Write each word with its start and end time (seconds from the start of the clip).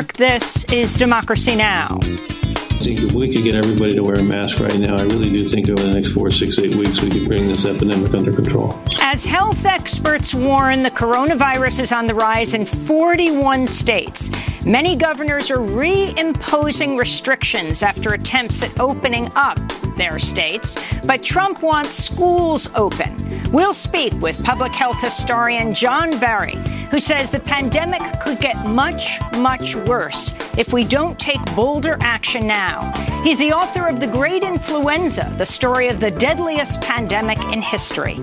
This 0.00 0.64
is 0.72 0.96
Democracy 0.96 1.54
Now! 1.54 1.98
I 2.00 2.82
think 2.82 3.00
if 3.00 3.12
we 3.12 3.34
could 3.34 3.44
get 3.44 3.54
everybody 3.54 3.94
to 3.94 4.02
wear 4.02 4.14
a 4.14 4.22
mask 4.22 4.58
right 4.58 4.78
now, 4.78 4.96
I 4.96 5.02
really 5.02 5.28
do 5.28 5.46
think 5.50 5.68
over 5.68 5.82
the 5.82 5.92
next 5.92 6.12
four, 6.12 6.30
six, 6.30 6.58
eight 6.58 6.74
weeks 6.74 7.02
we 7.02 7.10
could 7.10 7.28
bring 7.28 7.46
this 7.48 7.66
epidemic 7.66 8.14
under 8.14 8.32
control. 8.32 8.80
As 9.00 9.26
health 9.26 9.66
experts 9.66 10.32
warn, 10.32 10.80
the 10.80 10.90
coronavirus 10.90 11.80
is 11.80 11.92
on 11.92 12.06
the 12.06 12.14
rise 12.14 12.54
in 12.54 12.64
41 12.64 13.66
states. 13.66 14.30
Many 14.64 14.96
governors 14.96 15.50
are 15.50 15.58
reimposing 15.58 16.98
restrictions 16.98 17.82
after 17.82 18.14
attempts 18.14 18.62
at 18.62 18.80
opening 18.80 19.30
up 19.36 19.58
their 20.00 20.18
states, 20.18 20.76
but 21.04 21.22
Trump 21.22 21.62
wants 21.62 21.90
schools 21.90 22.70
open. 22.74 23.14
We'll 23.52 23.74
speak 23.74 24.14
with 24.14 24.42
public 24.42 24.72
health 24.72 25.00
historian 25.02 25.74
John 25.74 26.18
Barry, 26.18 26.56
who 26.90 26.98
says 26.98 27.30
the 27.30 27.40
pandemic 27.40 28.00
could 28.20 28.40
get 28.40 28.56
much, 28.66 29.20
much 29.36 29.76
worse 29.76 30.32
if 30.56 30.72
we 30.72 30.84
don't 30.84 31.18
take 31.18 31.38
bolder 31.54 31.98
action 32.00 32.46
now. 32.46 32.90
He's 33.22 33.38
the 33.38 33.52
author 33.52 33.86
of 33.86 34.00
The 34.00 34.06
Great 34.06 34.42
Influenza, 34.42 35.32
the 35.36 35.44
story 35.44 35.88
of 35.88 36.00
the 36.00 36.10
deadliest 36.10 36.80
pandemic 36.80 37.38
in 37.52 37.60
history. 37.60 38.14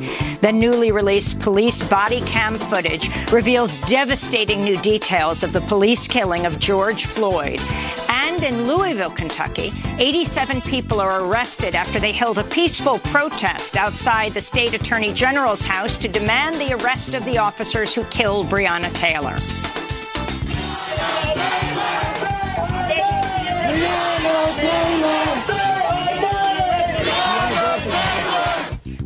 The 0.41 0.51
newly 0.51 0.91
released 0.91 1.39
police 1.39 1.87
body 1.87 2.21
cam 2.21 2.55
footage 2.55 3.07
reveals 3.31 3.77
devastating 3.81 4.61
new 4.61 4.77
details 4.81 5.43
of 5.43 5.53
the 5.53 5.61
police 5.61 6.07
killing 6.07 6.47
of 6.47 6.57
George 6.57 7.05
Floyd. 7.05 7.59
And 8.37 8.45
in 8.45 8.67
Louisville, 8.67 9.09
Kentucky, 9.09 9.71
87 9.97 10.61
people 10.61 11.01
are 11.01 11.25
arrested 11.25 11.73
after 11.73 11.99
they 11.99 12.11
held 12.11 12.37
a 12.37 12.43
peaceful 12.43 12.99
protest 12.99 13.75
outside 13.75 14.35
the 14.35 14.41
state 14.41 14.75
attorney 14.75 15.11
general's 15.11 15.65
house 15.65 15.97
to 15.97 16.07
demand 16.07 16.57
the 16.57 16.75
arrest 16.75 17.15
of 17.15 17.25
the 17.25 17.39
officers 17.39 17.95
who 17.95 18.03
killed 18.05 18.45
Breonna 18.45 18.93
Taylor. 18.93 19.37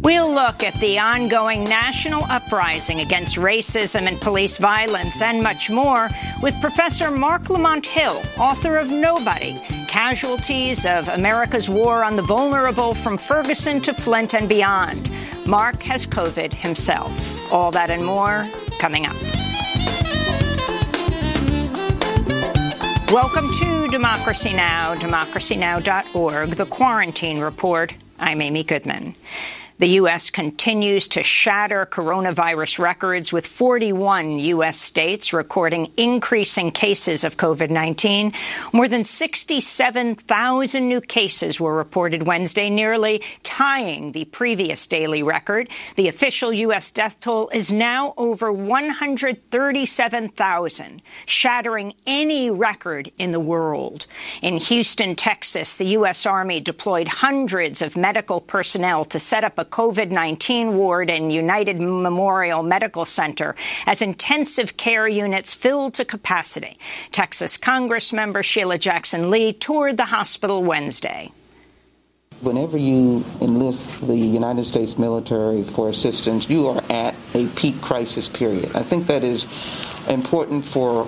We'll 0.02 0.34
look 0.34 0.64
at 0.64 0.74
the 0.82 0.98
ongoing 0.98 1.64
national 1.64 2.24
uprising 2.24 3.02
against 3.02 3.36
racism 3.36 4.08
and 4.08 4.20
police 4.20 4.58
violence 4.58 5.22
and 5.22 5.44
much 5.44 5.70
more 5.70 6.10
with 6.42 6.60
Professor 6.60 7.12
Marc 7.12 7.52
Lamont 7.52 7.86
Hill, 7.86 8.20
author 8.40 8.78
of 8.78 8.90
Nobody 8.90 9.62
Casualties 9.88 10.88
of 10.88 11.08
America's 11.08 11.70
War 11.70 12.04
on 12.04 12.16
the 12.16 12.24
Vulnerable 12.24 12.96
from 12.96 13.16
Ferguson 13.16 13.80
to 13.82 13.94
Flint 13.94 14.34
and 14.34 14.50
Beyond. 14.50 15.12
Marc 15.46 15.84
has 15.84 16.08
COVID 16.08 16.52
himself. 16.52 17.54
All 17.54 17.70
that 17.70 17.92
and 17.92 18.04
more 18.04 18.48
coming 18.80 19.06
up. 19.06 19.16
Welcome 23.12 23.48
to 23.60 23.88
Democracy 23.90 24.54
Now!, 24.54 24.96
democracynow.org, 24.96 26.50
the 26.52 26.66
Quarantine 26.66 27.40
Report. 27.40 27.94
I'm 28.18 28.42
Amy 28.42 28.64
Goodman. 28.64 29.14
The 29.82 30.00
U.S. 30.02 30.30
continues 30.30 31.08
to 31.08 31.24
shatter 31.24 31.88
coronavirus 31.88 32.78
records 32.78 33.34
with 33.34 33.48
41 33.48 34.38
U.S. 34.38 34.80
states 34.80 35.34
recording 35.34 35.92
increasing 35.98 36.70
cases 36.70 37.24
of 37.24 37.38
COVID-19. 37.38 38.36
More 38.74 38.88
than 38.88 39.04
67,000 39.04 40.88
new 40.88 41.02
cases 41.02 41.60
were 41.60 41.76
reported 41.76 42.28
Wednesday, 42.28 42.70
nearly 42.70 43.24
tying 43.42 44.12
the 44.12 44.26
previous 44.26 44.86
daily 44.86 45.24
record. 45.24 45.68
The 45.96 46.10
official 46.10 46.54
U.S. 46.54 46.92
death 46.92 47.20
toll 47.20 47.50
is 47.52 47.72
now 47.72 48.14
over 48.18 48.52
137,000, 48.52 51.02
shattering 51.26 51.94
any 52.06 52.52
record 52.52 53.12
in 53.18 53.32
the 53.32 53.40
world. 53.40 54.06
In 54.44 54.58
Houston, 54.58 55.16
Texas, 55.16 55.76
the 55.76 55.86
U.S. 55.86 56.28
Army 56.28 56.60
deployed 56.60 57.08
hundreds 57.08 57.82
of 57.82 57.98
medical 57.98 58.40
personnel 58.40 59.06
to 59.06 59.18
set 59.18 59.44
up 59.44 59.58
a 59.58 59.71
COVID-19 59.72 60.74
ward 60.74 61.10
in 61.10 61.32
United 61.32 61.82
Memorial 61.82 62.62
Medical 62.62 63.06
Center 63.06 63.56
as 63.88 64.02
intensive 64.02 64.78
care 64.78 65.08
units 65.08 65.54
filled 65.54 65.96
to 65.96 66.06
capacity. 66.06 66.78
Texas 67.12 67.58
Congress 67.58 68.14
member 68.14 68.44
Sheila 68.44 68.78
Jackson 68.78 69.32
Lee 69.32 69.54
toured 69.54 69.98
the 69.98 70.06
hospital 70.06 70.64
Wednesday. 70.64 71.32
Whenever 72.42 72.76
you 72.76 73.24
enlist 73.40 74.02
the 74.06 74.16
United 74.16 74.66
States 74.66 74.98
military 74.98 75.64
for 75.64 75.90
assistance, 75.90 76.50
you 76.50 76.68
are 76.68 76.84
at 76.90 77.14
a 77.36 77.48
peak 77.50 77.80
crisis 77.82 78.28
period. 78.28 78.76
I 78.76 78.82
think 78.82 79.08
that 79.08 79.24
is 79.24 79.46
important 80.10 80.66
for 80.66 81.08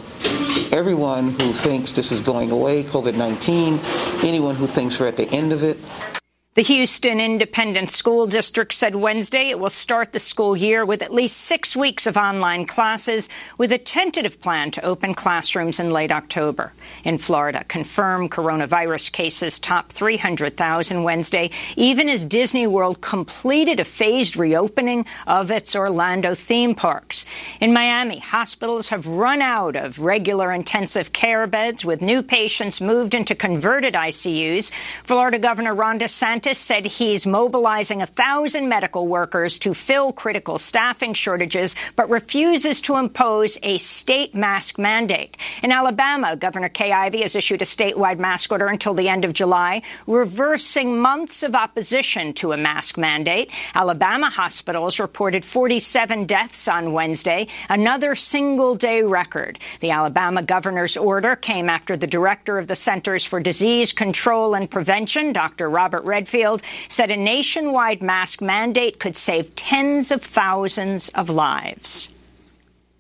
everyone 0.71 1.29
who 1.29 1.53
thinks 1.53 1.91
this 1.93 2.11
is 2.11 2.19
going 2.19 2.51
away, 2.51 2.83
COVID 2.83 3.15
19, 3.15 3.79
anyone 4.23 4.55
who 4.55 4.67
thinks 4.67 4.99
we're 4.99 5.07
at 5.07 5.17
the 5.17 5.29
end 5.29 5.51
of 5.51 5.63
it. 5.63 5.77
The 6.55 6.61
Houston 6.61 7.19
Independent 7.19 7.89
School 7.89 8.27
District 8.27 8.71
said 8.71 8.93
Wednesday 8.93 9.49
it 9.49 9.59
will 9.59 9.71
start 9.71 10.11
the 10.11 10.19
school 10.19 10.55
year 10.55 10.85
with 10.85 11.01
at 11.01 11.11
least 11.11 11.35
six 11.37 11.75
weeks 11.75 12.05
of 12.05 12.15
online 12.15 12.67
classes, 12.67 13.27
with 13.57 13.71
a 13.71 13.79
tentative 13.79 14.39
plan 14.39 14.69
to 14.69 14.85
open 14.85 15.15
classrooms 15.15 15.79
in 15.79 15.89
late 15.89 16.11
October. 16.11 16.71
In 17.03 17.17
Florida, 17.17 17.63
confirmed 17.67 18.29
coronavirus 18.29 19.11
cases 19.11 19.57
topped 19.57 19.93
300,000 19.93 21.01
Wednesday, 21.01 21.49
even 21.75 22.07
as 22.07 22.23
Disney 22.23 22.67
World 22.67 23.01
completed 23.01 23.79
a 23.79 23.83
phased 23.83 24.37
reopening 24.37 25.07
of 25.25 25.49
its 25.49 25.75
Orlando 25.75 26.35
theme 26.35 26.75
parks. 26.75 27.25
In 27.61 27.73
Miami, 27.73 28.19
hospitals 28.19 28.89
have 28.89 29.07
run 29.07 29.41
out 29.41 29.75
of 29.75 29.97
regular 29.97 30.51
intensive 30.51 31.13
care 31.13 31.47
beds, 31.47 31.83
with 31.83 32.03
new 32.03 32.21
patients 32.21 32.79
moved 32.79 33.15
into 33.15 33.33
converted 33.33 33.95
ICUs. 33.95 34.71
Florida 35.03 35.39
Governor 35.39 35.73
Ron 35.73 35.97
DeSantis 35.97 36.42
DeSantis 36.43 36.55
said 36.57 36.85
he's 36.85 37.25
mobilizing 37.25 38.01
a 38.01 38.05
thousand 38.05 38.67
medical 38.67 39.07
workers 39.07 39.57
to 39.59 39.73
fill 39.73 40.11
critical 40.11 40.57
staffing 40.57 41.13
shortages, 41.13 41.73
but 41.95 42.09
refuses 42.09 42.81
to 42.81 42.97
impose 42.97 43.57
a 43.63 43.77
state 43.77 44.35
mask 44.35 44.77
mandate. 44.77 45.37
In 45.61 45.71
Alabama, 45.71 46.35
Governor 46.35 46.67
Kay 46.67 46.91
Ivey 46.91 47.21
has 47.21 47.35
issued 47.35 47.61
a 47.61 47.65
statewide 47.65 48.19
mask 48.19 48.51
order 48.51 48.67
until 48.67 48.93
the 48.93 49.07
end 49.07 49.23
of 49.23 49.33
July, 49.33 49.83
reversing 50.05 50.99
months 50.99 51.43
of 51.43 51.55
opposition 51.55 52.33
to 52.33 52.51
a 52.51 52.57
mask 52.57 52.97
mandate. 52.97 53.49
Alabama 53.73 54.29
hospitals 54.29 54.99
reported 54.99 55.45
47 55.45 56.25
deaths 56.25 56.67
on 56.67 56.91
Wednesday, 56.91 57.47
another 57.69 58.15
single 58.15 58.75
day 58.75 59.01
record. 59.01 59.59
The 59.79 59.91
Alabama 59.91 60.43
governor's 60.43 60.97
order 60.97 61.37
came 61.37 61.69
after 61.69 61.95
the 61.95 62.07
director 62.07 62.57
of 62.57 62.67
the 62.67 62.75
Centers 62.75 63.23
for 63.23 63.39
Disease 63.39 63.93
Control 63.93 64.55
and 64.55 64.69
Prevention, 64.69 65.31
Dr. 65.31 65.69
Robert 65.69 66.03
Redfield, 66.03 66.32
Redfield 66.33 66.63
said 66.87 67.11
a 67.11 67.17
nationwide 67.17 68.01
mask 68.01 68.41
mandate 68.41 68.99
could 68.99 69.15
save 69.15 69.55
tens 69.55 70.09
of 70.09 70.23
thousands 70.23 71.09
of 71.09 71.29
lives. 71.29 72.11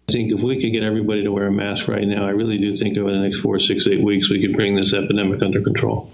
I 0.07 0.11
think 0.11 0.31
if 0.31 0.41
we 0.41 0.61
could 0.61 0.71
get 0.71 0.83
everybody 0.83 1.23
to 1.23 1.31
wear 1.31 1.47
a 1.47 1.51
mask 1.51 1.87
right 1.87 2.05
now, 2.05 2.27
I 2.27 2.29
really 2.29 2.59
do 2.59 2.77
think 2.77 2.95
over 2.97 3.11
the 3.11 3.17
next 3.17 3.39
four, 3.39 3.59
six, 3.59 3.87
eight 3.87 4.03
weeks 4.03 4.29
we 4.29 4.39
could 4.45 4.55
bring 4.55 4.75
this 4.75 4.93
epidemic 4.93 5.41
under 5.41 5.61
control. 5.61 6.11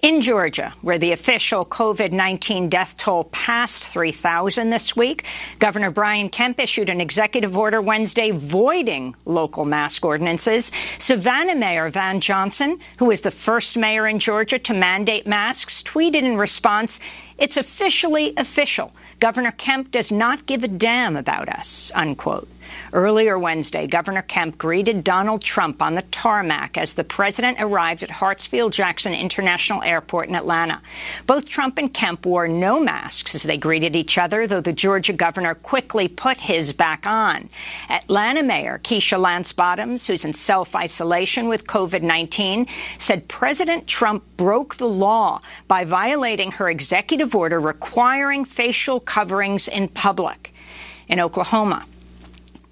In 0.00 0.22
Georgia, 0.22 0.74
where 0.80 0.98
the 0.98 1.10
official 1.10 1.66
COVID-19 1.66 2.70
death 2.70 2.96
toll 2.98 3.24
passed 3.24 3.82
3,000 3.82 4.70
this 4.70 4.94
week, 4.94 5.26
Governor 5.58 5.90
Brian 5.90 6.28
Kemp 6.28 6.60
issued 6.60 6.88
an 6.88 7.00
executive 7.00 7.56
order 7.56 7.82
Wednesday 7.82 8.30
voiding 8.30 9.16
local 9.24 9.64
mask 9.64 10.04
ordinances. 10.04 10.70
Savannah 10.98 11.56
Mayor 11.56 11.88
Van 11.88 12.20
Johnson, 12.20 12.78
who 12.98 13.10
is 13.10 13.22
the 13.22 13.32
first 13.32 13.76
mayor 13.76 14.06
in 14.06 14.20
Georgia 14.20 14.60
to 14.60 14.72
mandate 14.72 15.26
masks, 15.26 15.82
tweeted 15.82 16.22
in 16.22 16.36
response, 16.36 17.00
it's 17.36 17.56
officially 17.56 18.34
official. 18.36 18.92
Governor 19.18 19.50
Kemp 19.50 19.90
does 19.90 20.12
not 20.12 20.46
give 20.46 20.62
a 20.62 20.68
damn 20.68 21.16
about 21.16 21.48
us, 21.48 21.90
unquote. 21.92 22.48
Earlier 22.92 23.38
Wednesday, 23.38 23.86
Governor 23.86 24.22
Kemp 24.22 24.56
greeted 24.56 25.04
Donald 25.04 25.42
Trump 25.42 25.82
on 25.82 25.94
the 25.94 26.02
tarmac 26.02 26.78
as 26.78 26.94
the 26.94 27.04
president 27.04 27.58
arrived 27.60 28.02
at 28.02 28.08
Hartsfield-Jackson 28.08 29.12
International 29.12 29.82
Airport 29.82 30.28
in 30.28 30.34
Atlanta. 30.34 30.80
Both 31.26 31.48
Trump 31.48 31.76
and 31.76 31.92
Kemp 31.92 32.24
wore 32.24 32.48
no 32.48 32.80
masks 32.80 33.34
as 33.34 33.42
they 33.42 33.58
greeted 33.58 33.94
each 33.94 34.16
other, 34.16 34.46
though 34.46 34.62
the 34.62 34.72
Georgia 34.72 35.12
governor 35.12 35.54
quickly 35.54 36.08
put 36.08 36.38
his 36.38 36.72
back 36.72 37.06
on. 37.06 37.50
Atlanta 37.90 38.42
Mayor 38.42 38.80
Keisha 38.82 39.18
Lance 39.18 39.52
Bottoms, 39.52 40.06
who's 40.06 40.24
in 40.24 40.32
self-isolation 40.32 41.48
with 41.48 41.66
COVID-19, 41.66 42.68
said 42.96 43.28
President 43.28 43.86
Trump 43.86 44.24
broke 44.36 44.76
the 44.76 44.88
law 44.88 45.42
by 45.66 45.84
violating 45.84 46.52
her 46.52 46.70
executive 46.70 47.34
order 47.34 47.60
requiring 47.60 48.46
facial 48.46 48.98
coverings 48.98 49.68
in 49.68 49.88
public. 49.88 50.54
In 51.08 51.20
Oklahoma, 51.20 51.86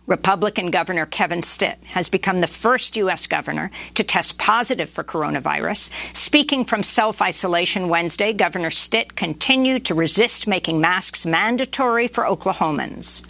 Republican 0.07 0.71
Governor 0.71 1.05
Kevin 1.07 1.43
Stitt 1.43 1.79
has 1.85 2.09
become 2.09 2.41
the 2.41 2.47
first 2.47 2.97
U.S. 2.97 3.27
governor 3.27 3.71
to 3.95 4.05
test 4.05 4.39
positive 4.39 4.89
for 4.89 5.03
coronavirus. 5.03 5.91
Speaking 6.15 6.65
from 6.65 6.85
self-isolation 6.85 7.89
Wednesday, 7.89 8.33
Governor 8.33 8.71
Stitt 8.71 9.17
continued 9.17 9.85
to 9.87 9.95
resist 9.95 10.47
making 10.47 10.81
masks 10.81 11.27
mandatory 11.27 12.07
for 12.07 12.25
Oklahomans. 12.25 13.27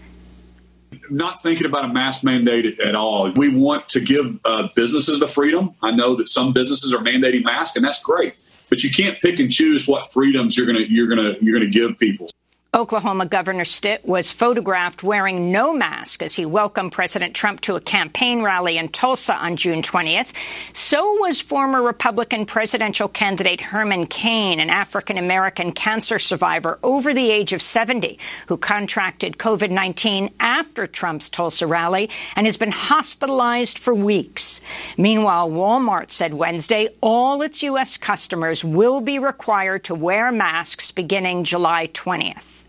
not 1.08 1.42
thinking 1.42 1.66
about 1.66 1.84
a 1.84 1.88
mask 1.88 2.24
mandate 2.24 2.78
at 2.80 2.94
all. 2.94 3.30
We 3.32 3.48
want 3.54 3.88
to 3.90 4.00
give 4.00 4.38
uh, 4.44 4.68
businesses 4.74 5.20
the 5.20 5.28
freedom. 5.28 5.74
I 5.82 5.92
know 5.92 6.14
that 6.16 6.28
some 6.28 6.52
businesses 6.52 6.92
are 6.92 6.98
mandating 6.98 7.44
masks, 7.44 7.76
and 7.76 7.84
that's 7.84 8.02
great. 8.02 8.34
But 8.68 8.82
you 8.82 8.90
can't 8.90 9.18
pick 9.20 9.38
and 9.38 9.50
choose 9.50 9.86
what 9.86 10.12
freedoms 10.12 10.56
you're 10.56 10.66
gonna 10.66 10.80
you're 10.80 11.06
gonna 11.06 11.36
you're 11.40 11.58
gonna 11.58 11.70
give 11.70 11.98
people. 11.98 12.28
Oklahoma 12.76 13.24
Governor 13.24 13.64
Stitt 13.64 14.04
was 14.04 14.30
photographed 14.30 15.02
wearing 15.02 15.50
no 15.50 15.72
mask 15.72 16.22
as 16.22 16.34
he 16.34 16.44
welcomed 16.44 16.92
President 16.92 17.34
Trump 17.34 17.62
to 17.62 17.76
a 17.76 17.80
campaign 17.80 18.42
rally 18.42 18.76
in 18.76 18.90
Tulsa 18.90 19.34
on 19.34 19.56
June 19.56 19.80
20th. 19.80 20.34
So 20.74 21.14
was 21.14 21.40
former 21.40 21.80
Republican 21.80 22.44
presidential 22.44 23.08
candidate 23.08 23.62
Herman 23.62 24.06
Cain, 24.08 24.60
an 24.60 24.68
African 24.68 25.16
American 25.16 25.72
cancer 25.72 26.18
survivor 26.18 26.78
over 26.82 27.14
the 27.14 27.30
age 27.30 27.54
of 27.54 27.62
70 27.62 28.18
who 28.48 28.58
contracted 28.58 29.38
COVID 29.38 29.70
19 29.70 30.34
after 30.38 30.86
Trump's 30.86 31.30
Tulsa 31.30 31.66
rally 31.66 32.10
and 32.34 32.44
has 32.44 32.58
been 32.58 32.72
hospitalized 32.72 33.78
for 33.78 33.94
weeks. 33.94 34.60
Meanwhile, 34.98 35.48
Walmart 35.48 36.10
said 36.10 36.34
Wednesday 36.34 36.88
all 37.00 37.40
its 37.40 37.62
U.S. 37.62 37.96
customers 37.96 38.62
will 38.62 39.00
be 39.00 39.18
required 39.18 39.84
to 39.84 39.94
wear 39.94 40.30
masks 40.30 40.90
beginning 40.90 41.44
July 41.44 41.86
20th. 41.86 42.65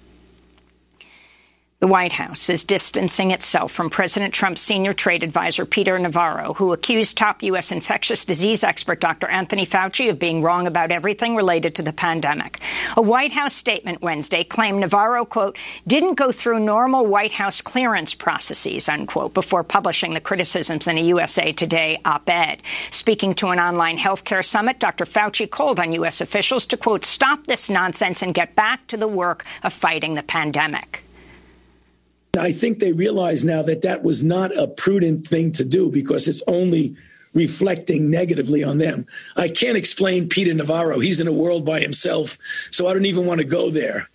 The 1.80 1.86
White 1.86 2.14
House 2.14 2.50
is 2.50 2.64
distancing 2.64 3.30
itself 3.30 3.72
from 3.72 3.92
President 3.92 4.34
Trump's 4.34 4.62
senior 4.62 4.94
trade 4.94 5.22
advisor, 5.24 5.64
Peter 5.64 6.00
Navarro, 6.00 6.54
who 6.54 6.74
accused 6.74 7.16
top 7.16 7.44
U.S. 7.44 7.72
infectious 7.72 8.26
disease 8.26 8.64
expert 8.64 9.00
Dr. 9.00 9.28
Anthony 9.28 9.64
Fauci 9.64 10.10
of 10.10 10.18
being 10.18 10.42
wrong 10.42 10.66
about 10.66 10.90
everything 10.90 11.36
related 11.36 11.76
to 11.76 11.84
the 11.84 11.94
pandemic. 11.94 12.60
A 12.96 13.02
White 13.04 13.32
House 13.32 13.54
statement 13.54 14.02
Wednesday 14.02 14.44
claimed 14.44 14.80
Navarro, 14.80 15.24
quote, 15.24 15.56
didn't 15.86 16.16
go 16.16 16.32
through 16.32 16.62
normal 16.62 17.06
White 17.06 17.34
House 17.34 17.62
clearance 17.62 18.16
processes, 18.16 18.90
unquote, 18.90 19.36
before 19.36 19.64
publishing 19.64 20.16
the 20.16 20.20
criticisms 20.20 20.88
in 20.88 20.98
a 20.98 21.02
USA 21.02 21.52
Today 21.52 22.00
op-ed. 22.04 22.64
Speaking 22.90 23.36
to 23.36 23.50
an 23.50 23.60
online 23.60 24.00
healthcare 24.00 24.44
summit, 24.44 24.80
Dr. 24.80 25.06
Fauci 25.06 25.48
called 25.48 25.80
on 25.80 25.94
U.S. 25.94 26.22
officials 26.22 26.66
to, 26.66 26.78
quote, 26.78 27.06
stop 27.06 27.46
this 27.46 27.70
nonsense 27.70 28.24
and 28.24 28.34
get 28.34 28.56
back 28.56 28.88
to 28.88 28.98
the 28.98 29.08
work 29.08 29.46
of 29.62 29.74
fighting 29.74 30.16
the 30.16 30.24
pandemic. 30.24 31.04
I 32.38 32.52
think 32.52 32.80
they 32.80 32.94
realize 32.94 33.44
now 33.44 33.62
that 33.64 33.82
that 33.82 34.04
was 34.04 34.24
not 34.24 34.56
a 34.58 34.68
prudent 34.68 35.28
thing 35.28 35.52
to 35.54 35.66
do 35.66 35.90
because 35.90 36.28
it's 36.28 36.44
only 36.48 36.96
reflecting 37.34 38.10
negatively 38.10 38.64
on 38.64 38.80
them. 38.80 39.06
I 39.36 39.48
can't 39.48 39.78
explain 39.78 40.30
Peter 40.30 40.54
Navarro. 40.54 41.00
He's 41.00 41.20
in 41.20 41.28
a 41.28 41.34
world 41.34 41.66
by 41.66 41.80
himself, 41.80 42.38
so 42.72 42.88
I 42.88 42.94
don't 42.94 43.06
even 43.06 43.26
want 43.26 43.40
to 43.42 43.46
go 43.46 43.70
there. 43.70 44.10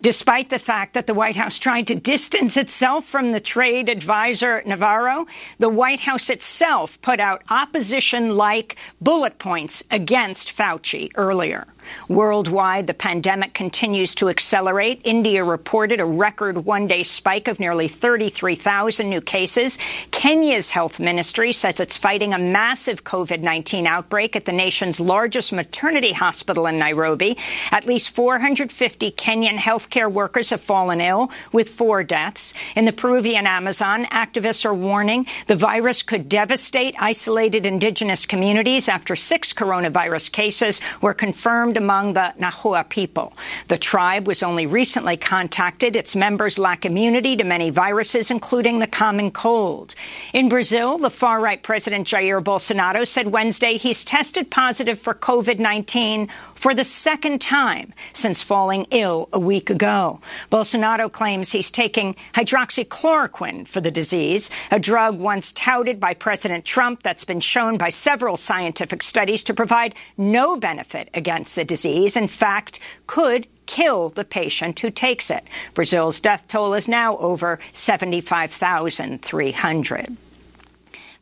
Despite 0.00 0.48
the 0.48 0.60
fact 0.60 0.94
that 0.94 1.08
the 1.08 1.14
White 1.14 1.34
House 1.34 1.58
tried 1.58 1.88
to 1.88 1.96
distance 1.96 2.56
itself 2.56 3.04
from 3.04 3.32
the 3.32 3.40
trade 3.40 3.88
advisor 3.88 4.62
Navarro, 4.64 5.26
the 5.58 5.68
White 5.68 5.98
House 5.98 6.30
itself 6.30 7.02
put 7.02 7.18
out 7.18 7.42
opposition 7.50 8.36
like 8.36 8.76
bullet 9.00 9.38
points 9.38 9.82
against 9.90 10.56
Fauci 10.56 11.10
earlier. 11.16 11.66
Worldwide, 12.08 12.86
the 12.86 12.94
pandemic 12.94 13.54
continues 13.54 14.14
to 14.16 14.28
accelerate. 14.28 15.00
India 15.04 15.44
reported 15.44 16.00
a 16.00 16.04
record 16.04 16.64
one-day 16.64 17.02
spike 17.02 17.48
of 17.48 17.60
nearly 17.60 17.88
33,000 17.88 19.08
new 19.08 19.20
cases. 19.20 19.78
Kenya's 20.10 20.70
health 20.70 21.00
ministry 21.00 21.52
says 21.52 21.80
it's 21.80 21.96
fighting 21.96 22.34
a 22.34 22.38
massive 22.38 23.04
COVID-19 23.04 23.86
outbreak 23.86 24.36
at 24.36 24.44
the 24.44 24.52
nation's 24.52 25.00
largest 25.00 25.52
maternity 25.52 26.12
hospital 26.12 26.66
in 26.66 26.78
Nairobi. 26.78 27.36
At 27.70 27.86
least 27.86 28.10
450 28.10 29.12
Kenyan 29.12 29.56
healthcare 29.56 30.10
workers 30.10 30.50
have 30.50 30.60
fallen 30.60 31.00
ill, 31.00 31.30
with 31.52 31.68
four 31.68 32.04
deaths. 32.04 32.54
In 32.76 32.84
the 32.84 32.92
Peruvian 32.92 33.46
Amazon, 33.46 34.04
activists 34.06 34.64
are 34.64 34.74
warning 34.74 35.26
the 35.46 35.56
virus 35.56 36.02
could 36.02 36.28
devastate 36.28 36.94
isolated 36.98 37.66
indigenous 37.66 38.26
communities 38.26 38.88
after 38.88 39.16
six 39.16 39.52
coronavirus 39.52 40.32
cases 40.32 40.80
were 41.00 41.14
confirmed 41.14 41.76
among 41.78 42.12
the 42.12 42.34
Nahua 42.38 42.86
people. 42.86 43.32
The 43.68 43.78
tribe 43.78 44.26
was 44.26 44.42
only 44.42 44.66
recently 44.66 45.16
contacted. 45.16 45.96
Its 45.96 46.14
members 46.14 46.58
lack 46.58 46.84
immunity 46.84 47.36
to 47.36 47.44
many 47.44 47.70
viruses, 47.70 48.30
including 48.30 48.80
the 48.80 48.86
common 48.86 49.30
cold. 49.30 49.94
In 50.34 50.50
Brazil, 50.50 50.98
the 50.98 51.08
far-right 51.08 51.62
President 51.62 52.06
Jair 52.06 52.44
Bolsonaro 52.44 53.06
said 53.06 53.28
Wednesday 53.28 53.78
he's 53.78 54.04
tested 54.04 54.50
positive 54.50 54.98
for 54.98 55.14
COVID-19 55.14 56.30
for 56.54 56.74
the 56.74 56.84
second 56.84 57.40
time 57.40 57.94
since 58.12 58.42
falling 58.42 58.86
ill 58.90 59.28
a 59.32 59.40
week 59.40 59.70
ago. 59.70 60.20
Bolsonaro 60.50 61.10
claims 61.10 61.52
he's 61.52 61.70
taking 61.70 62.14
hydroxychloroquine 62.34 63.66
for 63.66 63.80
the 63.80 63.90
disease, 63.90 64.50
a 64.70 64.80
drug 64.80 65.18
once 65.18 65.52
touted 65.52 66.00
by 66.00 66.14
President 66.14 66.64
Trump 66.64 67.02
that's 67.02 67.24
been 67.24 67.40
shown 67.40 67.78
by 67.78 67.88
several 67.88 68.36
scientific 68.36 69.02
studies 69.02 69.44
to 69.44 69.54
provide 69.54 69.94
no 70.16 70.56
benefit 70.56 71.08
against 71.14 71.54
the 71.54 71.64
disease, 71.68 72.16
in 72.16 72.26
fact, 72.26 72.80
could 73.06 73.46
kill 73.66 74.08
the 74.08 74.24
patient 74.24 74.80
who 74.80 74.90
takes 74.90 75.30
it. 75.30 75.44
Brazil's 75.74 76.18
death 76.18 76.48
toll 76.48 76.74
is 76.74 76.88
now 76.88 77.16
over 77.18 77.60
75,300. 77.72 80.16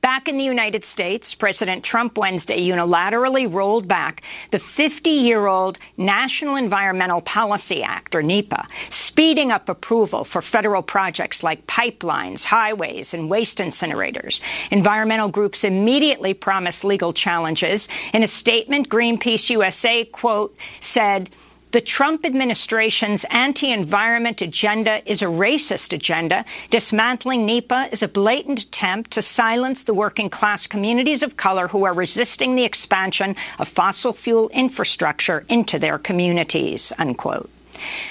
Back 0.00 0.28
in 0.28 0.38
the 0.38 0.44
United 0.44 0.84
States, 0.84 1.34
President 1.34 1.82
Trump 1.82 2.16
Wednesday 2.16 2.60
unilaterally 2.60 3.52
rolled 3.52 3.88
back 3.88 4.22
the 4.50 4.58
50-year-old 4.58 5.78
National 5.96 6.54
Environmental 6.54 7.20
Policy 7.20 7.82
Act, 7.82 8.14
or 8.14 8.22
NEPA, 8.22 8.68
speeding 8.88 9.50
up 9.50 9.68
approval 9.68 10.24
for 10.24 10.40
federal 10.42 10.82
projects 10.82 11.42
like 11.42 11.66
pipelines, 11.66 12.44
highways, 12.44 13.14
and 13.14 13.28
waste 13.28 13.58
incinerators. 13.58 14.40
Environmental 14.70 15.28
groups 15.28 15.64
immediately 15.64 16.34
promised 16.34 16.84
legal 16.84 17.12
challenges. 17.12 17.88
In 18.12 18.22
a 18.22 18.28
statement, 18.28 18.88
Greenpeace 18.88 19.50
USA, 19.50 20.04
quote, 20.04 20.56
said, 20.80 21.30
the 21.76 21.82
Trump 21.82 22.24
administration's 22.24 23.26
anti-environment 23.28 24.40
agenda 24.40 25.02
is 25.04 25.20
a 25.20 25.26
racist 25.26 25.92
agenda. 25.92 26.42
Dismantling 26.70 27.44
NEPA 27.44 27.90
is 27.92 28.02
a 28.02 28.08
blatant 28.08 28.62
attempt 28.62 29.10
to 29.10 29.20
silence 29.20 29.84
the 29.84 29.92
working 29.92 30.30
class 30.30 30.66
communities 30.66 31.22
of 31.22 31.36
color 31.36 31.68
who 31.68 31.84
are 31.84 31.92
resisting 31.92 32.56
the 32.56 32.64
expansion 32.64 33.36
of 33.58 33.68
fossil 33.68 34.14
fuel 34.14 34.48
infrastructure 34.54 35.44
into 35.50 35.78
their 35.78 35.98
communities, 35.98 36.94
unquote. 36.98 37.50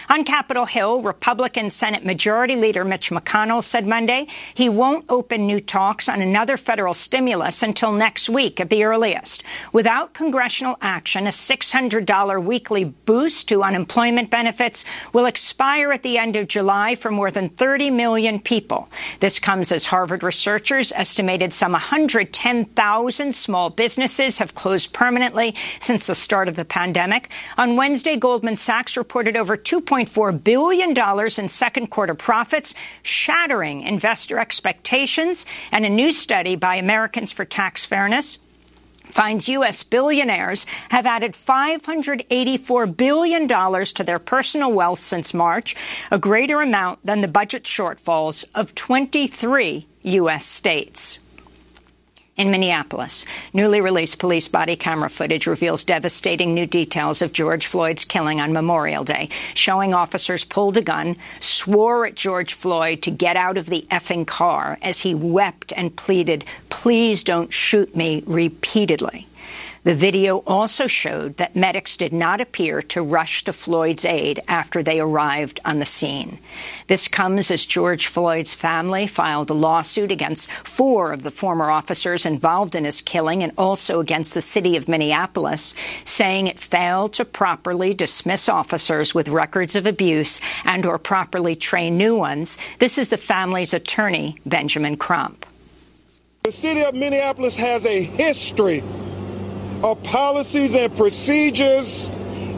On 0.10 0.24
Capitol 0.24 0.66
Hill, 0.66 1.02
Republican 1.02 1.70
Senate 1.70 2.06
Majority 2.06 2.56
Leader 2.56 2.86
Mitch 2.86 3.10
McConnell 3.10 3.64
said 3.64 3.88
Monday 3.88 4.28
he 4.54 4.70
won't 4.70 5.06
open 5.10 5.46
new 5.46 5.60
talks 5.60 6.08
on 6.08 6.22
another 6.22 6.58
federal 6.58 6.94
stimulus 6.94 7.64
until 7.64 7.92
next 7.92 8.30
week 8.30 8.60
at 8.60 8.70
the 8.70 8.84
earliest. 8.84 9.44
Without 9.74 10.14
congressional 10.14 10.78
action, 10.82 11.28
a 11.28 11.32
$600 11.32 12.44
weekly 12.44 12.86
boost 12.86 13.48
to 13.50 13.64
unemployment 13.64 14.30
benefits 14.30 14.86
will 15.14 15.26
expire 15.26 15.92
at 15.92 16.04
the 16.04 16.18
end 16.18 16.36
of 16.36 16.48
July 16.48 16.96
for 16.96 17.12
more 17.12 17.32
than 17.32 17.50
30 17.50 17.90
million 17.90 18.40
people. 18.40 18.90
This 19.20 19.40
comes 19.40 19.72
as 19.72 19.86
Harvard 19.86 20.24
researchers 20.24 20.92
estimated 20.94 21.54
some 21.54 21.72
110,000 21.74 23.36
small 23.36 23.70
businesses 23.70 24.38
have 24.40 24.56
closed 24.56 24.94
permanently 24.94 25.56
since 25.80 26.08
the 26.08 26.16
start 26.16 26.48
of 26.48 26.56
the 26.56 26.66
pandemic. 26.66 27.30
On 27.58 27.76
Wednesday, 27.76 28.16
Goldman 28.16 28.56
Sachs 28.56 28.98
reported 28.98 29.38
over 29.38 29.55
over 29.56 29.64
$2.4 29.64 30.44
billion 30.44 30.98
in 31.38 31.50
second 31.50 31.88
quarter 31.88 32.14
profits, 32.14 32.76
shattering 33.04 33.82
investor 33.82 34.40
expectations. 34.40 35.46
And 35.72 35.86
a 35.86 35.90
new 35.90 36.12
study 36.12 36.56
by 36.56 36.76
Americans 36.76 37.32
for 37.32 37.46
Tax 37.46 37.86
Fairness 37.86 38.40
finds 39.06 39.48
U.S. 39.48 39.84
billionaires 39.84 40.66
have 40.90 41.06
added 41.06 41.34
$584 41.34 42.98
billion 42.98 43.48
to 43.48 44.04
their 44.04 44.20
personal 44.20 44.74
wealth 44.74 45.00
since 45.00 45.34
March, 45.34 45.76
a 46.12 46.20
greater 46.20 46.62
amount 46.62 47.06
than 47.06 47.22
the 47.22 47.28
budget 47.28 47.64
shortfalls 47.64 48.44
of 48.56 48.76
23 48.76 49.86
U.S. 50.04 50.46
states. 50.46 51.20
In 52.38 52.52
Minneapolis, 52.52 53.26
newly 53.54 53.80
released 53.80 54.20
police 54.20 54.50
body 54.50 54.76
camera 54.76 55.10
footage 55.10 55.48
reveals 55.48 55.86
devastating 55.86 56.54
new 56.54 56.66
details 56.66 57.22
of 57.22 57.32
George 57.32 57.66
Floyd's 57.66 58.04
killing 58.04 58.42
on 58.42 58.52
Memorial 58.52 59.06
Day, 59.06 59.30
showing 59.54 59.94
officers 59.94 60.44
pulled 60.44 60.76
a 60.76 60.82
gun, 60.82 61.16
swore 61.40 62.06
at 62.06 62.16
George 62.16 62.54
Floyd 62.54 63.02
to 63.04 63.10
get 63.10 63.38
out 63.38 63.58
of 63.58 63.68
the 63.68 63.88
effing 63.90 64.28
car 64.28 64.78
as 64.82 65.00
he 65.00 65.16
wept 65.16 65.72
and 65.78 65.96
pleaded, 65.96 66.44
please 66.70 67.24
don't 67.24 67.54
shoot 67.54 67.96
me, 67.96 68.22
repeatedly. 68.28 69.28
The 69.86 69.94
video 69.94 70.40
also 70.48 70.88
showed 70.88 71.38
that 71.38 71.56
medics 71.56 71.96
did 71.96 72.12
not 72.12 72.42
appear 72.42 72.82
to 72.82 73.04
rush 73.04 73.44
to 73.44 73.54
Floyd's 73.54 74.04
aid 74.04 74.40
after 74.48 74.82
they 74.82 75.00
arrived 75.00 75.60
on 75.64 75.78
the 75.78 75.86
scene. 75.86 76.40
This 76.88 77.08
comes 77.08 77.52
as 77.52 77.68
George 77.68 78.08
Floyd's 78.08 78.52
family 78.52 79.06
filed 79.06 79.52
a 79.52 79.54
lawsuit 79.54 80.12
against 80.12 80.50
four 80.52 81.14
of 81.14 81.22
the 81.22 81.30
former 81.30 81.70
officers 81.70 82.26
involved 82.26 82.74
in 82.74 82.84
his 82.84 83.00
killing 83.00 83.44
and 83.44 83.52
also 83.60 84.00
against 84.00 84.34
the 84.34 84.42
city 84.42 84.76
of 84.76 84.88
Minneapolis, 84.88 85.76
saying 86.04 86.48
it 86.48 86.58
failed 86.60 87.14
to 87.14 87.24
properly 87.24 87.94
dismiss 87.94 88.50
officers 88.50 89.14
with 89.14 89.30
records 89.30 89.76
of 89.76 89.86
abuse 89.86 90.42
and 90.64 90.84
or 90.88 90.98
properly 90.98 91.56
train 91.56 91.96
new 91.96 92.16
ones. 92.16 92.58
This 92.80 92.98
is 92.98 93.10
the 93.10 93.18
family's 93.18 93.72
attorney, 93.76 94.40
Benjamin 94.48 94.98
Crump. 94.98 95.46
The 96.42 96.52
city 96.52 96.84
of 96.84 96.96
Minneapolis 96.96 97.56
has 97.58 97.86
a 97.86 98.02
history 98.02 98.84
of 99.86 100.02
policies 100.02 100.74
and 100.74 100.96
procedures 100.96 102.10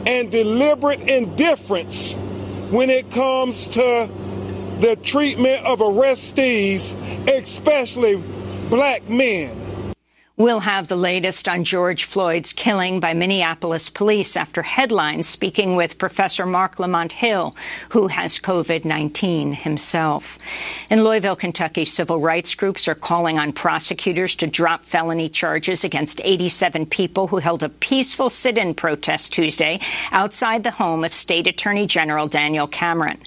and 0.06 0.30
deliberate 0.30 1.10
indifference 1.10 2.14
when 2.70 2.88
it 2.88 3.10
comes 3.10 3.68
to 3.68 4.10
the 4.80 4.96
treatment 5.02 5.62
of 5.66 5.80
arrestees, 5.80 6.96
especially 7.28 8.16
black 8.70 9.06
men. 9.10 9.54
We'll 10.38 10.60
have 10.60 10.86
the 10.86 10.94
latest 10.94 11.48
on 11.48 11.64
George 11.64 12.04
Floyd's 12.04 12.52
killing 12.52 13.00
by 13.00 13.12
Minneapolis 13.12 13.90
police 13.90 14.36
after 14.36 14.62
headlines 14.62 15.26
speaking 15.26 15.74
with 15.74 15.98
Professor 15.98 16.46
Marc 16.46 16.78
Lamont 16.78 17.10
Hill, 17.10 17.56
who 17.88 18.06
has 18.06 18.38
COVID-19 18.38 19.52
himself. 19.52 20.38
In 20.90 21.02
Louisville, 21.02 21.34
Kentucky, 21.34 21.84
civil 21.84 22.20
rights 22.20 22.54
groups 22.54 22.86
are 22.86 22.94
calling 22.94 23.36
on 23.36 23.52
prosecutors 23.52 24.36
to 24.36 24.46
drop 24.46 24.84
felony 24.84 25.28
charges 25.28 25.82
against 25.82 26.20
87 26.22 26.86
people 26.86 27.26
who 27.26 27.38
held 27.38 27.64
a 27.64 27.68
peaceful 27.68 28.30
sit-in 28.30 28.74
protest 28.74 29.32
Tuesday 29.32 29.80
outside 30.12 30.62
the 30.62 30.70
home 30.70 31.02
of 31.02 31.12
State 31.12 31.48
Attorney 31.48 31.88
General 31.88 32.28
Daniel 32.28 32.68
Cameron. 32.68 33.18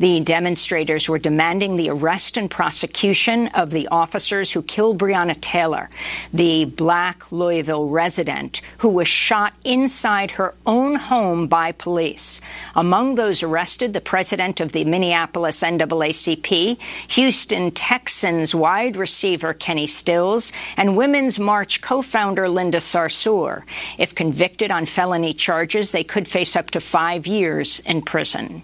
The 0.00 0.18
demonstrators 0.18 1.08
were 1.08 1.20
demanding 1.20 1.76
the 1.76 1.90
arrest 1.90 2.36
and 2.36 2.50
prosecution 2.50 3.46
of 3.54 3.70
the 3.70 3.86
officers 3.86 4.50
who 4.50 4.62
killed 4.62 4.98
Breonna 4.98 5.40
Taylor. 5.40 5.90
The 6.32 6.55
black 6.64 7.30
Louisville 7.30 7.88
resident 7.88 8.60
who 8.78 8.88
was 8.88 9.08
shot 9.08 9.54
inside 9.64 10.32
her 10.32 10.54
own 10.64 10.96
home 10.96 11.46
by 11.46 11.72
police. 11.72 12.40
Among 12.74 13.14
those 13.14 13.42
arrested, 13.42 13.92
the 13.92 14.00
president 14.00 14.60
of 14.60 14.72
the 14.72 14.84
Minneapolis 14.84 15.62
NAACP, 15.62 16.80
Houston 17.10 17.70
Texans 17.70 18.54
wide 18.54 18.96
receiver 18.96 19.52
Kenny 19.52 19.86
Stills, 19.86 20.52
and 20.76 20.96
Women's 20.96 21.38
March 21.38 21.80
co-founder 21.80 22.48
Linda 22.48 22.78
Sarsour. 22.78 23.62
If 23.98 24.14
convicted 24.14 24.70
on 24.70 24.86
felony 24.86 25.32
charges, 25.32 25.92
they 25.92 26.04
could 26.04 26.26
face 26.26 26.56
up 26.56 26.70
to 26.70 26.80
five 26.80 27.26
years 27.26 27.80
in 27.80 28.02
prison 28.02 28.62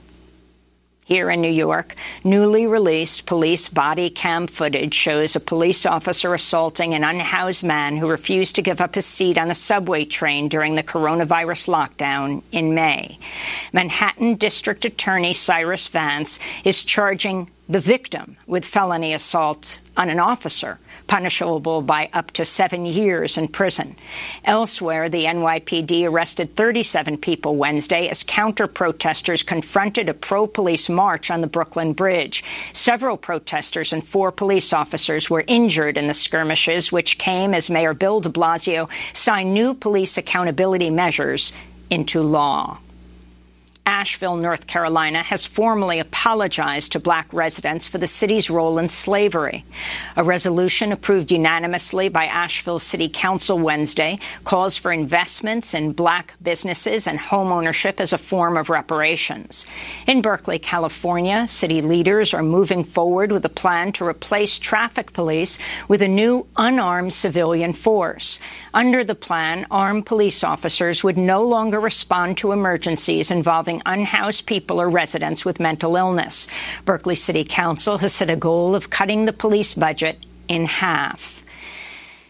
here 1.04 1.30
in 1.30 1.40
New 1.40 1.50
York, 1.50 1.94
newly 2.22 2.66
released 2.66 3.26
police 3.26 3.68
body 3.68 4.08
cam 4.08 4.46
footage 4.46 4.94
shows 4.94 5.34
a 5.34 5.40
police 5.40 5.84
officer 5.84 6.32
assaulting 6.32 6.94
an 6.94 7.04
unhoused 7.04 7.64
man 7.64 7.96
who 7.96 8.08
refused 8.08 8.54
to 8.56 8.62
give 8.62 8.80
up 8.80 8.94
his 8.94 9.06
seat 9.06 9.36
on 9.36 9.50
a 9.50 9.54
subway 9.54 10.04
train 10.04 10.48
during 10.48 10.76
the 10.76 10.82
coronavirus 10.82 11.68
lockdown 11.68 12.42
in 12.52 12.74
May. 12.74 13.18
Manhattan 13.72 14.36
District 14.36 14.84
Attorney 14.84 15.32
Cyrus 15.32 15.88
Vance 15.88 16.38
is 16.64 16.84
charging 16.84 17.50
the 17.68 17.80
victim 17.80 18.36
with 18.46 18.64
felony 18.64 19.14
assault 19.14 19.80
on 19.96 20.10
an 20.10 20.18
officer, 20.18 20.78
punishable 21.06 21.80
by 21.80 22.10
up 22.12 22.30
to 22.32 22.44
seven 22.44 22.84
years 22.84 23.38
in 23.38 23.46
prison. 23.46 23.94
Elsewhere, 24.44 25.08
the 25.08 25.24
NYPD 25.24 26.08
arrested 26.10 26.56
37 26.56 27.18
people 27.18 27.56
Wednesday 27.56 28.08
as 28.08 28.24
counter-protesters 28.24 29.42
confronted 29.42 30.08
a 30.08 30.14
pro-police 30.14 30.88
march 30.88 31.30
on 31.30 31.40
the 31.40 31.46
Brooklyn 31.46 31.92
Bridge. 31.92 32.42
Several 32.72 33.16
protesters 33.16 33.92
and 33.92 34.04
four 34.04 34.32
police 34.32 34.72
officers 34.72 35.30
were 35.30 35.44
injured 35.46 35.96
in 35.96 36.08
the 36.08 36.14
skirmishes, 36.14 36.90
which 36.90 37.18
came 37.18 37.54
as 37.54 37.70
Mayor 37.70 37.94
Bill 37.94 38.20
de 38.20 38.28
Blasio 38.28 38.90
signed 39.14 39.54
new 39.54 39.72
police 39.72 40.18
accountability 40.18 40.90
measures 40.90 41.54
into 41.90 42.22
law. 42.22 42.78
Asheville, 43.84 44.36
North 44.36 44.68
Carolina, 44.68 45.22
has 45.22 45.44
formally 45.44 45.98
apologized 45.98 46.92
to 46.92 47.00
black 47.00 47.32
residents 47.32 47.88
for 47.88 47.98
the 47.98 48.06
city's 48.06 48.48
role 48.48 48.78
in 48.78 48.86
slavery. 48.86 49.64
A 50.16 50.22
resolution 50.22 50.92
approved 50.92 51.32
unanimously 51.32 52.08
by 52.08 52.26
Asheville 52.26 52.78
City 52.78 53.08
Council 53.08 53.58
Wednesday 53.58 54.20
calls 54.44 54.76
for 54.76 54.92
investments 54.92 55.74
in 55.74 55.92
black 55.92 56.34
businesses 56.40 57.08
and 57.08 57.18
home 57.18 57.50
ownership 57.50 58.00
as 58.00 58.12
a 58.12 58.18
form 58.18 58.56
of 58.56 58.70
reparations. 58.70 59.66
In 60.06 60.22
Berkeley, 60.22 60.60
California, 60.60 61.48
city 61.48 61.82
leaders 61.82 62.32
are 62.32 62.42
moving 62.42 62.84
forward 62.84 63.32
with 63.32 63.44
a 63.44 63.48
plan 63.48 63.90
to 63.92 64.06
replace 64.06 64.60
traffic 64.60 65.12
police 65.12 65.58
with 65.88 66.02
a 66.02 66.08
new 66.08 66.46
unarmed 66.56 67.12
civilian 67.12 67.72
force. 67.72 68.38
Under 68.72 69.02
the 69.02 69.16
plan, 69.16 69.66
armed 69.72 70.06
police 70.06 70.44
officers 70.44 71.02
would 71.02 71.18
no 71.18 71.42
longer 71.42 71.80
respond 71.80 72.38
to 72.38 72.52
emergencies 72.52 73.32
involving 73.32 73.71
unhoused 73.86 74.46
people 74.46 74.80
or 74.80 74.90
residents 74.90 75.44
with 75.44 75.60
mental 75.60 75.96
illness. 75.96 76.48
Berkeley 76.84 77.14
City 77.14 77.44
Council 77.48 77.96
has 77.98 78.12
set 78.12 78.28
a 78.28 78.36
goal 78.36 78.74
of 78.74 78.90
cutting 78.90 79.24
the 79.24 79.32
police 79.32 79.74
budget 79.74 80.18
in 80.48 80.66
half. 80.66 81.42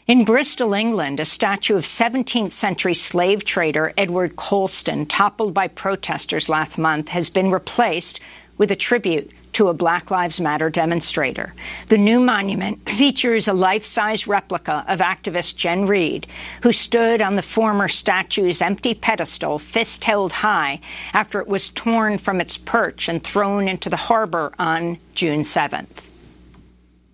In 0.06 0.24
Bristol, 0.24 0.74
England, 0.74 1.20
a 1.20 1.24
statue 1.24 1.76
of 1.76 1.84
17th 1.84 2.52
century 2.52 2.94
slave 2.94 3.44
trader 3.44 3.92
Edward 3.96 4.36
Colston, 4.36 5.06
toppled 5.06 5.54
by 5.54 5.68
protesters 5.68 6.48
last 6.48 6.76
month, 6.76 7.08
has 7.08 7.30
been 7.30 7.50
replaced 7.50 8.20
with 8.58 8.70
a 8.70 8.76
tribute 8.76 9.30
to 9.52 9.68
a 9.68 9.74
Black 9.74 10.10
Lives 10.10 10.40
Matter 10.40 10.70
demonstrator. 10.70 11.54
The 11.88 11.98
new 11.98 12.20
monument 12.20 12.88
features 12.88 13.48
a 13.48 13.52
life-size 13.52 14.26
replica 14.26 14.84
of 14.88 15.00
activist 15.00 15.56
Jen 15.56 15.86
Reid, 15.86 16.26
who 16.62 16.72
stood 16.72 17.20
on 17.20 17.34
the 17.34 17.42
former 17.42 17.88
statue's 17.88 18.62
empty 18.62 18.94
pedestal, 18.94 19.58
fist 19.58 20.04
held 20.04 20.32
high, 20.32 20.80
after 21.12 21.40
it 21.40 21.48
was 21.48 21.68
torn 21.70 22.18
from 22.18 22.40
its 22.40 22.56
perch 22.56 23.08
and 23.08 23.22
thrown 23.22 23.68
into 23.68 23.90
the 23.90 23.96
harbor 23.96 24.52
on 24.58 24.98
June 25.14 25.40
7th. 25.40 26.11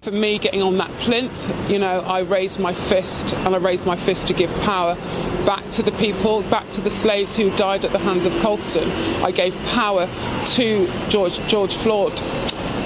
For 0.09 0.15
me, 0.15 0.39
getting 0.39 0.63
on 0.63 0.79
that 0.79 0.91
plinth, 1.01 1.69
you 1.69 1.79
know, 1.79 2.01
I 2.01 2.21
raised 2.21 2.59
my 2.59 2.73
fist 2.73 3.35
and 3.35 3.55
I 3.55 3.59
raised 3.59 3.85
my 3.85 3.95
fist 3.95 4.27
to 4.29 4.33
give 4.33 4.51
power 4.63 4.95
back 5.45 5.69
to 5.73 5.83
the 5.83 5.93
people, 5.93 6.41
back 6.45 6.71
to 6.71 6.81
the 6.81 6.89
slaves 6.89 7.37
who 7.37 7.55
died 7.57 7.85
at 7.85 7.93
the 7.93 7.99
hands 7.99 8.25
of 8.25 8.33
Colston. 8.39 8.91
I 9.23 9.33
gave 9.33 9.55
power 9.67 10.09
to 10.55 10.91
George, 11.11 11.47
George 11.47 11.75
Floyd. 11.75 12.19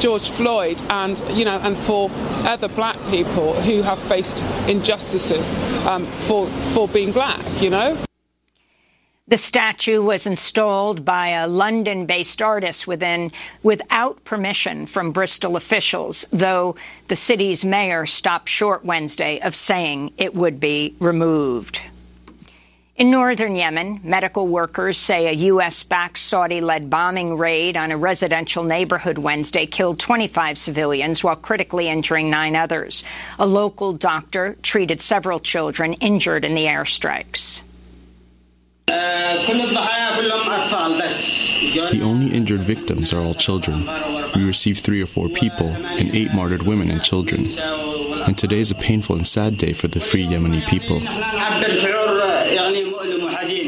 George 0.00 0.30
Floyd 0.30 0.82
and 0.90 1.22
you 1.32 1.44
know 1.44 1.60
and 1.60 1.76
for 1.76 2.10
other 2.44 2.66
black 2.66 2.96
people 3.08 3.54
who 3.54 3.82
have 3.82 4.02
faced 4.02 4.42
injustices 4.66 5.54
um, 5.86 6.06
for 6.06 6.48
for 6.74 6.88
being 6.88 7.12
black 7.12 7.40
you 7.62 7.70
know 7.70 7.96
the 9.32 9.38
statue 9.38 10.02
was 10.02 10.26
installed 10.26 11.06
by 11.06 11.28
a 11.28 11.48
London-based 11.48 12.42
artist 12.42 12.86
within, 12.86 13.32
without 13.62 14.22
permission 14.24 14.84
from 14.84 15.10
Bristol 15.10 15.56
officials, 15.56 16.26
though 16.30 16.76
the 17.08 17.16
city's 17.16 17.64
mayor 17.64 18.04
stopped 18.04 18.50
short 18.50 18.84
Wednesday 18.84 19.40
of 19.40 19.54
saying 19.54 20.12
it 20.18 20.34
would 20.34 20.60
be 20.60 20.94
removed. 20.98 21.80
In 22.94 23.10
northern 23.10 23.56
Yemen, 23.56 24.00
medical 24.04 24.46
workers 24.46 24.98
say 24.98 25.28
a 25.28 25.32
U.S.-backed 25.32 26.18
Saudi-led 26.18 26.90
bombing 26.90 27.38
raid 27.38 27.74
on 27.74 27.90
a 27.90 27.96
residential 27.96 28.64
neighborhood 28.64 29.16
Wednesday 29.16 29.64
killed 29.64 29.98
25 29.98 30.58
civilians 30.58 31.24
while 31.24 31.36
critically 31.36 31.88
injuring 31.88 32.28
nine 32.28 32.54
others. 32.54 33.02
A 33.38 33.46
local 33.46 33.94
doctor 33.94 34.58
treated 34.60 35.00
several 35.00 35.40
children 35.40 35.94
injured 35.94 36.44
in 36.44 36.52
the 36.52 36.66
airstrikes. 36.66 37.62
The 41.90 42.02
only 42.04 42.32
injured 42.34 42.60
victims 42.60 43.12
are 43.12 43.20
all 43.20 43.34
children. 43.34 43.86
We 44.34 44.44
received 44.44 44.84
three 44.84 45.02
or 45.02 45.06
four 45.06 45.28
people 45.28 45.68
and 45.68 46.14
eight 46.14 46.32
martyred 46.34 46.62
women 46.62 46.90
and 46.90 47.02
children. 47.02 47.46
And 48.26 48.36
today 48.38 48.60
is 48.60 48.70
a 48.70 48.74
painful 48.76 49.16
and 49.16 49.26
sad 49.26 49.56
day 49.58 49.72
for 49.72 49.88
the 49.88 50.00
free 50.00 50.26
Yemeni 50.26 50.66
people. 50.66 51.00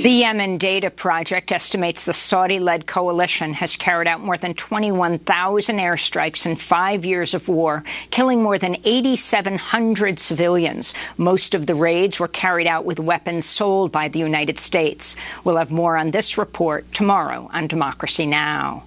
The 0.04 0.11
Yemen 0.11 0.58
Data 0.58 0.90
Project 0.90 1.50
estimates 1.50 2.04
the 2.04 2.12
Saudi-led 2.12 2.87
coalition 2.87 3.54
has 3.54 3.75
carried 3.75 4.06
out 4.06 4.20
more 4.20 4.37
than 4.37 4.52
21,000 4.52 5.78
airstrikes 5.78 6.44
in 6.44 6.56
five 6.56 7.06
years 7.06 7.32
of 7.32 7.49
war, 7.49 7.82
killing 8.11 8.42
more 8.42 8.58
than 8.58 8.76
8,700 8.84 10.18
civilians. 10.18 10.92
Most 11.16 11.54
of 11.54 11.64
the 11.64 11.75
raids 11.75 12.20
were 12.20 12.28
carried 12.28 12.66
out 12.66 12.84
with 12.84 13.00
weapons 13.00 13.46
sold 13.46 13.92
by 13.92 14.08
the 14.08 14.18
United 14.18 14.58
States. 14.58 15.16
We'll 15.42 15.56
have 15.56 15.70
more 15.70 15.96
on 15.96 16.11
this 16.11 16.37
report 16.37 16.92
tomorrow 16.92 17.49
on 17.50 17.66
Democracy 17.66 18.26
Now! 18.26 18.84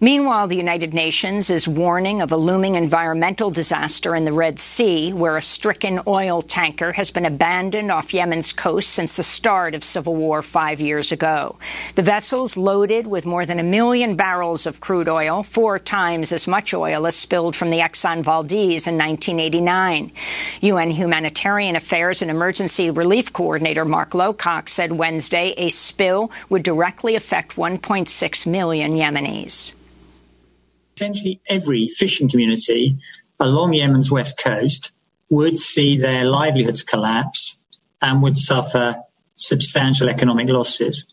Meanwhile, 0.00 0.46
the 0.46 0.56
United 0.56 0.94
Nations 0.94 1.50
is 1.50 1.66
warning 1.66 2.22
of 2.22 2.30
a 2.30 2.36
looming 2.36 2.76
environmental 2.76 3.50
disaster 3.50 4.14
in 4.14 4.22
the 4.22 4.32
Red 4.32 4.60
Sea, 4.60 5.12
where 5.12 5.36
a 5.36 5.42
stricken 5.42 5.98
oil 6.06 6.40
tanker 6.40 6.92
has 6.92 7.10
been 7.10 7.24
abandoned 7.24 7.90
off 7.90 8.14
Yemen's 8.14 8.52
coast 8.52 8.90
since 8.90 9.16
the 9.16 9.24
start 9.24 9.74
of 9.74 9.82
civil 9.82 10.14
war 10.14 10.40
five 10.40 10.80
years 10.80 11.10
ago. 11.10 11.58
The 11.96 12.04
vessel's 12.04 12.56
loaded 12.56 13.08
with 13.08 13.26
more 13.26 13.44
than 13.44 13.58
a 13.58 13.64
million 13.64 14.14
barrels 14.14 14.66
of 14.66 14.78
crude 14.78 15.08
oil, 15.08 15.42
four 15.42 15.80
times 15.80 16.30
as 16.30 16.46
much 16.46 16.72
oil 16.72 17.04
as 17.04 17.16
spilled 17.16 17.56
from 17.56 17.70
the 17.70 17.80
Exxon 17.80 18.22
Valdez 18.22 18.86
in 18.86 18.96
1989. 18.96 20.12
UN 20.60 20.90
Humanitarian 20.92 21.74
Affairs 21.74 22.22
and 22.22 22.30
Emergency 22.30 22.88
Relief 22.92 23.32
Coordinator 23.32 23.84
Mark 23.84 24.10
Lowcock 24.10 24.68
said 24.68 24.92
Wednesday 24.92 25.54
a 25.56 25.70
spill 25.70 26.30
would 26.48 26.62
directly 26.62 27.16
affect 27.16 27.56
1.6 27.56 28.46
million 28.46 28.92
Yemenis 28.92 29.74
essentially 30.98 31.40
every 31.48 31.88
fishing 31.88 32.28
community 32.28 32.98
along 33.38 33.72
Yemen's 33.72 34.10
west 34.10 34.36
coast 34.36 34.92
would 35.30 35.60
see 35.60 35.96
their 35.96 36.24
livelihoods 36.24 36.82
collapse 36.82 37.60
and 38.02 38.20
would 38.22 38.36
suffer 38.36 38.96
substantial 39.36 40.08
economic 40.08 40.48
losses. 40.48 41.06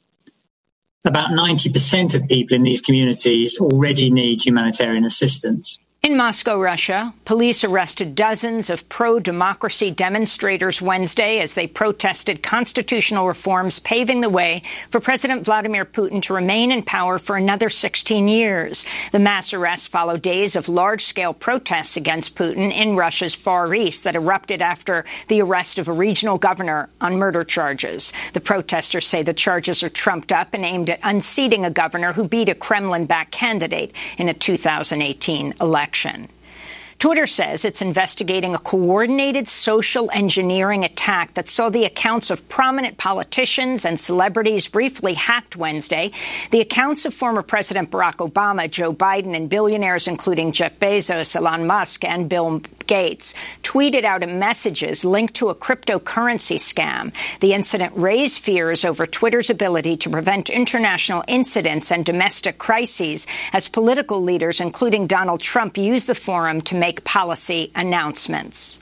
About 1.06 1.30
90% 1.30 2.16
of 2.16 2.28
people 2.28 2.56
in 2.56 2.64
these 2.64 2.82
communities 2.82 3.60
already 3.60 4.10
need 4.10 4.44
humanitarian 4.44 5.06
assistance. 5.06 5.78
In 6.06 6.18
Moscow, 6.18 6.60
Russia, 6.60 7.16
police 7.26 7.64
arrested 7.64 8.14
dozens 8.14 8.70
of 8.70 8.88
pro-democracy 8.90 9.90
demonstrators 9.90 10.80
Wednesday 10.80 11.40
as 11.40 11.56
they 11.56 11.66
protested 11.66 12.44
constitutional 12.44 13.28
reforms 13.28 13.80
paving 13.80 14.22
the 14.22 14.30
way 14.30 14.62
for 14.92 15.00
President 15.00 15.44
Vladimir 15.44 15.84
Putin 15.84 16.22
to 16.22 16.36
remain 16.36 16.72
in 16.72 16.84
power 16.84 17.18
for 17.18 17.36
another 17.36 17.70
16 17.70 18.28
years. 18.28 18.86
The 19.14 19.18
mass 19.18 19.52
arrests 19.52 19.88
follow 19.88 20.16
days 20.16 20.56
of 20.56 20.70
large-scale 20.70 21.34
protests 21.34 21.98
against 21.98 22.36
Putin 22.36 22.72
in 22.72 22.96
Russia's 22.96 23.34
Far 23.34 23.74
East 23.74 24.04
that 24.04 24.16
erupted 24.16 24.62
after 24.62 25.06
the 25.28 25.42
arrest 25.42 25.80
of 25.80 25.88
a 25.88 25.92
regional 25.92 26.38
governor 26.38 26.88
on 27.02 27.18
murder 27.18 27.44
charges. 27.44 28.14
The 28.34 28.42
protesters 28.42 29.08
say 29.08 29.24
the 29.24 29.34
charges 29.34 29.82
are 29.82 29.90
trumped 29.90 30.32
up 30.32 30.54
and 30.54 30.64
aimed 30.64 30.92
at 30.92 31.00
unseating 31.02 31.66
a 31.66 31.72
governor 31.72 32.14
who 32.14 32.28
beat 32.28 32.48
a 32.48 32.54
Kremlin-backed 32.54 33.32
candidate 33.32 33.92
in 34.20 34.30
a 34.30 34.36
2018 34.36 35.56
election 35.60 35.95
action. 35.96 36.28
Twitter 36.98 37.28
says 37.28 37.66
it's 37.66 37.82
investigating 37.82 38.56
a 38.56 38.58
coordinated 38.58 39.48
social 39.48 40.10
engineering 40.12 40.84
attack 40.84 41.34
that 41.34 41.48
saw 41.48 41.70
the 41.70 41.86
accounts 41.86 42.30
of 42.30 42.48
prominent 42.50 42.98
politicians 42.98 43.86
and 43.86 44.00
celebrities 44.00 44.68
briefly 44.68 45.14
hacked 45.14 45.56
Wednesday. 45.58 46.12
The 46.52 46.62
accounts 46.62 47.06
of 47.06 47.14
former 47.14 47.44
President 47.44 47.92
Barack 47.92 48.16
Obama, 48.28 48.70
Joe 48.72 48.94
Biden, 48.94 49.36
and 49.36 49.50
billionaires 49.50 50.08
including 50.08 50.54
Jeff 50.54 50.80
Bezos, 50.80 51.36
Elon 51.36 51.68
Musk, 51.68 52.04
and 52.06 52.30
Bill 52.30 52.62
Gates 52.88 53.34
tweeted 53.64 54.04
out 54.04 54.24
messages 54.40 55.06
linked 55.06 55.36
to 55.36 55.50
a 55.50 55.56
cryptocurrency 55.56 56.58
scam. 56.58 57.14
The 57.40 57.54
incident 57.54 57.94
raised 57.96 58.42
fears 58.42 58.86
over 58.86 59.06
Twitter's 59.06 59.50
ability 59.50 59.98
to 59.98 60.10
prevent 60.10 60.50
international 60.50 61.24
incidents 61.28 61.92
and 61.92 62.06
domestic 62.06 62.58
crises 62.58 63.28
as 63.54 63.68
political 63.68 64.22
leaders, 64.22 64.60
including 64.62 65.08
Donald 65.08 65.42
Trump, 65.42 65.78
use 65.78 66.06
the 66.06 66.16
forum 66.16 66.62
to 66.62 66.76
make 66.76 67.04
policy 67.04 67.72
announcements. 67.76 68.80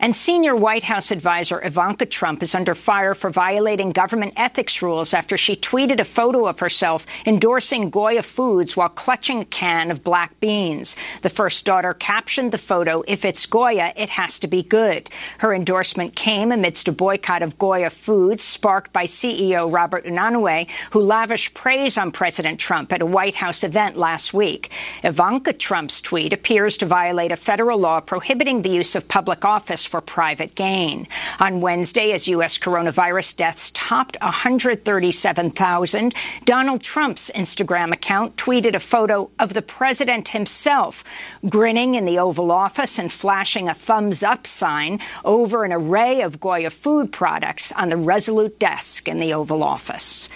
And 0.00 0.14
senior 0.14 0.54
White 0.54 0.84
House 0.84 1.10
advisor 1.10 1.60
Ivanka 1.60 2.06
Trump 2.06 2.44
is 2.44 2.54
under 2.54 2.76
fire 2.76 3.14
for 3.14 3.30
violating 3.30 3.90
government 3.90 4.34
ethics 4.36 4.80
rules 4.80 5.12
after 5.12 5.36
she 5.36 5.56
tweeted 5.56 5.98
a 5.98 6.04
photo 6.04 6.46
of 6.46 6.60
herself 6.60 7.04
endorsing 7.26 7.90
Goya 7.90 8.22
Foods 8.22 8.76
while 8.76 8.90
clutching 8.90 9.40
a 9.40 9.44
can 9.44 9.90
of 9.90 10.04
black 10.04 10.38
beans. 10.38 10.94
The 11.22 11.28
first 11.28 11.64
daughter 11.64 11.94
captioned 11.94 12.52
the 12.52 12.58
photo, 12.58 13.02
if 13.08 13.24
it's 13.24 13.44
Goya, 13.46 13.92
it 13.96 14.10
has 14.10 14.38
to 14.38 14.46
be 14.46 14.62
good. 14.62 15.10
Her 15.38 15.52
endorsement 15.52 16.14
came 16.14 16.52
amidst 16.52 16.86
a 16.86 16.92
boycott 16.92 17.42
of 17.42 17.58
Goya 17.58 17.90
Foods 17.90 18.44
sparked 18.44 18.92
by 18.92 19.04
CEO 19.04 19.72
Robert 19.72 20.04
Unanue, 20.04 20.68
who 20.92 21.00
lavished 21.00 21.54
praise 21.54 21.98
on 21.98 22.12
President 22.12 22.60
Trump 22.60 22.92
at 22.92 23.02
a 23.02 23.06
White 23.06 23.34
House 23.34 23.64
event 23.64 23.96
last 23.96 24.32
week. 24.32 24.70
Ivanka 25.02 25.54
Trump's 25.54 26.00
tweet 26.00 26.32
appears 26.32 26.76
to 26.76 26.86
violate 26.86 27.32
a 27.32 27.36
federal 27.36 27.80
law 27.80 27.98
prohibiting 27.98 28.62
the 28.62 28.70
use 28.70 28.94
of 28.94 29.08
public 29.08 29.44
office 29.44 29.87
for 29.88 30.00
private 30.00 30.54
gain. 30.54 31.08
On 31.40 31.60
Wednesday, 31.60 32.12
as 32.12 32.28
U.S. 32.28 32.58
coronavirus 32.58 33.36
deaths 33.36 33.72
topped 33.74 34.16
137,000, 34.20 36.14
Donald 36.44 36.82
Trump's 36.82 37.30
Instagram 37.34 37.92
account 37.92 38.36
tweeted 38.36 38.74
a 38.74 38.80
photo 38.80 39.30
of 39.38 39.54
the 39.54 39.62
president 39.62 40.28
himself 40.28 41.02
grinning 41.48 41.94
in 41.94 42.04
the 42.04 42.18
Oval 42.18 42.52
Office 42.52 42.98
and 42.98 43.10
flashing 43.10 43.68
a 43.68 43.74
thumbs 43.74 44.22
up 44.22 44.46
sign 44.46 45.00
over 45.24 45.64
an 45.64 45.72
array 45.72 46.20
of 46.20 46.38
Goya 46.38 46.70
food 46.70 47.10
products 47.10 47.72
on 47.72 47.88
the 47.88 47.96
Resolute 47.96 48.58
desk 48.58 49.08
in 49.08 49.18
the 49.18 49.34
Oval 49.34 49.62
Office. 49.62 50.28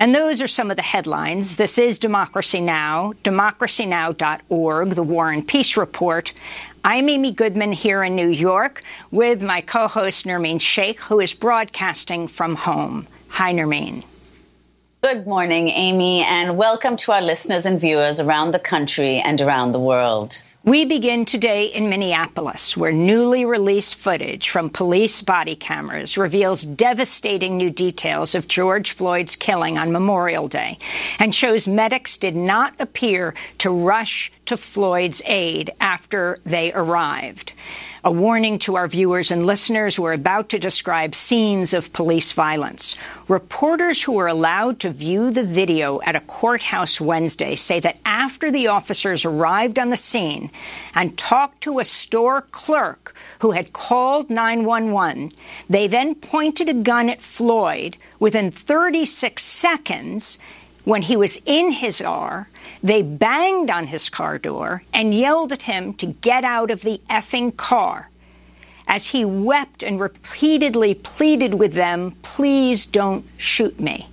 And 0.00 0.14
those 0.14 0.40
are 0.40 0.48
some 0.48 0.70
of 0.70 0.76
the 0.76 0.82
headlines. 0.82 1.56
This 1.56 1.76
is 1.76 1.98
Democracy 1.98 2.60
Now!, 2.60 3.14
democracynow.org, 3.24 4.90
the 4.90 5.02
War 5.02 5.32
and 5.32 5.46
Peace 5.46 5.76
Report. 5.76 6.32
I'm 6.84 7.08
Amy 7.08 7.32
Goodman 7.32 7.72
here 7.72 8.04
in 8.04 8.14
New 8.14 8.28
York 8.28 8.82
with 9.10 9.42
my 9.42 9.60
co-host 9.60 10.26
Nermeen 10.26 10.60
Sheikh, 10.60 11.00
who 11.00 11.18
is 11.18 11.34
broadcasting 11.34 12.28
from 12.28 12.54
home. 12.54 13.08
Hi, 13.28 13.52
Nermeen. 13.52 14.04
Good 15.02 15.26
morning, 15.26 15.68
Amy, 15.68 16.22
and 16.22 16.56
welcome 16.56 16.96
to 16.98 17.12
our 17.12 17.22
listeners 17.22 17.66
and 17.66 17.80
viewers 17.80 18.20
around 18.20 18.52
the 18.52 18.60
country 18.60 19.18
and 19.18 19.40
around 19.40 19.72
the 19.72 19.80
world. 19.80 20.40
We 20.64 20.84
begin 20.84 21.24
today 21.24 21.66
in 21.66 21.88
Minneapolis, 21.88 22.76
where 22.76 22.92
newly 22.92 23.44
released 23.44 23.94
footage 23.94 24.50
from 24.50 24.68
police 24.68 25.22
body 25.22 25.56
cameras 25.56 26.18
reveals 26.18 26.62
devastating 26.62 27.56
new 27.56 27.70
details 27.70 28.34
of 28.34 28.48
George 28.48 28.90
Floyd's 28.90 29.34
killing 29.34 29.78
on 29.78 29.92
Memorial 29.92 30.46
Day 30.46 30.78
and 31.18 31.34
shows 31.34 31.66
medics 31.66 32.18
did 32.18 32.36
not 32.36 32.74
appear 32.80 33.34
to 33.58 33.70
rush 33.70 34.30
to 34.48 34.56
Floyd's 34.56 35.22
aid 35.26 35.70
after 35.80 36.38
they 36.44 36.72
arrived 36.72 37.52
a 38.04 38.10
warning 38.10 38.58
to 38.58 38.76
our 38.76 38.88
viewers 38.88 39.30
and 39.30 39.44
listeners. 39.44 39.98
We're 39.98 40.12
about 40.12 40.50
to 40.50 40.58
describe 40.58 41.14
scenes 41.14 41.74
of 41.74 41.92
police 41.92 42.32
violence. 42.32 42.96
Reporters 43.26 44.02
who 44.02 44.12
were 44.12 44.28
allowed 44.28 44.80
to 44.80 44.90
view 44.90 45.30
the 45.30 45.44
video 45.44 46.00
at 46.02 46.16
a 46.16 46.20
courthouse 46.20 47.00
Wednesday 47.00 47.54
say 47.54 47.80
that 47.80 47.98
after 48.04 48.50
the 48.50 48.68
officers 48.68 49.24
arrived 49.24 49.78
on 49.78 49.90
the 49.90 49.96
scene 49.96 50.50
and 50.94 51.18
talked 51.18 51.60
to 51.62 51.80
a 51.80 51.84
store 51.84 52.42
clerk 52.50 53.14
who 53.40 53.50
had 53.50 53.72
called 53.72 54.30
911, 54.30 55.30
they 55.68 55.86
then 55.86 56.14
pointed 56.14 56.68
a 56.68 56.74
gun 56.74 57.10
at 57.10 57.20
Floyd 57.20 57.96
within 58.18 58.50
36 58.50 59.42
seconds 59.42 60.38
when 60.84 61.02
he 61.02 61.16
was 61.16 61.42
in 61.44 61.72
his 61.72 62.00
car 62.00 62.48
they 62.82 63.02
banged 63.02 63.70
on 63.70 63.88
his 63.88 64.08
car 64.08 64.38
door 64.38 64.82
and 64.92 65.14
yelled 65.14 65.52
at 65.52 65.62
him 65.62 65.94
to 65.94 66.06
get 66.06 66.44
out 66.44 66.70
of 66.70 66.82
the 66.82 67.00
effing 67.08 67.56
car 67.56 68.08
as 68.88 69.08
he 69.08 69.24
wept 69.24 69.82
and 69.82 70.00
repeatedly 70.00 70.94
pleaded 70.94 71.54
with 71.54 71.74
them, 71.74 72.12
please 72.22 72.86
don't 72.86 73.24
shoot 73.36 73.78
me. 73.78 74.08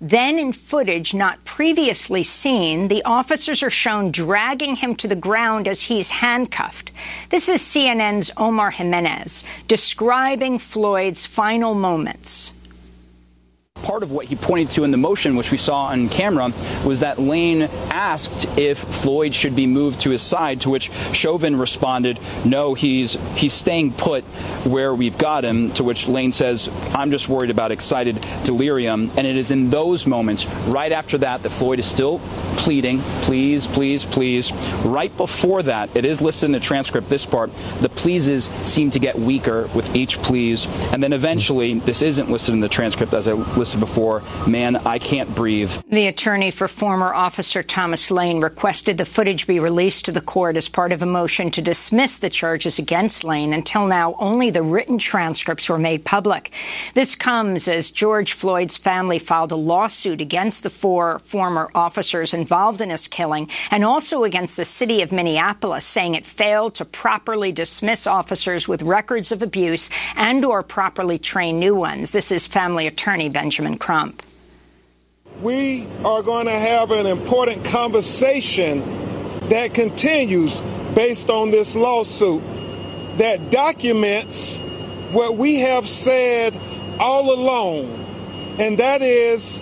Then, 0.00 0.38
in 0.38 0.52
footage 0.52 1.12
not 1.12 1.44
previously 1.44 2.22
seen, 2.22 2.88
the 2.88 3.02
officers 3.04 3.62
are 3.62 3.70
shown 3.70 4.12
dragging 4.12 4.76
him 4.76 4.94
to 4.96 5.08
the 5.08 5.16
ground 5.16 5.66
as 5.68 5.82
he's 5.82 6.10
handcuffed. 6.10 6.92
This 7.30 7.48
is 7.48 7.60
CNN's 7.62 8.30
Omar 8.36 8.70
Jimenez 8.70 9.44
describing 9.66 10.58
Floyd's 10.60 11.26
final 11.26 11.74
moments. 11.74 12.52
Part 13.82 14.02
of 14.02 14.12
what 14.12 14.26
he 14.26 14.36
pointed 14.36 14.70
to 14.70 14.84
in 14.84 14.90
the 14.90 14.96
motion, 14.96 15.36
which 15.36 15.50
we 15.50 15.56
saw 15.56 15.86
on 15.86 16.08
camera, 16.08 16.52
was 16.84 17.00
that 17.00 17.18
Lane 17.18 17.62
asked 17.62 18.46
if 18.58 18.78
Floyd 18.78 19.34
should 19.34 19.54
be 19.54 19.66
moved 19.66 20.00
to 20.00 20.10
his 20.10 20.22
side, 20.22 20.60
to 20.62 20.70
which 20.70 20.90
Chauvin 21.12 21.56
responded, 21.56 22.18
no, 22.44 22.74
he's 22.74 23.18
he's 23.36 23.52
staying 23.52 23.92
put 23.92 24.24
where 24.64 24.94
we've 24.94 25.16
got 25.18 25.44
him, 25.44 25.70
to 25.72 25.84
which 25.84 26.08
Lane 26.08 26.32
says, 26.32 26.68
I'm 26.92 27.10
just 27.10 27.28
worried 27.28 27.50
about 27.50 27.70
excited 27.70 28.24
delirium. 28.44 29.10
And 29.16 29.26
it 29.26 29.36
is 29.36 29.50
in 29.50 29.70
those 29.70 30.06
moments, 30.06 30.46
right 30.66 30.92
after 30.92 31.18
that, 31.18 31.42
that 31.42 31.50
Floyd 31.50 31.78
is 31.78 31.86
still 31.86 32.20
pleading, 32.56 33.00
please, 33.22 33.66
please, 33.66 34.04
please. 34.04 34.52
Right 34.84 35.16
before 35.16 35.62
that, 35.62 35.94
it 35.94 36.04
is 36.04 36.20
listed 36.20 36.46
in 36.46 36.52
the 36.52 36.60
transcript, 36.60 37.08
this 37.08 37.24
part, 37.24 37.50
the 37.80 37.88
pleases 37.88 38.46
seem 38.64 38.90
to 38.90 38.98
get 38.98 39.18
weaker 39.18 39.68
with 39.68 39.94
each 39.94 40.20
please. 40.22 40.66
And 40.92 41.02
then 41.02 41.12
eventually, 41.12 41.78
this 41.78 42.02
isn't 42.02 42.30
listed 42.30 42.54
in 42.54 42.60
the 42.60 42.68
transcript 42.68 43.14
as 43.14 43.28
I 43.28 43.32
listed 43.32 43.67
before, 43.74 44.22
man, 44.46 44.76
I 44.76 44.98
can't 44.98 45.34
breathe. 45.34 45.72
The 45.90 46.06
attorney 46.06 46.50
for 46.50 46.68
former 46.68 47.12
officer 47.12 47.62
Thomas 47.62 48.10
Lane 48.10 48.40
requested 48.40 48.98
the 48.98 49.04
footage 49.04 49.46
be 49.46 49.60
released 49.60 50.06
to 50.06 50.12
the 50.12 50.20
court 50.20 50.56
as 50.56 50.68
part 50.68 50.92
of 50.92 51.02
a 51.02 51.06
motion 51.06 51.50
to 51.52 51.62
dismiss 51.62 52.18
the 52.18 52.30
charges 52.30 52.78
against 52.78 53.24
Lane. 53.24 53.52
Until 53.52 53.86
now, 53.86 54.14
only 54.18 54.50
the 54.50 54.62
written 54.62 54.98
transcripts 54.98 55.68
were 55.68 55.78
made 55.78 56.04
public. 56.04 56.52
This 56.94 57.14
comes 57.14 57.68
as 57.68 57.90
George 57.90 58.32
Floyd's 58.32 58.78
family 58.78 59.18
filed 59.18 59.52
a 59.52 59.56
lawsuit 59.56 60.20
against 60.20 60.62
the 60.62 60.70
four 60.70 61.18
former 61.18 61.70
officers 61.74 62.32
involved 62.32 62.80
in 62.80 62.90
his 62.90 63.08
killing 63.08 63.48
and 63.70 63.84
also 63.84 64.24
against 64.24 64.56
the 64.56 64.64
city 64.64 65.02
of 65.02 65.12
Minneapolis, 65.12 65.84
saying 65.84 66.14
it 66.14 66.24
failed 66.24 66.76
to 66.76 66.84
properly 66.84 67.52
dismiss 67.52 68.06
officers 68.06 68.66
with 68.66 68.82
records 68.82 69.32
of 69.32 69.42
abuse 69.42 69.90
and 70.16 70.44
or 70.44 70.62
properly 70.62 71.18
train 71.18 71.58
new 71.58 71.74
ones. 71.74 72.12
This 72.12 72.32
is 72.32 72.46
family 72.46 72.86
attorney 72.86 73.28
Benjamin 73.28 73.57
Crump. 73.78 74.22
We 75.42 75.86
are 76.04 76.22
going 76.22 76.46
to 76.46 76.58
have 76.58 76.90
an 76.90 77.06
important 77.06 77.64
conversation 77.64 78.80
that 79.48 79.74
continues 79.74 80.60
based 80.94 81.30
on 81.30 81.50
this 81.50 81.74
lawsuit 81.74 82.42
that 83.18 83.50
documents 83.50 84.60
what 85.12 85.36
we 85.36 85.56
have 85.56 85.88
said 85.88 86.58
all 87.00 87.32
along, 87.32 87.86
and 88.58 88.78
that 88.78 89.02
is 89.02 89.60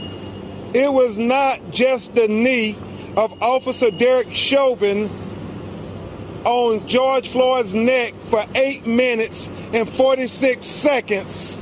it 0.74 0.92
was 0.92 1.18
not 1.18 1.70
just 1.70 2.14
the 2.14 2.28
knee 2.28 2.76
of 3.16 3.42
Officer 3.42 3.90
Derek 3.90 4.34
Chauvin 4.34 5.10
on 6.44 6.86
George 6.86 7.28
Floyd's 7.28 7.74
neck 7.74 8.14
for 8.22 8.44
eight 8.54 8.86
minutes 8.86 9.50
and 9.72 9.88
46 9.88 10.64
seconds, 10.66 11.58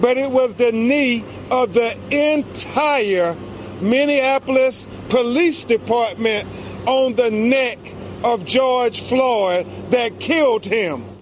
but 0.00 0.16
it 0.16 0.30
was 0.30 0.54
the 0.54 0.72
knee 0.72 1.24
of 1.50 1.74
the 1.74 1.96
entire 2.10 3.36
Minneapolis 3.80 4.88
Police 5.08 5.64
Department 5.64 6.48
on 6.86 7.14
the 7.14 7.30
neck 7.30 7.78
of 8.24 8.44
George 8.44 9.02
Floyd 9.08 9.66
that 9.90 10.18
killed 10.20 10.64
him. 10.64 11.17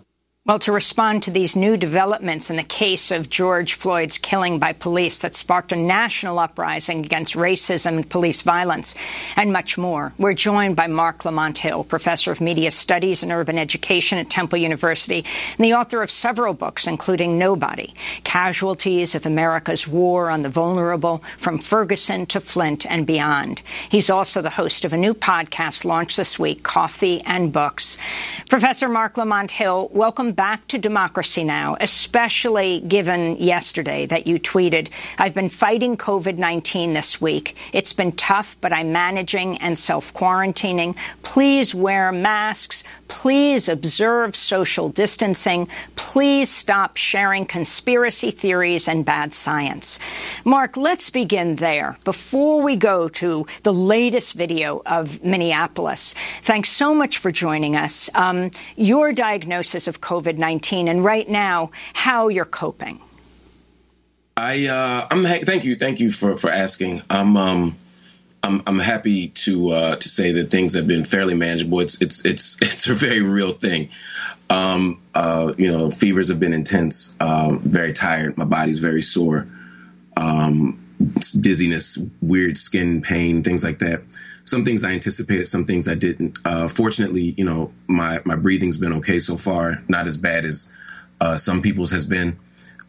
Well, 0.46 0.60
to 0.60 0.70
respond 0.70 1.24
to 1.24 1.32
these 1.32 1.56
new 1.56 1.76
developments 1.76 2.50
in 2.50 2.56
the 2.56 2.62
case 2.62 3.10
of 3.10 3.28
George 3.28 3.74
Floyd's 3.74 4.16
killing 4.16 4.60
by 4.60 4.74
police 4.74 5.18
that 5.18 5.34
sparked 5.34 5.72
a 5.72 5.76
national 5.76 6.38
uprising 6.38 7.04
against 7.04 7.34
racism 7.34 7.96
and 7.96 8.08
police 8.08 8.42
violence, 8.42 8.94
and 9.34 9.52
much 9.52 9.76
more, 9.76 10.12
we're 10.18 10.34
joined 10.34 10.76
by 10.76 10.86
Marc 10.86 11.24
Lamont 11.24 11.58
Hill, 11.58 11.82
professor 11.82 12.30
of 12.30 12.40
media 12.40 12.70
studies 12.70 13.24
and 13.24 13.32
urban 13.32 13.58
education 13.58 14.18
at 14.18 14.30
Temple 14.30 14.60
University, 14.60 15.24
and 15.58 15.64
the 15.64 15.74
author 15.74 16.00
of 16.00 16.12
several 16.12 16.54
books, 16.54 16.86
including 16.86 17.38
Nobody 17.38 17.92
Casualties 18.22 19.16
of 19.16 19.26
America's 19.26 19.88
War 19.88 20.30
on 20.30 20.42
the 20.42 20.48
Vulnerable, 20.48 21.24
from 21.38 21.58
Ferguson 21.58 22.24
to 22.26 22.38
Flint 22.38 22.86
and 22.88 23.04
beyond. 23.04 23.62
He's 23.90 24.10
also 24.10 24.42
the 24.42 24.50
host 24.50 24.84
of 24.84 24.92
a 24.92 24.96
new 24.96 25.12
podcast 25.12 25.84
launched 25.84 26.16
this 26.16 26.38
week, 26.38 26.62
Coffee 26.62 27.20
and 27.22 27.52
Books. 27.52 27.98
Professor 28.48 28.88
Marc 28.88 29.16
Lamont 29.16 29.50
Hill, 29.50 29.90
welcome 29.92 30.35
back 30.36 30.68
to 30.68 30.78
democracy 30.78 31.42
now, 31.42 31.76
especially 31.80 32.80
given 32.80 33.36
yesterday 33.38 34.06
that 34.06 34.26
you 34.26 34.38
tweeted, 34.38 34.90
I've 35.18 35.34
been 35.34 35.48
fighting 35.48 35.96
COVID 35.96 36.36
19 36.36 36.92
this 36.92 37.20
week. 37.20 37.56
It's 37.72 37.92
been 37.92 38.12
tough, 38.12 38.56
but 38.60 38.72
I'm 38.72 38.92
managing 38.92 39.58
and 39.58 39.76
self 39.76 40.12
quarantining. 40.12 40.96
Please 41.22 41.74
wear 41.74 42.12
masks. 42.12 42.84
Please 43.08 43.68
observe 43.68 44.36
social 44.36 44.88
distancing. 44.88 45.68
Please 45.94 46.50
stop 46.50 46.96
sharing 46.96 47.46
conspiracy 47.46 48.30
theories 48.30 48.88
and 48.88 49.04
bad 49.04 49.32
science. 49.32 49.98
Marc, 50.44 50.76
let's 50.76 51.08
begin 51.08 51.56
there 51.56 51.98
before 52.04 52.60
we 52.60 52.76
go 52.76 53.08
to 53.08 53.46
the 53.62 53.72
latest 53.72 54.34
video 54.34 54.82
of 54.84 55.22
Minneapolis. 55.24 56.14
Thanks 56.42 56.68
so 56.68 56.94
much 56.94 57.18
for 57.18 57.30
joining 57.30 57.76
us. 57.76 58.10
Um, 58.14 58.50
your 58.76 59.12
diagnosis 59.12 59.88
of 59.88 60.00
COVID 60.00 60.16
COVID 60.16 60.38
19 60.38 60.88
and 60.88 61.04
right 61.04 61.28
now 61.28 61.70
how 61.92 62.28
you're 62.28 62.44
coping. 62.44 63.00
I 64.36 64.66
uh, 64.66 65.06
I'm 65.10 65.24
thank 65.24 65.64
you 65.64 65.76
thank 65.76 66.00
you 66.00 66.10
for 66.10 66.36
for 66.36 66.50
asking. 66.50 67.02
I'm 67.08 67.36
um 67.36 67.76
I'm 68.42 68.62
I'm 68.66 68.78
happy 68.78 69.28
to 69.28 69.70
uh, 69.70 69.96
to 69.96 70.08
say 70.08 70.32
that 70.32 70.50
things 70.50 70.74
have 70.74 70.86
been 70.86 71.04
fairly 71.04 71.34
manageable. 71.34 71.80
It's 71.80 72.00
it's 72.00 72.24
it's 72.24 72.56
it's 72.62 72.88
a 72.88 72.94
very 72.94 73.22
real 73.22 73.50
thing. 73.50 73.90
Um, 74.48 75.02
uh, 75.14 75.54
you 75.58 75.70
know, 75.70 75.90
fevers 75.90 76.28
have 76.28 76.38
been 76.38 76.52
intense. 76.52 77.14
Um, 77.18 77.60
very 77.60 77.92
tired. 77.92 78.38
My 78.38 78.44
body's 78.44 78.78
very 78.78 79.02
sore. 79.02 79.48
Um, 80.16 80.82
dizziness, 80.98 81.98
weird 82.22 82.56
skin 82.56 83.02
pain, 83.02 83.42
things 83.42 83.62
like 83.62 83.80
that 83.80 84.02
some 84.46 84.64
things 84.64 84.84
I 84.84 84.92
anticipated, 84.92 85.48
some 85.48 85.64
things 85.64 85.88
I 85.88 85.96
didn't. 85.96 86.38
Uh, 86.44 86.68
fortunately, 86.68 87.34
you 87.36 87.44
know, 87.44 87.72
my 87.88 88.20
my 88.24 88.36
breathing's 88.36 88.78
been 88.78 88.94
okay 88.98 89.18
so 89.18 89.36
far, 89.36 89.82
not 89.88 90.06
as 90.06 90.16
bad 90.16 90.44
as 90.44 90.72
uh, 91.20 91.36
some 91.36 91.62
people's 91.62 91.90
has 91.90 92.04
been, 92.04 92.38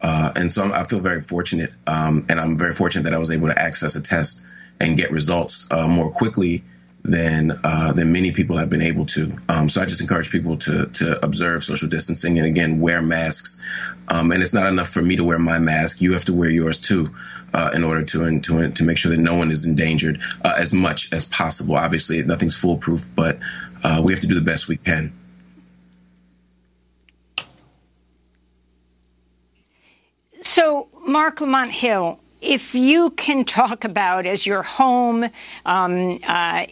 uh, 0.00 0.32
and 0.36 0.50
so 0.50 0.72
I 0.72 0.84
feel 0.84 1.00
very 1.00 1.20
fortunate, 1.20 1.72
um, 1.86 2.26
and 2.28 2.40
I'm 2.40 2.54
very 2.54 2.72
fortunate 2.72 3.04
that 3.04 3.14
I 3.14 3.18
was 3.18 3.32
able 3.32 3.48
to 3.48 3.60
access 3.60 3.96
a 3.96 4.02
test 4.02 4.44
and 4.80 4.96
get 4.96 5.10
results 5.10 5.66
uh, 5.70 5.88
more 5.88 6.10
quickly 6.10 6.62
than 7.04 7.52
uh, 7.64 7.92
than 7.92 8.12
many 8.12 8.32
people 8.32 8.56
have 8.56 8.70
been 8.70 8.82
able 8.82 9.06
to. 9.06 9.32
Um, 9.48 9.68
so 9.68 9.80
I 9.80 9.86
just 9.86 10.00
encourage 10.00 10.30
people 10.30 10.56
to 10.58 10.86
to 10.86 11.24
observe 11.24 11.62
social 11.62 11.88
distancing 11.88 12.38
and 12.38 12.46
again 12.46 12.80
wear 12.80 13.00
masks. 13.00 13.64
Um, 14.08 14.32
and 14.32 14.42
it's 14.42 14.54
not 14.54 14.66
enough 14.66 14.88
for 14.88 15.02
me 15.02 15.16
to 15.16 15.24
wear 15.24 15.38
my 15.38 15.58
mask; 15.58 16.00
you 16.00 16.12
have 16.12 16.24
to 16.26 16.34
wear 16.34 16.50
yours 16.50 16.80
too, 16.80 17.06
uh, 17.54 17.70
in 17.74 17.84
order 17.84 18.04
to 18.04 18.40
to 18.40 18.70
to 18.70 18.84
make 18.84 18.98
sure 18.98 19.10
that 19.10 19.20
no 19.20 19.36
one 19.36 19.50
is 19.50 19.66
endangered 19.66 20.20
uh, 20.44 20.54
as 20.56 20.72
much 20.72 21.12
as 21.12 21.24
possible. 21.24 21.76
Obviously, 21.76 22.22
nothing's 22.22 22.60
foolproof, 22.60 23.14
but 23.14 23.38
uh, 23.82 24.02
we 24.04 24.12
have 24.12 24.20
to 24.20 24.28
do 24.28 24.34
the 24.34 24.40
best 24.40 24.68
we 24.68 24.76
can. 24.76 25.12
So, 30.42 30.88
Marc 31.06 31.40
Lamont 31.40 31.72
Hill, 31.72 32.20
if 32.40 32.74
you 32.74 33.10
can 33.10 33.44
talk 33.44 33.84
about 33.84 34.26
as 34.26 34.46
your 34.46 34.62
home 34.62 35.24
um, 35.66 36.18
uh, 36.26 36.64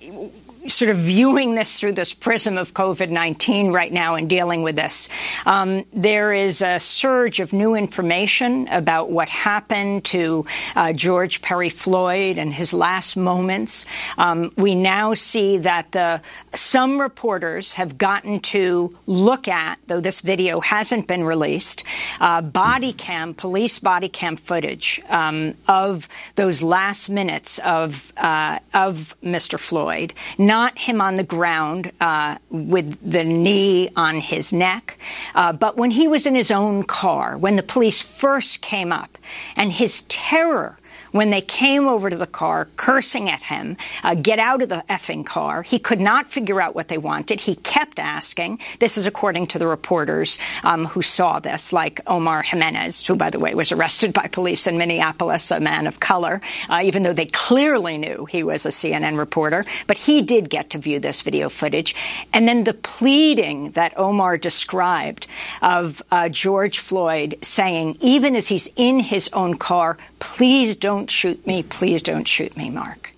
sort 0.69 0.91
of 0.91 0.97
viewing 0.97 1.55
this 1.55 1.79
through 1.79 1.93
this 1.93 2.13
prism 2.13 2.59
of 2.59 2.75
COVID 2.75 3.11
19 3.11 3.73
right 3.73 3.93
now 3.93 4.15
and 4.15 4.29
dealing 4.29 4.63
with 4.63 4.77
this. 4.77 5.09
Um, 5.45 5.85
there 5.93 6.33
is 6.33 6.63
a 6.63 6.81
surge 6.81 7.41
of 7.41 7.53
new 7.53 7.75
information 7.75 8.69
about 8.69 9.11
what 9.11 9.29
happened 9.29 10.05
to 10.07 10.47
uh, 10.75 10.93
George 10.93 11.43
Perry 11.43 11.71
Floyd 11.71 12.39
and 12.39 12.53
his 12.53 12.73
last 12.73 13.17
moments. 13.17 13.87
Um, 14.19 14.51
we 14.57 14.75
now 14.75 15.15
see 15.15 15.59
that 15.59 15.93
the, 15.93 16.21
some 16.55 17.01
reporters 17.01 17.75
have 17.75 17.97
gotten 17.99 18.41
to 18.41 18.97
look 19.07 19.49
at, 19.49 19.79
though 19.87 20.01
this 20.01 20.21
video 20.21 20.61
hasn't 20.61 21.07
been 21.07 21.25
released, 21.25 21.85
uh, 22.21 22.43
body 22.43 22.93
cam, 22.93 23.35
police 23.35 23.79
body 23.79 24.09
cam 24.09 24.37
footage 24.37 25.01
um, 25.09 25.55
of 25.69 26.09
those 26.35 26.63
last 26.63 27.09
minutes 27.09 27.59
of, 27.61 28.13
uh, 28.17 28.59
of 28.75 29.15
Mr. 29.23 29.59
Floyd. 29.59 30.13
Not 30.39 30.56
not 30.57 30.79
him 30.79 31.03
on 31.03 31.17
the 31.17 31.29
ground 31.37 31.93
uh, 32.01 32.39
with 32.49 32.89
the 33.03 33.23
knee 33.23 33.91
on 33.95 34.15
his 34.21 34.55
neck, 34.55 34.97
uh, 35.35 35.53
but 35.53 35.77
when 35.77 35.91
he 35.91 36.09
was 36.09 36.25
in 36.25 36.35
his 36.35 36.51
own 36.51 36.83
car, 36.83 37.37
when 37.37 37.57
the 37.57 37.63
police 37.63 38.01
first 38.01 38.63
came 38.63 38.91
up, 38.91 39.19
and 39.55 39.71
his 39.71 40.01
terror 40.09 40.79
when 41.13 41.31
they 41.31 41.41
came 41.41 41.87
over 41.87 42.11
to 42.11 42.17
the 42.17 42.27
car, 42.27 42.69
cursing 42.77 43.29
at 43.29 43.43
him, 43.43 43.77
uh, 44.03 44.15
get 44.15 44.39
out 44.39 44.63
of 44.63 44.69
the 44.69 44.85
effing 44.89 45.25
car. 45.25 45.63
He 45.63 45.79
could 45.79 46.01
not 46.01 46.29
figure 46.29 46.61
out 46.61 46.75
what 46.75 46.89
they 46.89 46.99
wanted. 46.99 47.41
He 47.41 47.57
kept 47.57 47.99
asking. 47.99 48.61
This 48.79 48.99
is 48.99 49.07
according 49.07 49.47
to 49.49 49.59
the 49.59 49.67
reporters 49.67 50.39
um, 50.65 50.87
who 50.87 51.03
saw 51.03 51.39
this, 51.39 51.73
like 51.73 52.01
Omar 52.07 52.43
Jimenez, 52.43 53.07
who, 53.07 53.17
by 53.17 53.31
the 53.31 53.39
way, 53.39 53.55
was 53.55 53.73
arrested 53.73 54.13
by 54.13 54.29
police 54.29 54.67
in 54.67 54.79
Minneapolis, 54.79 55.51
a 55.51 55.61
man 55.61 55.87
of 55.87 56.01
color, 56.01 56.41
uh, 56.69 56.81
even 56.85 57.03
though 57.03 57.13
they 57.13 57.27
clearly 57.27 57.99
knew 57.99 58.27
he 58.27 58.43
was 58.43 58.67
a 58.67 58.71
CNN 58.71 59.19
reporter. 59.19 59.65
But 59.87 59.99
he 59.99 60.23
did 60.23 60.51
get 60.51 60.71
to 60.71 60.79
view 60.79 61.01
this 61.01 61.23
video 61.23 61.49
footage. 61.49 61.95
And 62.33 62.47
then 62.47 62.65
the 62.65 62.75
pleading 62.75 63.73
that 63.73 63.93
Omar 63.97 64.39
described 64.39 65.27
of 65.63 66.03
uh, 66.11 66.29
George 66.29 66.79
Floyd 66.79 67.37
saying, 67.43 67.97
even 68.01 68.37
as 68.37 68.49
he's 68.49 68.71
in 68.77 69.01
his 69.01 69.29
own 69.33 69.57
car, 69.57 69.97
please 70.19 70.77
don't 70.77 71.06
don't 71.07 71.11
shoot 71.13 71.47
me. 71.47 71.63
Please 71.63 72.03
don't 72.03 72.27
shoot 72.27 72.57
me, 72.57 72.69
Marc. 72.69 73.13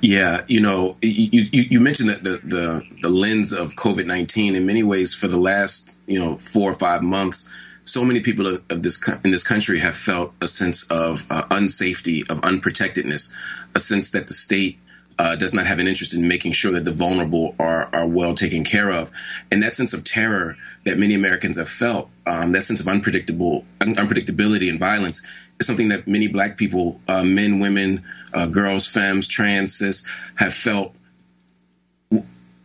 Yeah, 0.00 0.40
you 0.48 0.60
know, 0.60 0.96
you, 1.02 1.42
you, 1.52 1.62
you 1.70 1.80
mentioned 1.80 2.08
that 2.08 2.24
the, 2.24 2.40
the, 2.42 2.82
the 3.02 3.10
lens 3.10 3.52
of 3.52 3.74
COVID 3.74 4.06
nineteen 4.06 4.56
in 4.56 4.64
many 4.64 4.82
ways 4.82 5.12
for 5.12 5.26
the 5.28 5.38
last 5.38 5.98
you 6.06 6.18
know 6.18 6.38
four 6.38 6.70
or 6.70 6.74
five 6.74 7.02
months, 7.02 7.54
so 7.84 8.04
many 8.04 8.20
people 8.20 8.46
of 8.70 8.82
this 8.82 9.06
in 9.22 9.30
this 9.30 9.44
country 9.44 9.80
have 9.80 9.94
felt 9.94 10.32
a 10.40 10.46
sense 10.46 10.90
of 10.90 11.26
uh, 11.28 11.42
unsafety, 11.50 12.30
of 12.30 12.40
unprotectedness, 12.40 13.34
a 13.74 13.78
sense 13.78 14.12
that 14.12 14.28
the 14.28 14.34
state 14.34 14.78
uh, 15.18 15.36
does 15.36 15.52
not 15.52 15.66
have 15.66 15.78
an 15.78 15.86
interest 15.86 16.14
in 16.14 16.26
making 16.26 16.52
sure 16.52 16.72
that 16.72 16.86
the 16.86 16.92
vulnerable 16.92 17.54
are, 17.58 17.86
are 17.92 18.06
well 18.06 18.32
taken 18.32 18.64
care 18.64 18.90
of. 18.90 19.10
And 19.50 19.62
that 19.62 19.74
sense 19.74 19.92
of 19.92 20.04
terror 20.04 20.56
that 20.84 20.98
many 20.98 21.14
Americans 21.14 21.58
have 21.58 21.68
felt, 21.68 22.08
um, 22.26 22.52
that 22.52 22.62
sense 22.62 22.80
of 22.80 22.88
unpredictable 22.88 23.66
un- 23.80 23.96
unpredictability 23.96 24.70
and 24.70 24.80
violence, 24.80 25.20
something 25.66 25.88
that 25.88 26.06
many 26.06 26.28
black 26.28 26.56
people, 26.56 27.00
uh, 27.08 27.24
men, 27.24 27.60
women, 27.60 28.04
uh, 28.32 28.48
girls, 28.48 28.88
femmes, 28.88 29.26
trans, 29.28 29.74
cis, 29.74 30.06
have 30.34 30.52
felt 30.52 30.94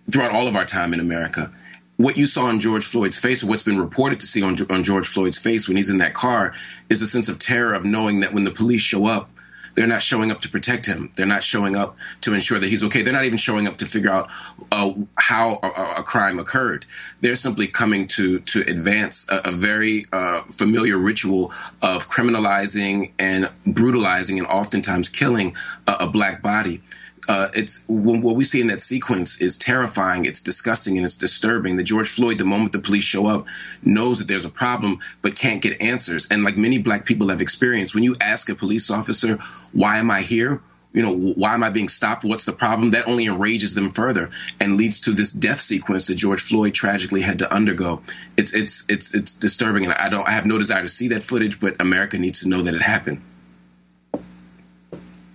throughout 0.10 0.32
all 0.32 0.48
of 0.48 0.56
our 0.56 0.66
time 0.66 0.94
in 0.94 1.00
America. 1.00 1.52
What 1.98 2.18
you 2.18 2.26
saw 2.26 2.46
on 2.46 2.60
George 2.60 2.86
Floyd's 2.86 3.20
face, 3.20 3.44
or 3.44 3.48
what's 3.48 3.64
been 3.64 3.80
reported 3.80 4.20
to 4.20 4.28
see 4.28 4.44
on, 4.44 4.56
on 4.70 4.84
George 4.84 5.08
Floyd's 5.08 5.40
face 5.40 5.68
when 5.68 5.78
he's 5.78 5.90
in 5.90 5.98
that 5.98 6.14
car, 6.14 6.54
is 6.90 7.02
a 7.02 7.08
sense 7.08 7.28
of 7.30 7.40
terror 7.40 7.74
of 7.74 7.84
knowing 7.84 8.20
that 8.22 8.34
when 8.34 8.44
the 8.44 8.52
police 8.52 8.82
show 8.82 9.08
up, 9.08 9.30
they're 9.78 9.86
not 9.86 10.02
showing 10.02 10.32
up 10.32 10.42
to 10.42 10.50
protect 10.50 10.88
him. 10.88 11.12
They're 11.16 11.28
not 11.28 11.44
showing 11.44 11.76
up 11.76 11.98
to 12.22 12.34
ensure 12.34 12.58
that 12.58 12.68
he's 12.68 12.84
okay. 12.86 13.04
They're 13.04 13.14
not 13.14 13.26
even 13.26 13.38
showing 13.38 13.68
up 13.68 13.78
to 13.78 13.86
figure 13.86 14.10
out 14.10 14.32
uh, 14.72 14.94
how 15.16 15.60
a, 15.62 16.00
a, 16.00 16.04
crime 16.04 16.40
occurred. 16.40 16.88
They're 17.22 17.36
simply 17.36 17.68
coming 17.68 18.08
to 18.08 18.40
to 18.40 18.62
advance 18.62 19.30
a, 19.30 19.50
a 19.50 19.52
very 19.52 20.06
uh, 20.12 20.42
familiar 20.50 20.98
ritual 20.98 21.54
of 21.80 22.10
criminalizing 22.10 23.12
and 23.20 23.52
brutalizing 23.68 24.40
and 24.40 24.48
oftentimes 24.48 25.10
killing 25.10 25.56
a, 25.86 25.98
a 26.02 26.08
black 26.08 26.42
body 26.42 26.82
uh, 27.28 27.50
it's 27.54 27.84
what 27.88 28.36
we 28.36 28.44
see 28.44 28.62
in 28.62 28.68
that 28.68 28.82
sequence 28.82 29.42
is 29.42 29.58
terrifying. 29.58 30.26
It's 30.26 30.42
disgusting 30.42 30.98
and 30.98 31.06
it's 31.06 31.18
disturbing. 31.18 31.78
That 31.78 31.84
George 31.84 32.10
Floyd, 32.10 32.38
the 32.38 32.46
moment 32.46 32.72
the 32.72 32.80
police 32.80 33.04
show 33.04 33.28
up, 33.28 33.48
knows 33.84 34.20
that 34.20 34.28
there's 34.28 34.46
a 34.46 34.50
problem 34.50 35.00
but 35.22 35.38
can't 35.38 35.62
get 35.62 35.82
answers. 35.82 36.30
And 36.32 36.44
like 36.44 36.58
many 36.58 36.78
black 36.78 37.06
people 37.06 37.30
have 37.30 37.42
experienced, 37.42 37.94
when 37.94 38.04
you 38.04 38.16
ask 38.22 38.50
a 38.50 38.56
police 38.56 38.90
officer, 38.90 39.40
"Why 39.74 39.98
am 39.98 40.10
I 40.10 40.22
here?" 40.22 40.62
You 40.94 41.04
know, 41.04 41.16
why 41.16 41.54
am 41.54 41.64
I 41.64 41.70
being 41.70 41.90
stopped? 41.90 42.24
What's 42.24 42.46
the 42.46 42.54
problem? 42.54 42.92
That 42.92 43.08
only 43.08 43.26
enrages 43.26 43.76
them 43.76 43.90
further 43.90 44.32
and 44.60 44.78
leads 44.78 45.02
to 45.02 45.12
this 45.12 45.32
death 45.32 45.60
sequence 45.60 46.08
that 46.08 46.16
George 46.16 46.42
Floyd 46.42 46.74
tragically 46.74 47.22
had 47.22 47.40
to 47.40 47.54
undergo. 47.54 48.02
It's 48.38 48.56
it's 48.56 48.86
it's 48.90 49.14
it's 49.14 49.34
disturbing, 49.34 49.84
and 49.84 49.94
I 49.94 50.10
don't 50.10 50.28
I 50.28 50.32
have 50.32 50.46
no 50.46 50.58
desire 50.58 50.82
to 50.82 50.88
see 50.88 51.10
that 51.10 51.24
footage, 51.24 51.60
but 51.60 51.82
America 51.82 52.18
needs 52.18 52.42
to 52.44 52.50
know 52.50 52.62
that 52.62 52.74
it 52.74 52.82
happened. 52.82 53.22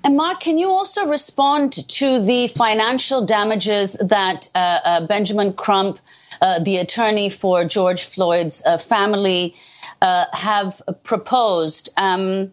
And 0.04 0.16
Marc, 0.16 0.40
can 0.40 0.58
you 0.58 0.68
also 0.68 1.06
respond 1.06 1.88
to 1.90 2.18
the 2.18 2.48
financial 2.48 3.24
damages 3.24 3.92
that 3.94 4.48
uh, 4.54 4.58
uh, 4.58 5.06
Benjamin 5.06 5.52
Crump, 5.52 6.00
uh, 6.40 6.58
the 6.58 6.78
attorney 6.78 7.28
for 7.28 7.64
George 7.64 8.02
Floyd's 8.04 8.64
uh, 8.66 8.78
family, 8.78 9.54
uh, 10.00 10.24
have 10.32 10.82
proposed? 11.04 11.90
Um, 11.96 12.50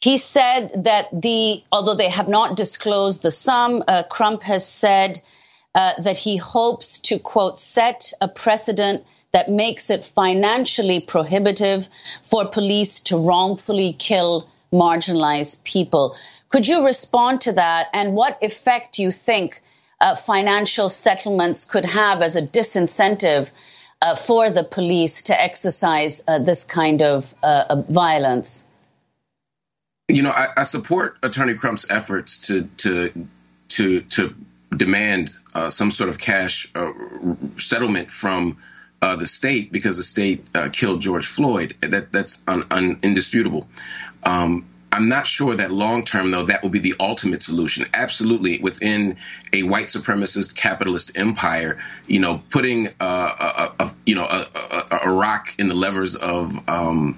he 0.00 0.16
said 0.16 0.84
that 0.84 1.08
the, 1.12 1.62
although 1.70 1.96
they 1.96 2.08
have 2.08 2.28
not 2.28 2.56
disclosed 2.56 3.22
the 3.22 3.30
sum, 3.30 3.84
uh, 3.86 4.02
Crump 4.04 4.42
has 4.44 4.66
said 4.66 5.20
that 5.74 6.16
he 6.16 6.36
hopes 6.36 6.98
to 6.98 7.18
quote 7.18 7.58
set 7.58 8.12
a 8.20 8.26
precedent 8.26 9.04
that 9.32 9.50
makes 9.50 9.90
it 9.90 10.04
financially 10.04 11.00
prohibitive 11.00 11.88
for 12.22 12.46
police 12.46 13.00
to 13.00 13.16
wrongfully 13.18 13.92
kill 13.92 14.48
marginalized 14.72 15.62
people. 15.64 16.16
Could 16.50 16.66
you 16.66 16.84
respond 16.84 17.42
to 17.42 17.52
that? 17.52 17.88
And 17.94 18.12
what 18.14 18.38
effect 18.42 18.96
do 18.96 19.02
you 19.02 19.12
think 19.12 19.60
uh, 20.00 20.16
financial 20.16 20.88
settlements 20.88 21.64
could 21.64 21.84
have 21.84 22.22
as 22.22 22.36
a 22.36 22.42
disincentive 22.42 23.50
uh, 24.02 24.16
for 24.16 24.50
the 24.50 24.64
police 24.64 25.22
to 25.22 25.40
exercise 25.40 26.22
uh, 26.26 26.38
this 26.38 26.64
kind 26.64 27.02
of 27.02 27.34
uh, 27.42 27.82
violence? 27.88 28.66
You 30.08 30.22
know, 30.22 30.30
I, 30.30 30.48
I, 30.56 30.62
support 30.64 31.18
Attorney 31.22 31.54
Crump's 31.54 31.88
efforts 31.88 32.48
to 32.48 32.62
to 32.78 33.28
to 33.68 34.00
to 34.00 34.34
demand 34.76 35.30
uh, 35.54 35.68
some 35.68 35.92
sort 35.92 36.10
of 36.10 36.18
cash 36.18 36.66
uh, 36.74 36.92
settlement 37.58 38.10
from 38.10 38.56
the 39.00 39.26
state 39.26 39.70
because 39.70 39.96
the 39.96 40.02
state 40.02 40.44
killed 40.72 41.00
George 41.00 41.26
Floyd. 41.26 41.76
That 41.80 42.10
that's 42.10 42.42
un, 42.48 42.64
un, 42.70 42.98
indisputable. 43.02 43.68
Um, 44.24 44.64
I'm 44.92 45.08
not 45.08 45.26
sure 45.26 45.54
that 45.54 45.70
long 45.70 46.04
term, 46.04 46.30
though, 46.30 46.44
that 46.44 46.62
will 46.62 46.70
be 46.70 46.80
the 46.80 46.94
ultimate 46.98 47.42
solution. 47.42 47.86
Absolutely, 47.94 48.58
within 48.58 49.16
a 49.52 49.62
white 49.62 49.86
supremacist 49.86 50.56
capitalist 50.56 51.16
empire, 51.16 51.78
you 52.08 52.20
know, 52.20 52.42
putting 52.50 52.88
uh, 52.88 52.90
uh, 53.00 53.34
uh, 53.40 53.74
a, 53.78 53.82
a, 53.84 53.86
a 53.86 53.92
you 54.04 54.16
know 54.16 54.24
a, 54.24 54.98
a, 55.02 55.12
rock 55.12 55.48
in 55.58 55.68
the 55.68 55.76
levers 55.76 56.16
of 56.16 56.68
um, 56.68 57.16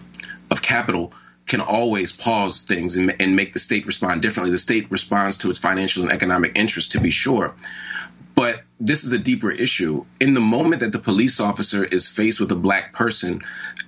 of 0.51 0.63
capital 0.63 1.13
can 1.47 1.61
always 1.61 2.13
pause 2.13 2.63
things 2.63 2.97
and, 2.97 3.15
and 3.21 3.37
make 3.37 3.53
the 3.53 3.59
state 3.59 3.87
respond 3.87 4.23
differently. 4.23 4.51
The 4.53 4.59
state 4.59 4.91
responds 4.91 5.39
to 5.39 5.51
its 5.51 5.59
financial 5.59 6.05
and 6.05 6.13
economic 6.13 6.53
interests, 6.57 6.93
to 6.93 7.01
be 7.01 7.11
sure, 7.11 7.55
but 8.35 8.62
this 8.81 9.05
is 9.05 9.12
a 9.12 9.18
deeper 9.18 9.51
issue. 9.51 10.05
In 10.21 10.35
the 10.35 10.40
moment 10.40 10.81
that 10.81 10.90
the 10.90 10.99
police 10.99 11.40
officer 11.40 11.85
is 11.85 12.09
faced 12.09 12.40
with 12.40 12.51
a 12.51 12.57
black 12.57 12.92
person, 12.92 13.40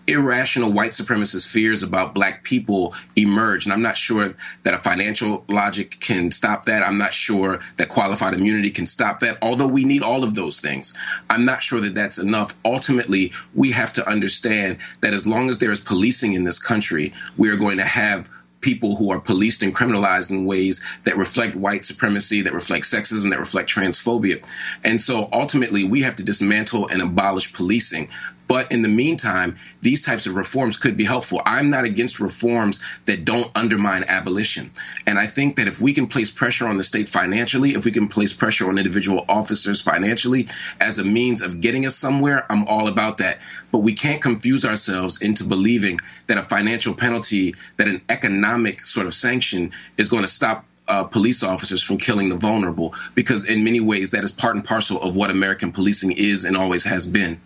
irrational 0.06 0.72
white 0.72 0.90
supremacist 0.90 1.52
fears 1.52 1.82
about 1.82 2.14
black 2.14 2.44
people 2.44 2.94
emerge. 3.16 3.66
And 3.66 3.72
I'm 3.72 3.82
not 3.82 3.96
sure 3.96 4.34
that 4.62 4.74
a 4.74 4.78
financial 4.78 5.44
logic 5.50 5.98
can 5.98 6.30
stop 6.30 6.66
that. 6.66 6.82
I'm 6.82 6.98
not 6.98 7.12
sure 7.12 7.60
that 7.76 7.88
qualified 7.88 8.34
immunity 8.34 8.70
can 8.70 8.86
stop 8.86 9.20
that, 9.20 9.38
although 9.42 9.68
we 9.68 9.84
need 9.84 10.02
all 10.02 10.22
of 10.22 10.34
those 10.34 10.60
things. 10.60 10.96
I'm 11.28 11.44
not 11.44 11.62
sure 11.62 11.80
that 11.80 11.94
that's 11.94 12.18
enough. 12.18 12.52
Ultimately, 12.64 13.32
we 13.54 13.72
have 13.72 13.94
to 13.94 14.08
understand 14.08 14.78
that 15.00 15.14
as 15.14 15.26
long 15.26 15.48
as 15.48 15.58
there 15.58 15.72
is 15.72 15.80
policing 15.80 16.34
in 16.34 16.44
this 16.44 16.60
country, 16.60 17.14
we 17.36 17.48
are 17.48 17.56
going 17.56 17.78
to 17.78 17.84
have 17.84 18.28
people 18.64 18.96
who 18.96 19.12
are 19.12 19.20
policed 19.20 19.62
and 19.62 19.74
criminalized 19.74 20.30
in 20.30 20.46
ways 20.46 20.82
that 21.04 21.18
reflect 21.18 21.54
white 21.54 21.84
supremacy, 21.84 22.40
that 22.42 22.54
reflect 22.54 22.86
sexism, 22.86 23.30
that 23.30 23.38
reflect 23.38 23.68
transphobia. 23.68 24.42
And 24.82 24.98
so 24.98 25.28
ultimately, 25.30 25.84
we 25.84 26.00
have 26.02 26.16
to 26.16 26.24
dismantle 26.24 26.88
and 26.88 27.02
abolish 27.02 27.52
policing. 27.52 28.08
But 28.46 28.72
in 28.72 28.82
the 28.82 28.88
meantime, 28.88 29.56
these 29.80 30.04
types 30.04 30.26
of 30.26 30.36
reforms 30.36 30.78
could 30.78 30.96
be 30.96 31.04
helpful. 31.04 31.40
I'm 31.44 31.70
not 31.70 31.84
against 31.84 32.20
reforms 32.20 32.82
that 33.06 33.24
don't 33.24 33.50
undermine 33.54 34.04
abolition. 34.04 34.70
And 35.06 35.18
I 35.18 35.26
think 35.26 35.56
that 35.56 35.66
if 35.66 35.80
we 35.80 35.92
can 35.92 36.06
place 36.06 36.30
pressure 36.30 36.68
on 36.68 36.76
the 36.76 36.82
state 36.82 37.08
financially, 37.08 37.70
if 37.70 37.84
we 37.84 37.90
can 37.90 38.08
place 38.08 38.32
pressure 38.34 38.68
on 38.68 38.78
individual 38.78 39.24
officers 39.28 39.80
financially 39.80 40.48
as 40.80 40.98
a 40.98 41.04
means 41.04 41.42
of 41.42 41.60
getting 41.60 41.86
us 41.86 41.96
somewhere, 41.96 42.44
I'm 42.50 42.66
all 42.68 42.88
about 42.88 43.18
that. 43.18 43.38
But 43.72 43.78
we 43.78 43.94
can't 43.94 44.20
confuse 44.20 44.64
ourselves 44.64 45.22
into 45.22 45.44
believing 45.44 45.98
that 46.26 46.38
a 46.38 46.42
financial 46.42 46.94
penalty, 46.94 47.54
that 47.78 47.88
an 47.88 48.02
economic 48.08 48.80
sort 48.80 49.06
of 49.06 49.14
sanction 49.14 49.72
is 49.96 50.08
going 50.08 50.22
to 50.22 50.28
stop 50.28 50.64
uh, 50.86 51.04
police 51.04 51.42
officers 51.42 51.82
from 51.82 51.96
killing 51.96 52.28
the 52.28 52.36
vulnerable, 52.36 52.94
because 53.14 53.46
in 53.46 53.64
many 53.64 53.80
ways 53.80 54.10
that 54.10 54.22
is 54.22 54.32
part 54.32 54.54
and 54.54 54.64
parcel 54.64 55.00
of 55.00 55.16
what 55.16 55.30
American 55.30 55.72
policing 55.72 56.12
is 56.12 56.44
and 56.44 56.56
always 56.56 56.84
has 56.84 57.06
been. 57.06 57.40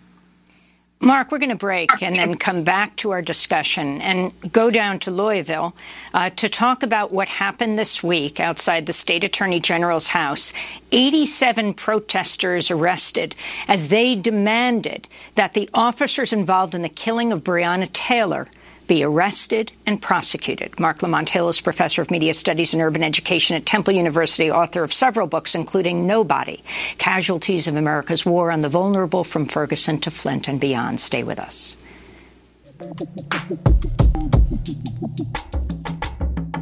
Marc, 1.01 1.31
we're 1.31 1.37
going 1.37 1.47
to 1.47 1.55
break 1.55 2.03
and 2.03 2.13
then 2.17 2.35
come 2.35 2.65
back 2.65 2.93
to 2.97 3.11
our 3.11 3.21
discussion 3.21 4.01
and 4.01 4.33
go 4.51 4.69
down 4.69 4.99
to 4.99 5.11
Louisville 5.11 5.73
uh, 6.13 6.29
to 6.31 6.49
talk 6.49 6.83
about 6.83 7.09
what 7.09 7.29
happened 7.29 7.79
this 7.79 8.03
week 8.03 8.41
outside 8.41 8.85
the 8.85 8.91
state 8.91 9.23
attorney 9.23 9.61
general's 9.61 10.09
house. 10.09 10.51
87 10.91 11.73
protesters 11.75 12.69
arrested 12.69 13.33
as 13.69 13.87
they 13.87 14.13
demanded 14.13 15.07
that 15.35 15.53
the 15.53 15.69
officers 15.73 16.33
involved 16.33 16.75
in 16.75 16.81
the 16.81 16.89
killing 16.89 17.31
of 17.31 17.45
Breonna 17.45 17.87
Taylor 17.93 18.47
be 18.89 19.03
arrested 19.03 19.71
and 19.85 20.01
prosecuted. 20.01 20.77
Marc 20.79 21.03
Lamont 21.03 21.29
Hill 21.29 21.47
is 21.47 21.61
professor 21.61 22.01
of 22.01 22.09
media 22.09 22.33
studies 22.33 22.73
and 22.73 22.81
urban 22.81 23.03
education 23.03 23.55
at 23.55 23.65
Temple 23.65 23.93
University, 23.93 24.51
author 24.51 24.83
of 24.83 24.91
several 24.91 25.27
books, 25.27 25.53
including 25.53 26.07
Nobody 26.07 26.61
Casualties 26.97 27.67
of 27.67 27.75
America's 27.75 28.25
War 28.25 28.51
on 28.51 28.61
the 28.61 28.67
Vulnerable 28.67 29.23
from 29.23 29.45
Ferguson 29.45 29.99
to 30.01 30.11
Flint 30.11 30.47
and 30.47 30.59
Beyond. 30.59 30.99
Stay 30.99 31.23
with 31.23 31.39
us. 31.39 31.77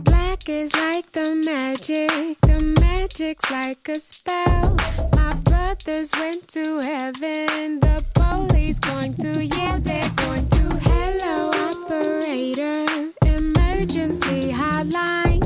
Black 0.04 0.50
is 0.50 0.74
like 0.76 1.10
the 1.14 1.34
magic, 1.34 2.42
the 2.42 2.76
magic's 2.82 3.50
like 3.50 3.88
a 3.88 4.00
spell. 4.02 4.76
My 5.14 5.34
brothers 5.46 6.12
went 6.20 6.50
to 6.50 6.82
heaven, 6.82 7.80
the 7.80 8.04
police 8.16 8.80
going 8.80 9.14
to, 9.14 9.48
they're 9.80 10.10
going 10.10 10.50
to 10.50 10.70
hello 10.90 11.57
operator, 11.88 12.86
emergency 13.26 14.52
hotline. 14.52 15.42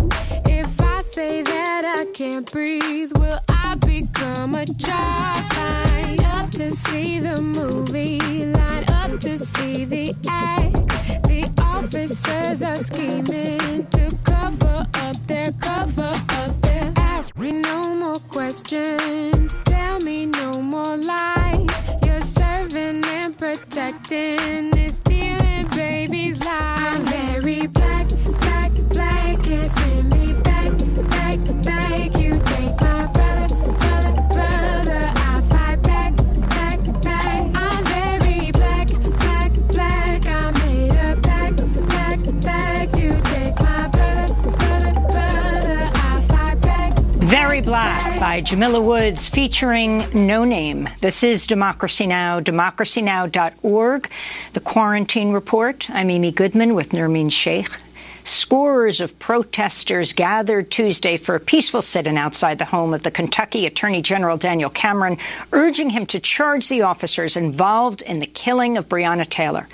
If 0.49 0.81
I 0.81 1.01
say 1.01 1.43
that 1.43 1.85
I 1.85 2.05
can't 2.05 2.51
breathe, 2.51 3.11
will 3.17 3.39
I 3.47 3.75
become 3.75 4.55
a 4.55 4.65
child? 4.65 5.45
Line 5.55 6.19
up 6.21 6.49
to 6.51 6.71
see 6.71 7.19
the 7.19 7.39
movie, 7.39 8.45
line 8.45 8.85
up 8.89 9.19
to 9.19 9.37
see 9.37 9.85
the 9.85 10.15
act. 10.27 10.73
The 11.27 11.47
officers 11.59 12.63
are 12.63 12.77
scheming 12.77 13.85
to 13.91 14.17
cover 14.23 14.87
up 14.95 15.17
their 15.27 15.51
cover 15.53 16.11
up 16.29 16.61
their. 16.61 17.00
No 17.37 17.95
more 17.95 18.19
questions, 18.29 19.57
tell 19.65 19.99
me 20.01 20.25
no 20.25 20.61
more 20.61 20.97
lies. 20.97 21.67
You're 22.03 22.21
serving 22.21 23.05
and 23.05 23.37
protecting 23.37 24.71
this 24.71 24.99
baby's 24.99 26.39
life. 26.39 26.47
I'm 26.49 27.01
very 27.05 27.67
Very 47.51 47.61
Black 47.61 48.17
by 48.17 48.39
Jamila 48.39 48.79
Woods 48.79 49.27
featuring 49.27 49.99
Noname. 50.13 50.97
This 50.99 51.21
is 51.21 51.45
Democracy 51.45 52.07
Now!, 52.07 52.39
democracynow.org. 52.39 54.09
The 54.53 54.59
Quarantine 54.61 55.33
Report. 55.33 55.89
I'm 55.89 56.09
Amy 56.09 56.31
Goodman 56.31 56.75
with 56.75 56.91
Nermeen 56.91 57.29
Sheikh. 57.29 57.67
Scores 58.23 59.01
of 59.01 59.17
protesters 59.19 60.13
gathered 60.13 60.69
Tuesday 60.71 61.17
for 61.17 61.35
a 61.35 61.39
peaceful 61.39 61.81
sit-in 61.81 62.17
outside 62.17 62.59
the 62.59 62.65
home 62.65 62.93
of 62.93 63.03
the 63.03 63.11
Kentucky 63.11 63.65
Attorney 63.65 64.01
General 64.01 64.37
Daniel 64.37 64.69
Cameron, 64.69 65.17
urging 65.51 65.89
him 65.89 66.05
to 66.07 66.19
charge 66.19 66.67
the 66.67 66.83
officers 66.83 67.37
involved 67.37 68.01
in 68.01 68.19
the 68.19 68.25
killing 68.25 68.77
of 68.77 68.89
Breonna 68.89 69.27
Taylor. 69.27 69.67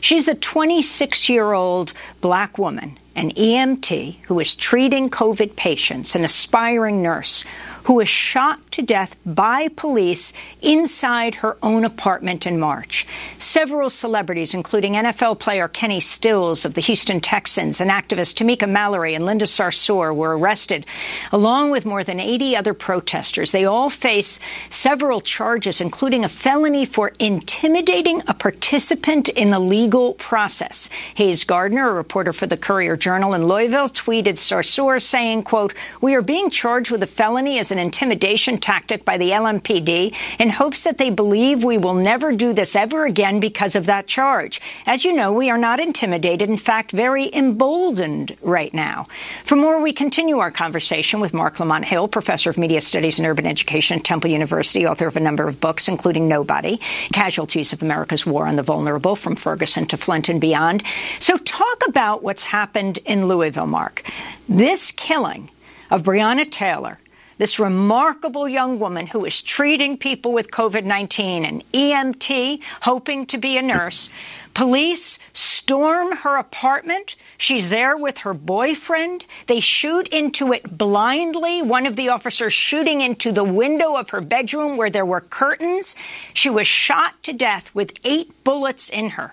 She's 0.00 0.28
a 0.28 0.34
26-year-old 0.34 1.92
black 2.20 2.58
woman 2.58 2.98
an 3.16 3.30
EMT 3.32 4.16
who 4.22 4.34
was 4.34 4.54
treating 4.54 5.10
COVID 5.10 5.56
patients, 5.56 6.14
an 6.14 6.24
aspiring 6.24 7.02
nurse 7.02 7.44
who 7.84 7.94
was 7.94 8.08
shot 8.08 8.58
to 8.72 8.82
death 8.82 9.16
by 9.24 9.68
police 9.68 10.32
inside 10.62 11.36
her 11.36 11.56
own 11.62 11.84
apartment 11.84 12.46
in 12.46 12.58
March. 12.58 13.06
Several 13.38 13.90
celebrities, 13.90 14.54
including 14.54 14.94
NFL 14.94 15.38
player 15.38 15.68
Kenny 15.68 16.00
Stills 16.00 16.64
of 16.64 16.74
the 16.74 16.80
Houston 16.80 17.20
Texans 17.20 17.80
and 17.80 17.90
activist 17.90 18.34
Tamika 18.34 18.68
Mallory 18.68 19.14
and 19.14 19.24
Linda 19.24 19.46
Sarsour, 19.46 20.14
were 20.14 20.36
arrested, 20.36 20.86
along 21.32 21.70
with 21.70 21.86
more 21.86 22.04
than 22.04 22.20
80 22.20 22.56
other 22.56 22.74
protesters. 22.74 23.52
They 23.52 23.64
all 23.64 23.90
face 23.90 24.40
several 24.68 25.20
charges, 25.20 25.80
including 25.80 26.24
a 26.24 26.28
felony 26.28 26.84
for 26.84 27.12
intimidating 27.18 28.22
a 28.26 28.34
participant 28.34 29.28
in 29.28 29.50
the 29.50 29.58
legal 29.58 30.14
process. 30.14 30.90
Hayes 31.14 31.44
Gardner, 31.44 31.90
a 31.90 31.94
reporter 31.94 32.32
for 32.32 32.46
the 32.46 32.56
Courier 32.56 32.96
Journal 32.96 33.34
in 33.34 33.46
Louisville, 33.46 33.88
tweeted 33.88 34.34
Sarsour 34.34 35.00
saying, 35.00 35.42
quote, 35.42 35.74
We 36.00 36.14
are 36.14 36.22
being 36.22 36.50
charged 36.50 36.90
with 36.90 37.02
a 37.02 37.06
felony 37.06 37.58
as 37.58 37.69
an 37.70 37.78
intimidation 37.78 38.58
tactic 38.58 39.04
by 39.04 39.16
the 39.16 39.30
LMPD 39.30 40.14
in 40.38 40.48
hopes 40.50 40.84
that 40.84 40.98
they 40.98 41.10
believe 41.10 41.64
we 41.64 41.78
will 41.78 41.94
never 41.94 42.32
do 42.32 42.52
this 42.52 42.76
ever 42.76 43.04
again 43.04 43.40
because 43.40 43.76
of 43.76 43.86
that 43.86 44.06
charge. 44.06 44.60
As 44.86 45.04
you 45.04 45.14
know, 45.14 45.32
we 45.32 45.50
are 45.50 45.58
not 45.58 45.80
intimidated, 45.80 46.48
in 46.48 46.56
fact, 46.56 46.92
very 46.92 47.32
emboldened 47.34 48.36
right 48.42 48.72
now. 48.72 49.06
For 49.44 49.56
more, 49.56 49.80
we 49.80 49.92
continue 49.92 50.38
our 50.38 50.50
conversation 50.50 51.20
with 51.20 51.34
Marc 51.34 51.60
Lamont 51.60 51.84
Hill, 51.84 52.08
professor 52.08 52.50
of 52.50 52.58
media 52.58 52.80
studies 52.80 53.18
and 53.18 53.26
urban 53.26 53.46
education 53.46 53.98
at 53.98 54.04
Temple 54.04 54.30
University, 54.30 54.86
author 54.86 55.06
of 55.06 55.16
a 55.16 55.20
number 55.20 55.46
of 55.46 55.60
books, 55.60 55.88
including 55.88 56.28
Nobody, 56.28 56.78
Casualties 57.12 57.72
of 57.72 57.82
America's 57.82 58.26
War 58.26 58.46
on 58.46 58.56
the 58.56 58.62
Vulnerable, 58.62 59.16
from 59.16 59.36
Ferguson 59.36 59.86
to 59.86 59.96
Flint 59.96 60.28
and 60.28 60.40
beyond. 60.40 60.82
So 61.18 61.36
talk 61.36 61.82
about 61.88 62.22
what's 62.22 62.44
happened 62.44 62.98
in 63.04 63.26
Louisville, 63.26 63.66
Mark. 63.66 64.02
This 64.48 64.90
killing 64.90 65.50
of 65.90 66.02
Breonna 66.02 66.50
Taylor 66.50 66.98
this 67.40 67.58
remarkable 67.58 68.46
young 68.46 68.78
woman 68.78 69.06
who 69.06 69.24
is 69.24 69.40
treating 69.40 69.96
people 69.96 70.30
with 70.30 70.50
COVID 70.50 70.84
19, 70.84 71.46
an 71.46 71.62
EMT, 71.72 72.60
hoping 72.82 73.24
to 73.24 73.38
be 73.38 73.56
a 73.56 73.62
nurse. 73.62 74.10
Police 74.52 75.18
storm 75.32 76.18
her 76.18 76.36
apartment. 76.36 77.16
She's 77.38 77.70
there 77.70 77.96
with 77.96 78.18
her 78.18 78.34
boyfriend. 78.34 79.24
They 79.46 79.60
shoot 79.60 80.06
into 80.08 80.52
it 80.52 80.76
blindly. 80.76 81.62
One 81.62 81.86
of 81.86 81.96
the 81.96 82.10
officers 82.10 82.52
shooting 82.52 83.00
into 83.00 83.32
the 83.32 83.42
window 83.42 83.96
of 83.96 84.10
her 84.10 84.20
bedroom 84.20 84.76
where 84.76 84.90
there 84.90 85.06
were 85.06 85.22
curtains. 85.22 85.96
She 86.34 86.50
was 86.50 86.66
shot 86.66 87.22
to 87.22 87.32
death 87.32 87.74
with 87.74 87.98
eight 88.04 88.44
bullets 88.44 88.90
in 88.90 89.10
her. 89.10 89.32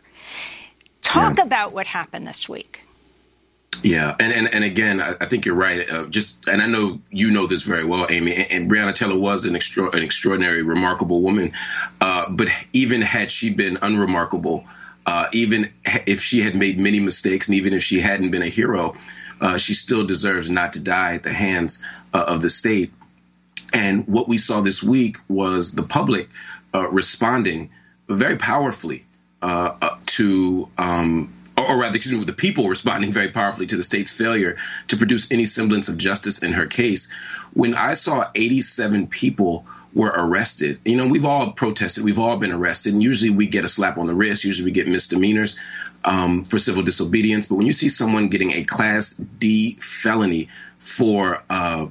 Talk 1.02 1.40
yeah. 1.40 1.44
about 1.44 1.74
what 1.74 1.88
happened 1.88 2.26
this 2.26 2.48
week. 2.48 2.87
Yeah, 3.84 4.16
and 4.20 4.34
and, 4.34 4.54
and 4.54 4.64
again, 4.64 5.00
I, 5.00 5.26
think 5.26 5.46
you're 5.46 5.56
right. 5.56 5.90
Uh, 5.90 6.06
just 6.08 6.48
and 6.48 6.62
I 6.62 6.68
know 6.68 7.00
you 7.12 7.32
know 7.32 7.46
this 7.46 7.64
very 7.64 7.86
well, 7.86 8.08
Amy. 8.10 8.34
And, 8.34 8.52
and 8.52 8.72
Breonna 8.72 8.94
Taylor 8.94 9.18
was 9.18 9.46
an 9.46 9.56
extra, 9.56 9.90
an 9.92 10.02
extraordinary, 10.02 10.64
remarkable 10.64 11.22
woman. 11.22 11.54
Uh, 12.02 12.30
but 12.30 12.50
even 12.74 13.02
had 13.02 13.30
she 13.30 13.52
been 13.52 13.78
unremarkable, 13.82 14.66
uh, 15.06 15.28
even 15.34 15.72
if 15.86 16.22
she 16.22 16.42
had 16.42 16.56
made 16.56 16.80
many 16.80 17.00
mistakes, 17.00 17.50
and 17.50 17.58
even 17.58 17.74
if 17.74 17.84
she 17.84 18.00
hadn't 18.00 18.32
been 18.32 18.42
a 18.42 18.50
hero, 18.50 18.96
uh, 19.42 19.58
she 19.58 19.74
still 19.74 20.06
deserves 20.06 20.50
not 20.50 20.74
to 20.74 20.84
die 20.84 21.14
at 21.14 21.24
the 21.24 21.34
hands 21.34 21.84
uh, 22.14 22.26
of 22.28 22.42
the 22.42 22.50
state. 22.50 22.92
And 23.76 24.08
what 24.08 24.28
we 24.28 24.38
saw 24.38 24.62
this 24.62 24.82
week 24.82 25.18
was 25.28 25.74
the 25.74 25.84
public 25.84 26.30
uh, 26.74 26.90
responding 26.90 27.70
very 28.10 28.38
powerfully 28.38 29.06
to. 29.42 30.70
Um, 30.78 31.34
or 31.68 31.78
rather, 31.78 31.96
excuse 31.96 32.14
me, 32.14 32.20
with 32.20 32.28
the 32.28 32.34
people 32.34 32.70
responding 32.70 33.12
very 33.12 33.30
powerfully 33.30 33.68
to 33.68 33.78
the 33.78 33.84
state's 33.84 34.12
failure 34.12 34.58
to 34.88 34.98
produce 34.98 35.32
any 35.32 35.46
semblance 35.46 35.90
of 35.90 35.98
justice 35.98 36.44
in 36.44 36.54
her 36.54 36.66
case. 36.66 37.14
When 37.54 37.76
I 37.76 37.94
saw 37.94 38.26
87 38.36 39.08
people 39.08 39.66
were 39.94 40.14
arrested, 40.14 40.80
you 40.86 40.96
know, 40.96 41.08
we've 41.08 41.26
all 41.26 41.52
protested, 41.52 42.04
we've 42.04 42.20
all 42.20 42.38
been 42.38 42.52
arrested, 42.52 42.94
and 42.94 43.04
usually 43.04 43.32
we 43.32 43.48
get 43.48 43.66
a 43.66 43.68
slap 43.68 43.98
on 43.98 44.08
the 44.08 44.14
wrist, 44.14 44.44
usually 44.44 44.66
we 44.66 44.72
get 44.72 44.88
misdemeanors 44.88 45.60
um, 46.06 46.44
for 46.46 46.58
civil 46.58 46.84
disobedience. 46.84 47.48
But 47.48 47.56
when 47.56 47.68
you 47.68 47.74
see 47.74 47.90
someone 47.90 48.30
getting 48.30 48.52
a 48.52 48.64
Class 48.64 49.18
D 49.18 49.78
felony 49.80 50.50
for 50.80 51.38
uh, 51.50 51.88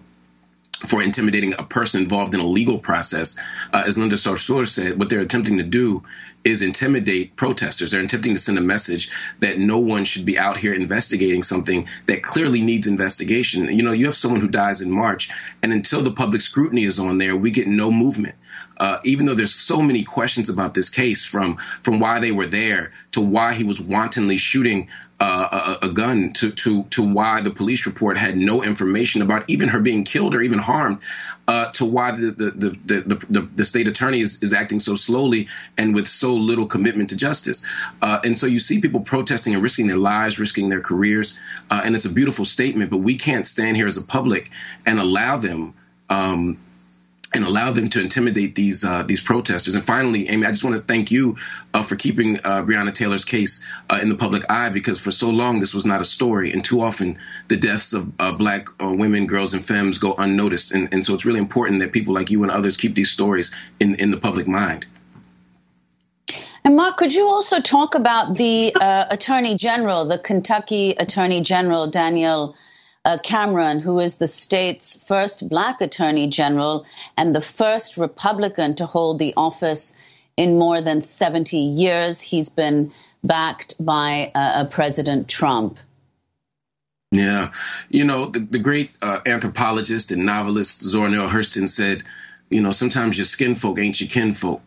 for 0.84 1.02
intimidating 1.02 1.54
a 1.58 1.62
person 1.62 2.02
involved 2.02 2.34
in 2.34 2.40
a 2.40 2.46
legal 2.46 2.78
process. 2.78 3.38
Uh, 3.72 3.84
as 3.86 3.96
Linda 3.96 4.16
Sarsour 4.16 4.66
said, 4.66 4.98
what 4.98 5.08
they're 5.08 5.20
attempting 5.20 5.56
to 5.56 5.64
do 5.64 6.04
is 6.46 6.62
intimidate 6.62 7.34
protesters. 7.34 7.90
They're 7.90 8.00
attempting 8.00 8.34
to 8.34 8.38
send 8.38 8.56
a 8.56 8.62
message 8.62 9.10
that 9.40 9.58
no 9.58 9.78
one 9.78 10.04
should 10.04 10.24
be 10.24 10.38
out 10.38 10.56
here 10.56 10.72
investigating 10.72 11.42
something 11.42 11.88
that 12.06 12.22
clearly 12.22 12.62
needs 12.62 12.86
investigation. 12.86 13.76
You 13.76 13.82
know, 13.82 13.92
you 13.92 14.04
have 14.04 14.14
someone 14.14 14.40
who 14.40 14.48
dies 14.48 14.80
in 14.80 14.90
March, 14.90 15.28
and 15.62 15.72
until 15.72 16.02
the 16.02 16.12
public 16.12 16.40
scrutiny 16.40 16.84
is 16.84 17.00
on 17.00 17.18
there, 17.18 17.36
we 17.36 17.50
get 17.50 17.66
no 17.66 17.90
movement 17.90 18.36
uh, 18.78 18.98
even 19.04 19.26
though 19.26 19.34
there's 19.34 19.54
so 19.54 19.80
many 19.80 20.04
questions 20.04 20.50
about 20.50 20.74
this 20.74 20.90
case, 20.90 21.24
from 21.24 21.56
from 21.56 22.00
why 22.00 22.20
they 22.20 22.32
were 22.32 22.46
there 22.46 22.92
to 23.12 23.20
why 23.20 23.54
he 23.54 23.64
was 23.64 23.80
wantonly 23.80 24.36
shooting 24.36 24.88
uh, 25.18 25.76
a, 25.80 25.86
a, 25.86 25.88
gun 25.88 26.28
to, 26.28 26.50
to 26.50 26.84
to 26.84 27.02
why 27.02 27.40
the 27.40 27.50
police 27.50 27.86
report 27.86 28.18
had 28.18 28.36
no 28.36 28.62
information 28.62 29.22
about 29.22 29.48
even 29.48 29.68
her 29.68 29.80
being 29.80 30.04
killed 30.04 30.34
or 30.34 30.42
even 30.42 30.58
harmed, 30.58 30.98
uh, 31.48 31.70
to 31.70 31.86
why 31.86 32.10
the 32.10 32.32
the, 32.32 32.50
the 32.50 32.78
the, 32.84 33.26
the, 33.30 33.40
the, 33.56 33.64
state 33.64 33.88
attorney 33.88 34.20
is, 34.20 34.42
is 34.42 34.52
acting 34.52 34.78
so 34.78 34.94
slowly 34.94 35.48
and 35.78 35.94
with 35.94 36.06
so 36.06 36.34
little 36.34 36.66
commitment 36.66 37.08
to 37.08 37.16
justice. 37.16 37.66
Uh, 38.02 38.20
and 38.24 38.38
so 38.38 38.46
you 38.46 38.58
see 38.58 38.80
people 38.80 39.00
protesting 39.00 39.54
and 39.54 39.62
risking 39.62 39.86
their 39.86 39.96
lives, 39.96 40.38
risking 40.38 40.68
their 40.68 40.82
careers, 40.82 41.38
uh, 41.70 41.80
and 41.82 41.94
it's 41.94 42.04
a 42.04 42.12
beautiful 42.12 42.44
statement. 42.44 42.90
But 42.90 42.98
we 42.98 43.16
can't 43.16 43.46
stand 43.46 43.76
here 43.76 43.86
as 43.86 43.96
a 43.96 44.04
public 44.04 44.50
and 44.84 44.98
allow 44.98 45.38
them. 45.38 45.72
Um, 46.10 46.58
and 47.34 47.44
allow 47.44 47.72
them 47.72 47.88
to 47.88 48.00
intimidate 48.00 48.54
these 48.54 48.84
uh, 48.84 49.02
these 49.02 49.20
protesters. 49.20 49.74
And 49.74 49.84
finally, 49.84 50.28
Amy, 50.28 50.46
I 50.46 50.50
just 50.50 50.64
want 50.64 50.76
to 50.76 50.82
thank 50.82 51.10
you 51.10 51.36
uh, 51.74 51.82
for 51.82 51.96
keeping 51.96 52.36
uh, 52.38 52.62
Breonna 52.62 52.94
Taylor's 52.94 53.24
case 53.24 53.68
uh, 53.90 53.98
in 54.00 54.08
the 54.08 54.16
public 54.16 54.50
eye 54.50 54.68
because 54.70 55.02
for 55.02 55.10
so 55.10 55.30
long 55.30 55.60
this 55.60 55.74
was 55.74 55.86
not 55.86 56.00
a 56.00 56.04
story, 56.04 56.52
and 56.52 56.64
too 56.64 56.80
often 56.82 57.18
the 57.48 57.56
deaths 57.56 57.94
of 57.94 58.12
uh, 58.18 58.32
black 58.32 58.68
uh, 58.82 58.92
women, 58.92 59.26
girls, 59.26 59.54
and 59.54 59.64
femmes 59.64 59.98
go 59.98 60.14
unnoticed. 60.14 60.72
And, 60.72 60.92
and 60.92 61.04
so 61.04 61.14
it's 61.14 61.24
really 61.26 61.40
important 61.40 61.80
that 61.80 61.92
people 61.92 62.14
like 62.14 62.30
you 62.30 62.42
and 62.42 62.52
others 62.52 62.76
keep 62.76 62.94
these 62.94 63.10
stories 63.10 63.54
in 63.80 63.96
in 63.96 64.10
the 64.10 64.18
public 64.18 64.46
mind. 64.46 64.86
And 66.64 66.74
Marc, 66.74 66.96
could 66.96 67.14
you 67.14 67.26
also 67.26 67.60
talk 67.60 67.94
about 67.94 68.34
the 68.36 68.72
Attorney 69.10 69.56
General, 69.56 70.06
the 70.06 70.18
Kentucky 70.18 70.90
Attorney 70.98 71.42
General 71.42 71.88
Daniel? 71.88 72.56
Uh, 73.06 73.18
Cameron, 73.22 73.78
who 73.78 74.00
is 74.00 74.18
the 74.18 74.26
state's 74.26 75.00
first 75.04 75.48
black 75.48 75.80
attorney 75.80 76.26
general 76.26 76.84
and 77.16 77.34
the 77.34 77.40
first 77.40 77.96
Republican 77.96 78.74
to 78.74 78.84
hold 78.84 79.20
the 79.20 79.32
office 79.36 79.96
in 80.36 80.58
more 80.58 80.80
than 80.80 81.00
70 81.00 81.56
years. 81.56 82.20
He's 82.20 82.50
been 82.50 82.90
backed 83.22 83.74
by 83.78 84.32
uh, 84.34 84.66
President 84.66 85.28
Trump. 85.28 85.78
Yeah. 87.12 87.52
You 87.88 88.04
know, 88.04 88.26
the, 88.26 88.40
the 88.40 88.58
great 88.58 88.90
uh, 89.00 89.20
anthropologist 89.24 90.10
and 90.10 90.26
novelist 90.26 90.82
Zora 90.82 91.08
Neale 91.08 91.28
Hurston 91.28 91.68
said, 91.68 92.02
you 92.50 92.60
know, 92.60 92.72
sometimes 92.72 93.16
your 93.16 93.24
skin 93.24 93.54
folk 93.54 93.78
ain't 93.78 94.00
your 94.00 94.08
kinfolk. 94.08 94.62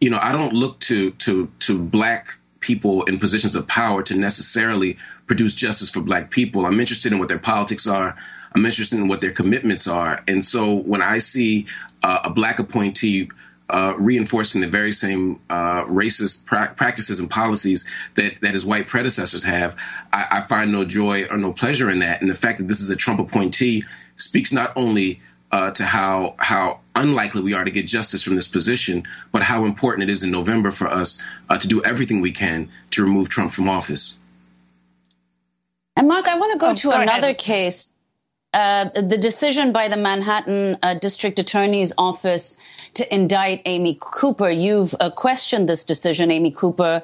You 0.00 0.08
know, 0.08 0.18
I 0.20 0.32
don't 0.32 0.54
look 0.54 0.80
to 0.80 1.10
to 1.12 1.50
to 1.60 1.78
black 1.78 2.28
people 2.64 3.04
in 3.04 3.18
positions 3.18 3.54
of 3.54 3.68
power 3.68 4.02
to 4.02 4.16
necessarily 4.16 4.96
produce 5.26 5.54
justice 5.54 5.90
for 5.90 6.00
black 6.00 6.30
people. 6.30 6.64
I'm 6.64 6.80
interested 6.80 7.12
in 7.12 7.18
what 7.18 7.28
their 7.28 7.38
politics 7.38 7.86
are. 7.86 8.16
I'm 8.54 8.64
interested 8.64 8.98
in 8.98 9.08
what 9.08 9.20
their 9.20 9.32
commitments 9.32 9.86
are. 9.86 10.22
And 10.26 10.42
so 10.42 10.74
when 10.74 11.02
I 11.02 11.18
see 11.18 11.66
uh, 12.02 12.20
a 12.24 12.30
black 12.30 12.58
appointee 12.58 13.28
uh, 13.68 13.94
reinforcing 13.98 14.60
the 14.60 14.66
very 14.66 14.92
same 14.92 15.40
uh, 15.50 15.84
racist 15.84 16.46
pra- 16.46 16.72
practices 16.76 17.18
and 17.20 17.30
policies 17.30 17.80
that, 18.14 18.40
that 18.42 18.52
his 18.54 18.64
white 18.64 18.86
predecessors 18.86 19.42
have, 19.42 19.76
I, 20.12 20.26
I 20.32 20.40
find 20.40 20.70
no 20.70 20.84
joy 20.84 21.24
or 21.30 21.36
no 21.36 21.52
pleasure 21.52 21.90
in 21.90 21.98
that. 22.00 22.20
And 22.20 22.30
the 22.30 22.34
fact 22.34 22.58
that 22.58 22.68
this 22.68 22.80
is 22.80 22.90
a 22.90 22.96
Trump 22.96 23.20
appointee 23.20 23.84
speaks 24.16 24.52
not 24.52 24.72
only 24.76 25.20
uh, 25.50 25.70
to 25.72 25.84
how 25.84 26.34
how 26.38 26.80
unlikely 26.94 27.42
we 27.42 27.54
are 27.54 27.64
to 27.64 27.70
get 27.70 27.86
justice 27.86 28.22
from 28.22 28.36
this 28.36 28.48
position, 28.48 29.02
but 29.32 29.42
how 29.42 29.64
important 29.64 30.08
it 30.08 30.12
is 30.12 30.22
in 30.22 30.30
November 30.30 30.70
for 30.70 30.88
us 30.88 31.22
uh, 31.48 31.58
to 31.58 31.68
do 31.68 31.82
everything 31.84 32.20
we 32.20 32.30
can 32.30 32.68
to 32.90 33.02
remove 33.02 33.28
Trump 33.28 33.50
from 33.50 33.68
office. 33.68 34.18
And 35.96 36.08
Marc, 36.08 36.26
I 36.26 36.38
want 36.38 36.52
to 36.52 36.58
go 36.58 36.70
oh, 36.70 36.74
to 36.74 36.90
go 36.90 37.00
another 37.00 37.28
ahead. 37.28 37.38
case. 37.38 37.94
uh, 38.54 38.88
the 38.94 39.18
decision 39.18 39.72
by 39.72 39.88
the 39.88 39.96
Manhattan 39.96 40.78
uh, 40.80 40.94
District 40.94 41.38
Attorney's 41.40 41.92
Office 41.98 42.58
to 42.94 43.14
indict 43.14 43.62
Amy 43.64 43.98
Cooper. 44.00 44.48
You've 44.48 44.94
uh, 44.98 45.10
questioned 45.10 45.68
this 45.68 45.84
decision. 45.84 46.30
Amy 46.30 46.52
Cooper 46.52 47.02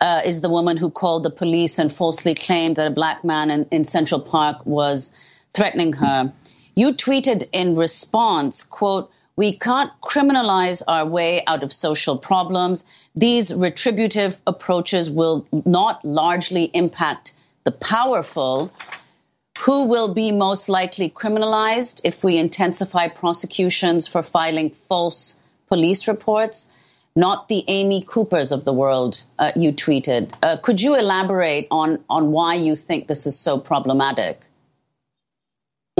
uh, 0.00 0.20
is 0.24 0.42
the 0.42 0.50
woman 0.50 0.76
who 0.76 0.90
called 0.90 1.22
the 1.22 1.30
police 1.30 1.78
and 1.78 1.90
falsely 1.90 2.34
claimed 2.34 2.76
that 2.76 2.86
a 2.86 2.90
black 2.90 3.24
man 3.24 3.50
in, 3.50 3.66
in 3.70 3.84
Central 3.84 4.20
Park 4.20 4.66
was 4.66 5.16
threatening 5.54 5.94
her. 5.94 6.32
You 6.80 6.94
tweeted 6.94 7.46
in 7.52 7.74
response, 7.74 8.64
quote, 8.64 9.10
we 9.36 9.52
can't 9.52 9.92
criminalize 10.00 10.82
our 10.88 11.04
way 11.04 11.44
out 11.46 11.62
of 11.62 11.74
social 11.74 12.16
problems. 12.16 12.86
These 13.14 13.52
retributive 13.52 14.40
approaches 14.46 15.10
will 15.10 15.46
not 15.66 16.02
largely 16.06 16.70
impact 16.72 17.34
the 17.64 17.70
powerful. 17.70 18.72
Who 19.58 19.88
will 19.88 20.14
be 20.14 20.32
most 20.32 20.70
likely 20.70 21.10
criminalized 21.10 22.00
if 22.02 22.24
we 22.24 22.38
intensify 22.38 23.08
prosecutions 23.08 24.06
for 24.06 24.22
filing 24.22 24.70
false 24.70 25.38
police 25.68 26.08
reports? 26.08 26.70
Not 27.14 27.48
the 27.48 27.62
Amy 27.68 28.04
Coopers 28.06 28.52
of 28.52 28.64
the 28.64 28.72
world, 28.72 29.22
uh, 29.38 29.52
you 29.54 29.72
tweeted. 29.72 30.32
Uh, 30.42 30.56
could 30.56 30.80
you 30.80 30.98
elaborate 30.98 31.66
on, 31.70 32.02
on 32.08 32.32
why 32.32 32.54
you 32.54 32.74
think 32.74 33.06
this 33.06 33.26
is 33.26 33.38
so 33.38 33.58
problematic? 33.58 34.46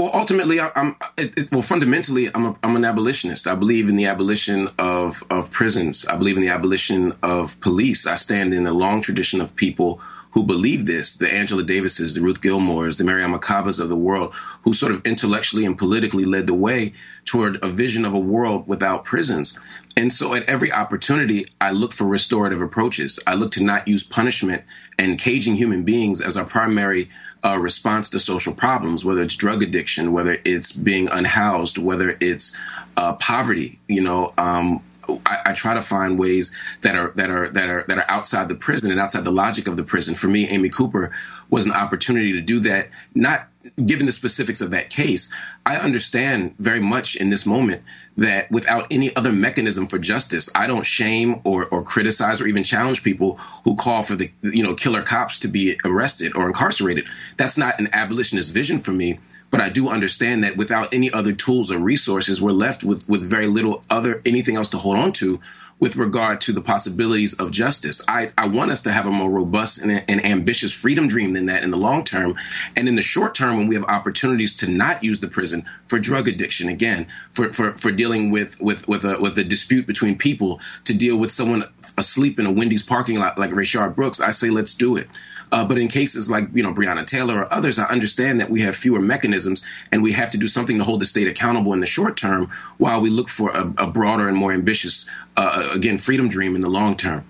Well, 0.01 0.09
ultimately, 0.15 0.59
I'm 0.59 0.95
it, 1.15 1.37
it, 1.37 1.51
well. 1.51 1.61
Fundamentally, 1.61 2.27
I'm 2.33 2.45
a, 2.47 2.55
I'm 2.63 2.75
an 2.75 2.85
abolitionist. 2.85 3.45
I 3.45 3.53
believe 3.53 3.87
in 3.87 3.97
the 3.97 4.07
abolition 4.07 4.67
of 4.79 5.21
of 5.29 5.51
prisons. 5.51 6.07
I 6.07 6.15
believe 6.17 6.37
in 6.37 6.41
the 6.41 6.49
abolition 6.49 7.13
of 7.21 7.61
police. 7.61 8.07
I 8.07 8.15
stand 8.15 8.51
in 8.55 8.65
a 8.65 8.73
long 8.73 9.03
tradition 9.03 9.41
of 9.41 9.55
people 9.55 10.01
who 10.31 10.45
believe 10.45 10.85
this, 10.85 11.17
the 11.17 11.31
Angela 11.31 11.63
Davises, 11.63 12.15
the 12.15 12.21
Ruth 12.21 12.41
Gilmores, 12.41 12.97
the 12.97 13.03
Mariame 13.03 13.39
Kabas 13.39 13.79
of 13.79 13.89
the 13.89 13.95
world, 13.95 14.33
who 14.63 14.73
sort 14.73 14.93
of 14.93 15.05
intellectually 15.05 15.65
and 15.65 15.77
politically 15.77 16.23
led 16.25 16.47
the 16.47 16.53
way 16.53 16.93
toward 17.25 17.59
a 17.63 17.67
vision 17.67 18.05
of 18.05 18.13
a 18.13 18.19
world 18.19 18.67
without 18.67 19.03
prisons. 19.03 19.59
And 19.97 20.11
so 20.11 20.33
at 20.33 20.43
every 20.43 20.71
opportunity, 20.71 21.45
I 21.59 21.71
look 21.71 21.91
for 21.91 22.05
restorative 22.05 22.61
approaches. 22.61 23.19
I 23.27 23.33
look 23.35 23.51
to 23.51 23.63
not 23.63 23.87
use 23.87 24.03
punishment 24.03 24.63
and 24.97 25.19
caging 25.19 25.55
human 25.55 25.83
beings 25.83 26.21
as 26.21 26.37
our 26.37 26.45
primary 26.45 27.09
uh, 27.43 27.57
response 27.59 28.11
to 28.11 28.19
social 28.19 28.53
problems, 28.53 29.03
whether 29.03 29.21
it's 29.21 29.35
drug 29.35 29.63
addiction, 29.63 30.13
whether 30.13 30.37
it's 30.45 30.71
being 30.71 31.09
unhoused, 31.09 31.77
whether 31.77 32.15
it's 32.19 32.59
uh, 32.95 33.13
poverty. 33.15 33.79
You 33.87 34.01
know, 34.01 34.33
um, 34.37 34.81
I, 35.25 35.37
I, 35.47 35.53
try 35.53 35.73
to 35.73 35.81
find 35.81 36.19
ways 36.19 36.55
that 36.81 36.95
are 36.95 37.11
that 37.15 37.29
are 37.29 37.49
that 37.49 37.69
are 37.69 37.85
that 37.87 37.97
are 37.97 38.05
outside 38.07 38.47
the 38.47 38.55
prison 38.55 38.91
and 38.91 38.99
outside 38.99 39.23
the 39.23 39.31
logic 39.31 39.67
of 39.67 39.77
the 39.77 39.83
prison. 39.83 40.15
For 40.15 40.27
me, 40.27 40.47
Amy 40.47 40.69
Cooper 40.69 41.11
was 41.49 41.65
an 41.65 41.71
opportunity 41.71 42.33
to 42.33 42.41
do 42.41 42.59
that. 42.61 42.89
Not 43.15 43.47
given 43.83 44.05
the 44.05 44.11
specifics 44.11 44.61
of 44.61 44.71
that 44.71 44.89
case, 44.89 45.33
I 45.65 45.77
understand 45.77 46.55
very 46.57 46.79
much 46.79 47.15
in 47.15 47.29
this 47.29 47.45
moment 47.45 47.83
that 48.17 48.51
without 48.51 48.87
any 48.91 49.15
other 49.15 49.31
mechanism 49.31 49.87
for 49.87 49.97
justice, 49.97 50.49
I 50.55 50.67
don't 50.67 50.85
shame 50.85 51.41
or, 51.43 51.65
or 51.65 51.83
criticize 51.83 52.41
or 52.41 52.47
even 52.47 52.63
challenge 52.63 53.03
people 53.03 53.37
who 53.63 53.75
call 53.75 54.03
for 54.03 54.15
the 54.15 54.31
you 54.41 54.63
know 54.63 54.75
killer 54.75 55.01
cops 55.01 55.39
to 55.39 55.47
be 55.47 55.77
arrested 55.85 56.35
or 56.35 56.47
incarcerated. 56.47 57.07
That's 57.37 57.57
not 57.57 57.79
an 57.79 57.89
abolitionist 57.93 58.53
vision 58.53 58.79
for 58.79 58.91
me. 58.91 59.19
But 59.51 59.61
I 59.61 59.69
do 59.69 59.89
understand 59.89 60.43
that 60.43 60.57
without 60.57 60.93
any 60.93 61.11
other 61.11 61.33
tools 61.33 61.71
or 61.71 61.77
resources, 61.77 62.41
we're 62.41 62.51
left 62.51 62.83
with, 62.83 63.07
with 63.07 63.29
very 63.29 63.47
little 63.47 63.83
other 63.89 64.21
anything 64.25 64.55
else 64.55 64.69
to 64.69 64.77
hold 64.77 64.97
on 64.97 65.11
to 65.13 65.39
with 65.81 65.97
regard 65.97 66.39
to 66.41 66.53
the 66.53 66.61
possibilities 66.61 67.39
of 67.39 67.51
justice. 67.51 68.03
I, 68.07 68.31
I 68.37 68.47
want 68.47 68.69
us 68.69 68.83
to 68.83 68.91
have 68.91 69.07
a 69.07 69.11
more 69.11 69.29
robust 69.29 69.81
and, 69.81 70.03
and, 70.07 70.23
ambitious 70.23 70.79
freedom 70.79 71.07
dream 71.07 71.33
than 71.33 71.47
that 71.47 71.63
in 71.63 71.71
the 71.71 71.77
long 71.77 72.03
term. 72.03 72.35
And 72.77 72.87
in 72.87 72.95
the 72.95 73.01
short 73.01 73.33
term, 73.33 73.57
when 73.57 73.67
we 73.67 73.75
have 73.75 73.85
opportunities 73.85 74.57
to 74.57 74.69
not 74.69 75.03
use 75.03 75.19
the 75.19 75.27
prison 75.27 75.65
for 75.87 75.97
drug 75.97 76.27
addiction, 76.27 76.69
again, 76.69 77.07
for, 77.31 77.51
for, 77.51 77.71
for 77.71 77.91
dealing 77.91 78.29
with, 78.29 78.61
with, 78.61 78.87
with, 78.87 79.05
a, 79.05 79.19
with 79.19 79.39
a 79.39 79.43
dispute 79.43 79.87
between 79.87 80.19
people, 80.19 80.61
to 80.83 80.93
deal 80.93 81.17
with 81.17 81.31
someone 81.31 81.63
asleep 81.97 82.37
in 82.37 82.45
a 82.45 82.51
Wendy's 82.51 82.83
parking 82.83 83.17
lot 83.19 83.39
like 83.39 83.49
Rayshard 83.49 83.95
Brooks, 83.95 84.21
I 84.21 84.29
say 84.29 84.51
let's 84.51 84.75
do 84.75 84.97
it. 84.97 85.09
Uh, 85.51 85.65
but 85.65 85.77
in 85.77 85.87
cases 85.87 86.31
like 86.31 86.47
you 86.53 86.63
know 86.63 86.73
Breonna 86.73 87.05
Taylor 87.05 87.41
or 87.41 87.53
others, 87.53 87.79
I 87.79 87.85
understand 87.85 88.39
that 88.39 88.49
we 88.49 88.61
have 88.61 88.75
fewer 88.75 89.01
mechanisms 89.01 89.65
and 89.91 90.01
we 90.01 90.13
have 90.13 90.31
to 90.31 90.37
do 90.37 90.47
something 90.47 90.77
to 90.77 90.83
hold 90.83 91.01
the 91.01 91.05
state 91.05 91.27
accountable 91.27 91.73
in 91.73 91.79
the 91.79 91.85
short 91.85 92.17
term, 92.17 92.49
while 92.77 93.01
we 93.01 93.09
look 93.09 93.29
for 93.29 93.49
a, 93.51 93.73
a 93.77 93.87
broader 93.87 94.27
and 94.27 94.37
more 94.37 94.53
ambitious, 94.53 95.09
uh, 95.37 95.69
again, 95.73 95.97
freedom 95.97 96.27
dream 96.27 96.55
in 96.55 96.61
the 96.61 96.69
long 96.69 96.95
term. 96.95 97.23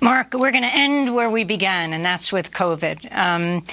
Marc, 0.00 0.32
we're 0.34 0.52
going 0.52 0.62
to 0.62 0.72
end 0.72 1.12
where 1.12 1.28
we 1.28 1.42
began, 1.42 1.92
and 1.92 2.04
that's 2.04 2.32
with 2.32 2.52
COVID. 2.52 3.08
Um, 3.10 3.64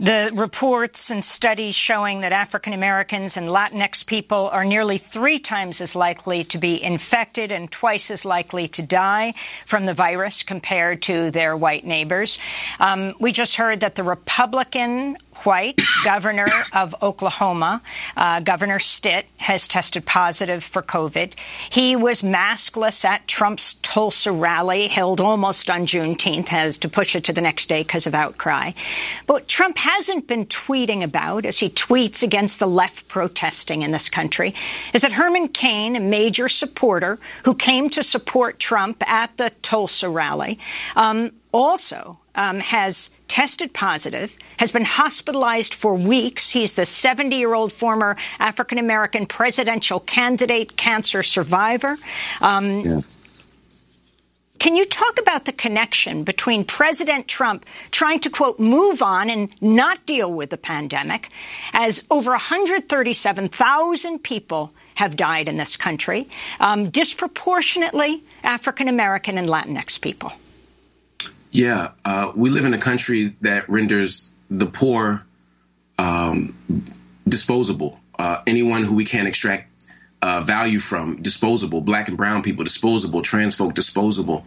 the 0.00 0.30
reports 0.34 1.10
and 1.10 1.24
studies 1.24 1.74
showing 1.74 2.20
that 2.20 2.32
African 2.32 2.72
Americans 2.72 3.36
and 3.36 3.48
Latinx 3.48 4.06
people 4.06 4.48
are 4.52 4.64
nearly 4.64 4.98
three 4.98 5.38
times 5.38 5.80
as 5.80 5.96
likely 5.96 6.44
to 6.44 6.58
be 6.58 6.82
infected 6.82 7.50
and 7.50 7.70
twice 7.70 8.10
as 8.10 8.24
likely 8.24 8.68
to 8.68 8.82
die 8.82 9.34
from 9.66 9.86
the 9.86 9.94
virus 9.94 10.42
compared 10.42 11.02
to 11.02 11.30
their 11.30 11.56
white 11.56 11.84
neighbors. 11.84 12.38
Um, 12.78 13.12
we 13.18 13.32
just 13.32 13.56
heard 13.56 13.80
that 13.80 13.96
the 13.96 14.04
Republican 14.04 15.16
White, 15.44 15.80
governor 16.04 16.48
of 16.72 16.96
Oklahoma, 17.00 17.80
uh, 18.16 18.40
Governor 18.40 18.80
Stitt, 18.80 19.26
has 19.36 19.68
tested 19.68 20.04
positive 20.04 20.64
for 20.64 20.82
COVID. 20.82 21.34
He 21.70 21.94
was 21.94 22.22
maskless 22.22 23.04
at 23.04 23.26
Trump's 23.28 23.74
Tulsa 23.74 24.32
rally 24.32 24.88
held 24.88 25.20
almost 25.20 25.70
on 25.70 25.86
Juneteenth, 25.86 26.48
has 26.48 26.78
to 26.78 26.88
push 26.88 27.14
it 27.14 27.24
to 27.24 27.32
the 27.32 27.40
next 27.40 27.68
day 27.68 27.82
because 27.82 28.06
of 28.06 28.14
outcry. 28.14 28.72
But 29.26 29.46
Trump 29.46 29.78
hasn't 29.88 30.26
been 30.26 30.44
tweeting 30.46 31.02
about, 31.02 31.46
as 31.46 31.58
he 31.58 31.70
tweets 31.70 32.22
against 32.22 32.58
the 32.58 32.66
left 32.66 33.08
protesting 33.08 33.80
in 33.82 33.90
this 33.90 34.10
country, 34.10 34.54
is 34.92 35.02
that 35.02 35.12
Herman 35.12 35.48
Cain, 35.48 35.96
a 35.96 36.00
major 36.00 36.48
supporter 36.48 37.18
who 37.44 37.54
came 37.54 37.88
to 37.90 38.02
support 38.02 38.58
Trump 38.58 39.02
at 39.08 39.36
the 39.38 39.50
Tulsa 39.62 40.10
rally, 40.10 40.58
um, 40.94 41.30
also 41.52 42.18
um, 42.34 42.60
has 42.60 43.10
tested 43.28 43.72
positive, 43.72 44.36
has 44.58 44.70
been 44.70 44.84
hospitalized 44.84 45.74
for 45.74 45.94
weeks. 45.94 46.50
He's 46.50 46.74
the 46.74 46.86
70 46.86 47.36
year 47.36 47.54
old 47.54 47.72
former 47.72 48.16
African 48.38 48.76
American 48.76 49.24
presidential 49.24 50.00
candidate, 50.00 50.76
cancer 50.76 51.22
survivor. 51.22 51.96
Um, 52.40 52.80
yeah. 52.80 53.00
Can 54.58 54.74
you 54.74 54.86
talk 54.86 55.20
about 55.20 55.44
the 55.44 55.52
connection 55.52 56.24
between 56.24 56.64
President 56.64 57.28
Trump 57.28 57.64
trying 57.90 58.18
to, 58.20 58.30
quote, 58.30 58.58
move 58.58 59.02
on 59.02 59.30
and 59.30 59.50
not 59.62 60.04
deal 60.04 60.32
with 60.32 60.50
the 60.50 60.56
pandemic, 60.56 61.30
as 61.72 62.04
over 62.10 62.30
137,000 62.30 64.18
people 64.22 64.72
have 64.96 65.14
died 65.14 65.48
in 65.48 65.58
this 65.58 65.76
country, 65.76 66.28
um, 66.58 66.90
disproportionately 66.90 68.24
African 68.42 68.88
American 68.88 69.38
and 69.38 69.48
Latinx 69.48 70.00
people? 70.00 70.32
Yeah, 71.52 71.92
uh, 72.04 72.32
we 72.34 72.50
live 72.50 72.64
in 72.64 72.74
a 72.74 72.78
country 72.78 73.36
that 73.42 73.68
renders 73.68 74.32
the 74.50 74.66
poor 74.66 75.24
um, 75.98 76.54
disposable. 77.26 78.00
Uh, 78.18 78.42
anyone 78.46 78.82
who 78.82 78.96
we 78.96 79.04
can't 79.04 79.28
extract 79.28 79.67
uh, 80.22 80.42
value 80.42 80.78
from 80.78 81.16
disposable. 81.22 81.80
Black 81.80 82.08
and 82.08 82.16
brown 82.16 82.42
people 82.42 82.64
disposable. 82.64 83.22
Trans 83.22 83.54
folk 83.54 83.74
disposable. 83.74 84.44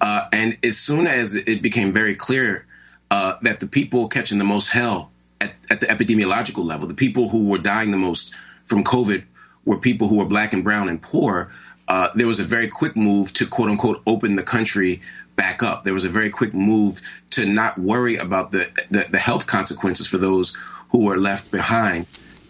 Uh, 0.00 0.28
and 0.32 0.56
as 0.62 0.78
soon 0.78 1.06
as 1.06 1.34
it 1.34 1.62
became 1.62 1.92
very 1.92 2.14
clear 2.14 2.66
uh, 3.10 3.36
that 3.42 3.60
the 3.60 3.66
people 3.66 4.08
catching 4.08 4.38
the 4.38 4.44
most 4.44 4.68
hell 4.68 5.10
at, 5.40 5.52
at 5.70 5.80
the 5.80 5.86
epidemiological 5.86 6.64
level, 6.64 6.86
the 6.86 6.94
people 6.94 7.28
who 7.28 7.48
were 7.48 7.58
dying 7.58 7.90
the 7.90 7.98
most 7.98 8.34
from 8.64 8.84
COVID, 8.84 9.24
were 9.64 9.78
people 9.78 10.08
who 10.08 10.18
were 10.18 10.24
black 10.24 10.52
and 10.52 10.64
brown 10.64 10.88
and 10.88 11.00
poor. 11.00 11.50
Uh, 11.88 12.08
there 12.14 12.26
was 12.26 12.38
a 12.38 12.44
very 12.44 12.68
quick 12.68 12.96
move 12.96 13.32
to 13.32 13.46
quote 13.46 13.68
unquote 13.68 14.02
open 14.06 14.34
the 14.34 14.42
country 14.42 15.00
back 15.36 15.62
up. 15.62 15.84
There 15.84 15.94
was 15.94 16.04
a 16.04 16.08
very 16.08 16.30
quick 16.30 16.54
move 16.54 17.00
to 17.32 17.46
not 17.46 17.78
worry 17.78 18.16
about 18.16 18.50
the, 18.50 18.68
the, 18.90 19.06
the 19.10 19.18
health 19.18 19.46
consequences 19.46 20.06
for 20.08 20.18
those 20.18 20.56
who 20.90 21.04
were 21.04 21.16
left 21.16 21.50
behind. 21.50 22.06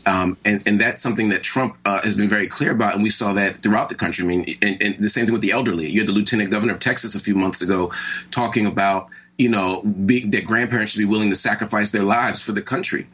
Um, 0.09 0.39
and, 0.43 0.67
and 0.67 0.81
that's 0.81 1.03
something 1.03 1.29
that 1.29 1.43
Trump 1.43 1.77
uh, 1.85 2.01
has 2.01 2.15
been 2.15 2.29
very 2.29 2.49
clear 2.49 2.73
about, 2.73 2.95
and 2.95 3.03
we 3.03 3.11
saw 3.11 3.35
that 3.35 3.63
throughout 3.63 3.91
the 3.91 3.95
country. 3.95 4.25
I 4.25 4.29
mean, 4.29 4.57
and, 4.63 4.83
and 4.83 4.99
the 4.99 5.09
same 5.11 5.27
thing 5.27 5.35
with 5.35 5.43
the 5.43 5.53
elderly. 5.53 5.91
You 5.91 6.01
had 6.01 6.09
the 6.09 6.15
lieutenant 6.15 6.51
governor 6.51 6.73
of 6.73 6.81
Texas 6.81 7.15
a 7.15 7.21
few 7.21 7.35
months 7.35 7.61
ago 7.61 7.93
talking 8.31 8.65
about, 8.65 9.11
you 9.37 9.51
know, 9.51 9.83
that 9.85 10.45
grandparents 10.47 10.93
should 10.93 11.01
be 11.01 11.05
willing 11.05 11.29
to 11.29 11.37
sacrifice 11.37 11.91
their 11.91 12.05
lives 12.05 12.43
for 12.43 12.53
the 12.53 12.63
country. 12.63 13.07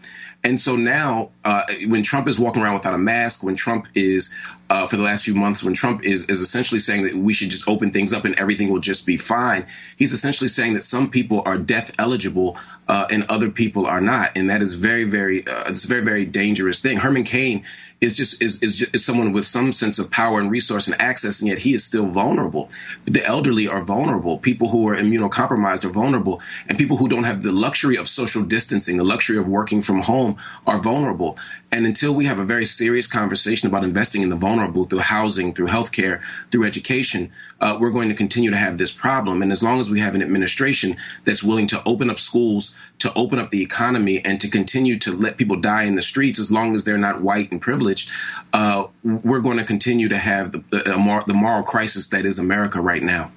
And 0.45 0.61
so 0.61 0.77
now, 0.77 1.31
uh, 1.45 1.65
when 1.87 2.05
Trump 2.05 2.29
is 2.29 2.39
walking 2.39 2.63
around 2.63 2.75
without 2.75 2.95
a 2.95 2.99
mask, 2.99 3.43
when 3.43 3.57
Trump 3.57 3.89
is 3.95 4.33
uh, 4.71 4.87
for 4.87 4.97
the 4.97 5.03
last 5.03 5.25
few 5.25 5.35
months 5.35 5.63
when 5.63 5.75
Trump 5.75 6.05
is, 6.05 6.29
is 6.29 6.41
essentially 6.41 6.79
saying 6.79 7.05
that 7.05 7.15
we 7.15 7.33
should 7.33 7.51
just 7.51 7.69
open 7.69 7.91
things 7.91 8.13
up 8.13 8.25
and 8.25 8.35
everything 8.37 8.71
will 8.71 8.81
just 8.81 9.07
be 9.07 9.17
fine. 9.17 9.67
He's 9.97 10.13
essentially 10.13 10.49
saying 10.49 10.75
that 10.75 10.83
some 10.83 11.11
people 11.11 11.43
are 11.45 11.59
death 11.59 11.95
eligible 11.99 12.59
uh, 12.89 13.07
and 13.11 13.25
other 13.25 13.51
people 13.51 13.87
are 13.87 14.01
not, 14.01 14.37
and 14.37 14.51
that 14.51 14.61
is 14.61 14.75
very, 14.75 15.05
very, 15.05 15.47
uh, 15.47 15.69
it's 15.69 15.85
a 15.85 15.89
very, 15.89 16.05
very 16.05 16.27
dangerous 16.27 16.81
thing. 16.81 16.97
Herman 16.99 17.25
Cain 17.25 17.65
is 18.01 18.17
just 18.17 18.43
is, 18.43 18.63
is 18.63 18.79
just, 18.79 18.95
is 18.95 19.05
someone 19.05 19.33
with 19.33 19.45
some 19.47 19.73
sense 19.73 19.99
of 19.99 20.11
power 20.11 20.41
and 20.41 20.51
resource 20.51 20.89
and 20.89 21.01
access, 21.01 21.41
and 21.41 21.49
yet 21.49 21.59
he 21.59 21.73
is 21.73 21.85
still 21.85 22.07
vulnerable. 22.07 22.69
The 23.07 23.25
elderly 23.25 23.69
are 23.69 23.83
vulnerable. 23.83 24.39
People 24.39 24.69
who 24.69 24.89
are 24.89 24.97
immunocompromised 24.97 25.85
are 25.85 25.91
vulnerable, 25.91 26.43
and 26.69 26.77
people 26.77 26.97
who 26.99 27.09
don't 27.09 27.25
have 27.25 27.43
the 27.43 27.53
luxury 27.53 27.97
of 27.97 28.07
social 28.07 28.45
distancing, 28.45 28.99
the 28.99 29.05
luxury 29.05 29.39
of 29.39 29.49
working 29.49 29.81
from 29.81 30.01
home, 30.01 30.37
are 30.67 30.79
vulnerable. 30.79 31.39
And 31.75 31.87
until 31.87 32.15
we 32.15 32.27
have 32.27 32.39
a 32.39 32.45
very 32.45 32.65
serious 32.65 33.09
conversation 33.09 33.69
about 33.69 33.83
investing 33.83 34.23
in 34.23 34.31
the 34.31 34.37
vulnerable 34.37 34.85
through 34.85 35.01
housing, 35.01 35.53
through 35.53 35.67
healthcare, 35.67 36.23
through 36.53 36.67
education, 36.67 37.33
uh, 37.61 37.77
we're 37.81 37.91
going 37.91 38.11
to 38.11 38.15
continue 38.15 38.53
to 38.53 38.57
have 38.57 38.79
this 38.79 38.93
problem. 38.93 39.43
And 39.43 39.51
as 39.51 39.61
long 39.61 39.81
as 39.81 39.91
we 39.91 39.99
have 39.99 40.15
an 40.15 40.23
administration 40.23 40.95
that's 41.25 41.43
willing 41.43 41.67
to 41.69 41.83
open 41.85 42.11
up 42.11 42.21
schools, 42.21 42.79
to 43.01 43.13
open 43.15 43.41
up 43.41 43.51
the 43.51 43.63
economy, 43.63 44.25
and 44.25 44.41
to 44.43 44.49
continue 44.49 45.01
to 45.01 45.17
let 45.17 45.37
people 45.37 45.57
die 45.57 45.83
in 45.83 45.97
the 45.97 46.03
streets, 46.03 46.39
as 46.39 46.53
long 46.53 46.77
as 46.77 46.85
they're 46.85 46.97
not 46.97 47.21
white 47.21 47.51
and 47.51 47.61
privileged, 47.61 48.09
uh, 48.53 48.87
we're 49.03 49.41
going 49.41 49.59
to 49.59 49.65
continue 49.65 50.11
to 50.11 50.17
have 50.17 50.53
the, 50.53 50.59
the, 50.71 51.25
the 51.27 51.35
moral 51.35 51.65
crisis 51.65 52.09
that 52.11 52.25
is 52.25 52.39
America 52.39 52.81
right 52.81 53.03
now. 53.03 53.33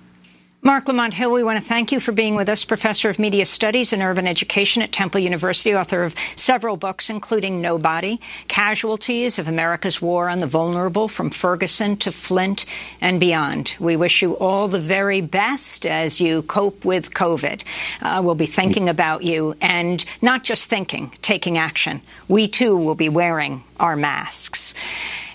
Marc 0.68 0.86
Lamont 0.90 1.14
Hill, 1.14 1.32
we 1.32 1.46
want 1.46 1.58
to 1.58 1.64
thank 1.64 1.94
you 1.94 2.02
for 2.02 2.12
being 2.12 2.36
with 2.36 2.50
us, 2.50 2.66
professor 2.66 3.10
of 3.10 3.20
media 3.20 3.46
studies 3.46 3.94
and 3.94 4.02
urban 4.02 4.28
education 4.28 4.82
at 4.82 4.92
Temple 4.92 5.22
University, 5.22 5.74
author 5.74 6.04
of 6.04 6.14
several 6.36 6.76
books, 6.76 7.10
including 7.10 7.62
Nobody, 7.62 8.20
Casualties 8.50 9.40
of 9.40 9.48
America's 9.48 10.02
War 10.02 10.28
on 10.28 10.40
the 10.40 10.46
Vulnerable 10.46 11.08
from 11.08 11.30
Ferguson 11.30 11.96
to 11.96 12.12
Flint 12.12 12.66
and 13.00 13.18
beyond. 13.18 13.76
We 13.80 13.96
wish 13.96 14.22
you 14.22 14.38
all 14.40 14.68
the 14.68 14.78
very 14.78 15.22
best 15.22 15.86
as 15.86 16.20
you 16.20 16.42
cope 16.42 16.84
with 16.84 17.14
COVID. 17.14 17.64
Uh, 18.02 18.22
we'll 18.22 18.36
be 18.36 18.46
thinking 18.46 18.90
about 18.90 19.24
you 19.24 19.56
and 19.62 20.04
not 20.22 20.44
just 20.44 20.70
thinking, 20.70 21.14
taking 21.22 21.58
action. 21.58 22.02
We 22.28 22.50
too 22.50 22.76
will 22.76 22.96
be 22.96 23.08
wearing 23.08 23.64
our 23.80 23.96
masks. 23.96 24.74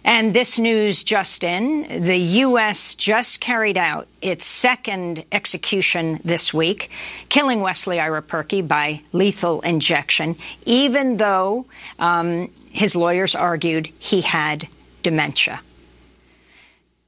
And 0.04 0.34
this 0.34 0.58
news 0.58 1.04
just 1.04 1.44
in, 1.44 2.04
the 2.04 2.18
U.S. 2.18 2.96
just 2.96 3.40
carried 3.40 3.78
out 3.78 4.08
its 4.20 4.44
second 4.44 5.24
execution 5.30 6.18
this 6.24 6.52
week, 6.52 6.90
killing 7.28 7.60
Wesley 7.60 8.00
Ira 8.00 8.22
by 8.62 9.00
lethal 9.12 9.60
injection, 9.60 10.34
even 10.64 11.18
though 11.18 11.66
um, 12.00 12.50
his 12.70 12.96
lawyers 12.96 13.36
argued 13.36 13.86
he 13.98 14.22
had 14.22 14.66
dementia. 15.04 15.60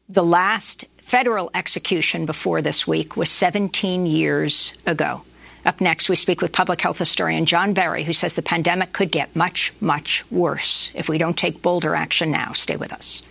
The 0.08 0.24
last 0.24 0.84
federal 0.98 1.50
execution 1.52 2.26
before 2.26 2.62
this 2.62 2.86
week 2.86 3.16
was 3.16 3.30
17 3.30 4.06
years 4.06 4.74
ago. 4.86 5.22
Up 5.64 5.80
next, 5.80 6.08
we 6.08 6.16
speak 6.16 6.42
with 6.42 6.52
public 6.52 6.80
health 6.80 6.98
historian 6.98 7.46
John 7.46 7.72
Barry, 7.72 8.04
who 8.04 8.12
says 8.12 8.34
the 8.34 8.42
pandemic 8.42 8.92
could 8.92 9.10
get 9.10 9.34
much, 9.34 9.72
much 9.80 10.30
worse 10.30 10.90
if 10.94 11.08
we 11.08 11.18
don't 11.18 11.36
take 11.36 11.62
bolder 11.62 11.94
action 11.94 12.30
now. 12.30 12.52
Stay 12.52 12.76
with 12.76 12.92
us. 12.92 13.22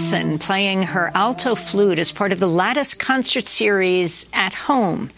Nilsson 0.00 0.38
playing 0.38 0.82
her 0.84 1.10
alto 1.14 1.54
flute 1.54 1.98
as 1.98 2.10
part 2.10 2.32
of 2.32 2.40
the 2.40 2.48
Lattice 2.48 2.94
concert 2.94 3.46
series 3.46 4.30
at 4.32 4.54
home 4.54 5.10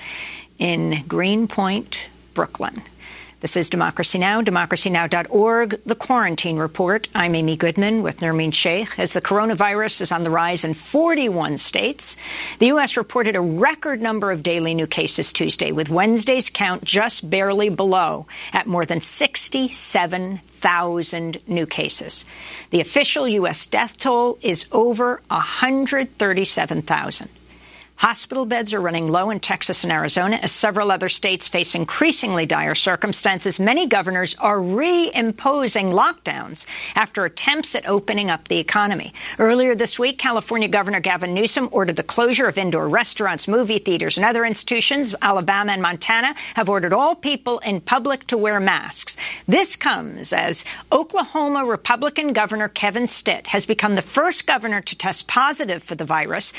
in 0.59 1.05
Greenpoint, 1.07 2.01
Brooklyn. 2.35 2.83
This 3.39 3.57
is 3.57 3.71
Democracy 3.71 4.19
Now!, 4.19 4.43
democracynow.org, 4.43 5.81
The 5.87 5.95
Quarantine 5.95 6.57
Report. 6.57 7.09
I'm 7.15 7.37
Amy 7.37 7.57
Goodman 7.57 8.03
with 8.03 8.19
Nermeen 8.19 8.53
Sheikh. 8.53 8.99
As 8.99 9.13
the 9.13 9.21
coronavirus 9.21 10.01
is 10.01 10.11
on 10.11 10.23
the 10.23 10.31
rise 10.31 10.65
in 10.65 10.75
41 10.75 11.59
states, 11.59 12.17
the 12.59 12.67
U.S. 12.67 12.97
reported 12.97 13.37
a 13.37 13.41
record 13.41 14.03
number 14.03 14.33
of 14.33 14.43
daily 14.43 14.75
new 14.75 14.89
cases 14.89 15.33
Tuesday, 15.33 15.71
with 15.71 15.91
Wednesday's 15.91 16.51
count 16.51 16.83
just 16.83 17.31
barely 17.31 17.69
below 17.69 18.27
at 18.53 18.67
more 18.67 18.85
than 18.85 19.01
67,000 19.01 20.41
new 21.47 21.67
cases. 21.67 22.25
The 22.71 22.81
official 22.81 23.29
U.S. 23.29 23.67
death 23.67 23.97
toll 23.97 24.39
is 24.43 24.69
over 24.73 25.21
137,000. 25.29 27.29
Hospital 28.03 28.47
beds 28.47 28.75
are 28.75 28.81
running 28.81 29.07
low 29.07 29.31
in 29.31 29.39
Texas 29.39 29.85
and 29.85 29.93
Arizona 29.93 30.35
as 30.43 30.51
several 30.51 30.91
other 30.91 31.09
states 31.09 31.47
face 31.47 31.77
increasingly 31.77 32.47
dire 32.47 32.75
circumstances. 32.75 33.61
Many 33.61 33.87
governors 33.87 34.35
are 34.41 34.59
reimposing 34.59 35.93
lockdowns 35.93 36.67
after 36.97 37.25
attempts 37.25 37.77
at 37.77 37.87
opening 37.87 38.29
up 38.29 38.49
the 38.49 38.59
economy. 38.59 39.15
Earlier 39.39 39.77
this 39.77 40.01
week, 40.01 40.19
California 40.19 40.67
Governor 40.67 40.99
Gavin 40.99 41.33
Newsom 41.33 41.69
ordered 41.71 41.95
the 41.95 42.03
closure 42.03 42.49
of 42.49 42.59
indoor 42.59 42.89
restaurants, 42.89 43.47
movie 43.47 43.79
theaters, 43.79 44.17
and 44.17 44.27
other 44.27 44.45
institutions. 44.45 45.15
Alabama 45.23 45.71
and 45.71 45.81
Montana 45.81 46.35
have 46.55 46.69
ordered 46.69 46.93
all 46.93 47.15
people 47.15 47.61
in 47.61 47.81
public 47.81 48.27
to 48.27 48.37
wear 48.37 48.59
masks. 48.59 49.17
This 49.47 49.77
comes 49.77 50.33
as 50.33 50.65
Oklahoma 50.91 51.65
Republican 51.65 52.33
Governor 52.33 52.67
Kevin 52.67 53.07
Stitt 53.07 53.47
has 53.47 53.65
become 53.65 53.95
the 53.95 54.03
first 54.03 54.45
governor 54.45 54.81
to 54.81 54.99
test 54.99 55.29
positive 55.29 55.85
for 55.85 55.95
the 55.95 56.05
virus. 56.05 56.53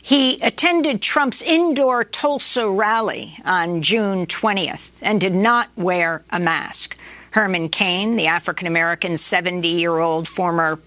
He 0.00 0.40
attended 0.84 1.00
Trump's 1.00 1.40
indoor 1.40 2.04
Tulsa 2.04 2.68
rally 2.68 3.38
on 3.46 3.80
June 3.80 4.26
20th 4.26 4.90
and 5.00 5.18
did 5.18 5.34
not 5.34 5.70
wear 5.76 6.22
a 6.30 6.38
mask. 6.38 6.98
Herman 7.30 7.70
Cain, 7.70 8.16
the 8.16 8.26
African 8.26 8.66
American 8.66 9.16
70 9.16 9.66
year 9.66 9.96
old 9.96 10.28
former 10.28 10.78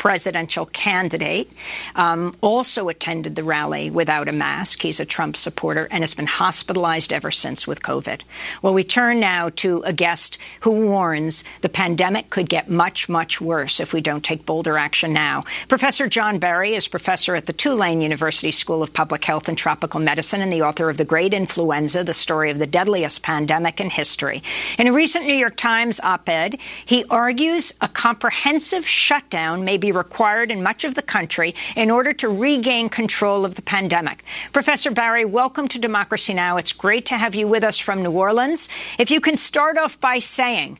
presidential 0.00 0.64
candidate, 0.64 1.52
um, 1.94 2.34
also 2.40 2.88
attended 2.88 3.36
the 3.36 3.44
rally 3.44 3.90
without 3.90 4.28
a 4.28 4.32
mask. 4.32 4.80
He's 4.80 4.98
a 4.98 5.04
Trump 5.04 5.36
supporter 5.36 5.86
and 5.90 6.02
has 6.02 6.14
been 6.14 6.26
hospitalized 6.26 7.12
ever 7.12 7.30
since 7.30 7.66
with 7.66 7.82
COVID. 7.82 8.22
Well, 8.62 8.72
we 8.72 8.82
turn 8.82 9.20
now 9.20 9.50
to 9.56 9.82
a 9.82 9.92
guest 9.92 10.38
who 10.60 10.86
warns 10.86 11.44
the 11.60 11.68
pandemic 11.68 12.30
could 12.30 12.48
get 12.48 12.70
much, 12.70 13.10
much 13.10 13.42
worse 13.42 13.78
if 13.78 13.92
we 13.92 14.00
don't 14.00 14.24
take 14.24 14.46
bolder 14.46 14.78
action 14.78 15.12
now. 15.12 15.44
Professor 15.68 16.08
John 16.08 16.38
Barry 16.38 16.74
is 16.74 16.88
professor 16.88 17.36
at 17.36 17.44
the 17.44 17.52
Tulane 17.52 18.00
University 18.00 18.52
School 18.52 18.82
of 18.82 18.94
Public 18.94 19.22
Health 19.22 19.50
and 19.50 19.58
Tropical 19.58 20.00
Medicine 20.00 20.40
and 20.40 20.50
the 20.50 20.62
author 20.62 20.88
of 20.88 20.96
The 20.96 21.04
Great 21.04 21.34
Influenza, 21.34 22.04
the 22.04 22.14
story 22.14 22.50
of 22.50 22.58
the 22.58 22.66
deadliest 22.66 23.22
pandemic 23.22 23.82
in 23.82 23.90
history. 23.90 24.42
In 24.78 24.86
a 24.86 24.94
recent 24.94 25.26
New 25.26 25.36
York 25.36 25.56
Times 25.56 26.00
op-ed, 26.00 26.58
he 26.86 27.04
argues 27.10 27.74
a 27.82 27.88
comprehensive 27.88 28.86
shutdown 28.86 29.66
may 29.66 29.76
be 29.76 29.89
required 29.92 30.50
in 30.50 30.62
much 30.62 30.84
of 30.84 30.94
the 30.94 31.02
country 31.02 31.54
in 31.76 31.90
order 31.90 32.12
to 32.14 32.28
regain 32.28 32.88
control 32.88 33.44
of 33.44 33.54
the 33.54 33.62
pandemic. 33.62 34.24
Professor 34.52 34.90
Barry, 34.90 35.24
welcome 35.24 35.68
to 35.68 35.78
Democracy 35.78 36.34
Now! 36.34 36.56
It's 36.56 36.72
great 36.72 37.06
to 37.06 37.16
have 37.16 37.34
you 37.34 37.48
with 37.48 37.64
us 37.64 37.78
from 37.78 38.02
New 38.02 38.12
Orleans. 38.12 38.68
If 38.98 39.10
you 39.10 39.20
can 39.20 39.36
start 39.36 39.78
off 39.78 40.00
by 40.00 40.18
saying, 40.18 40.78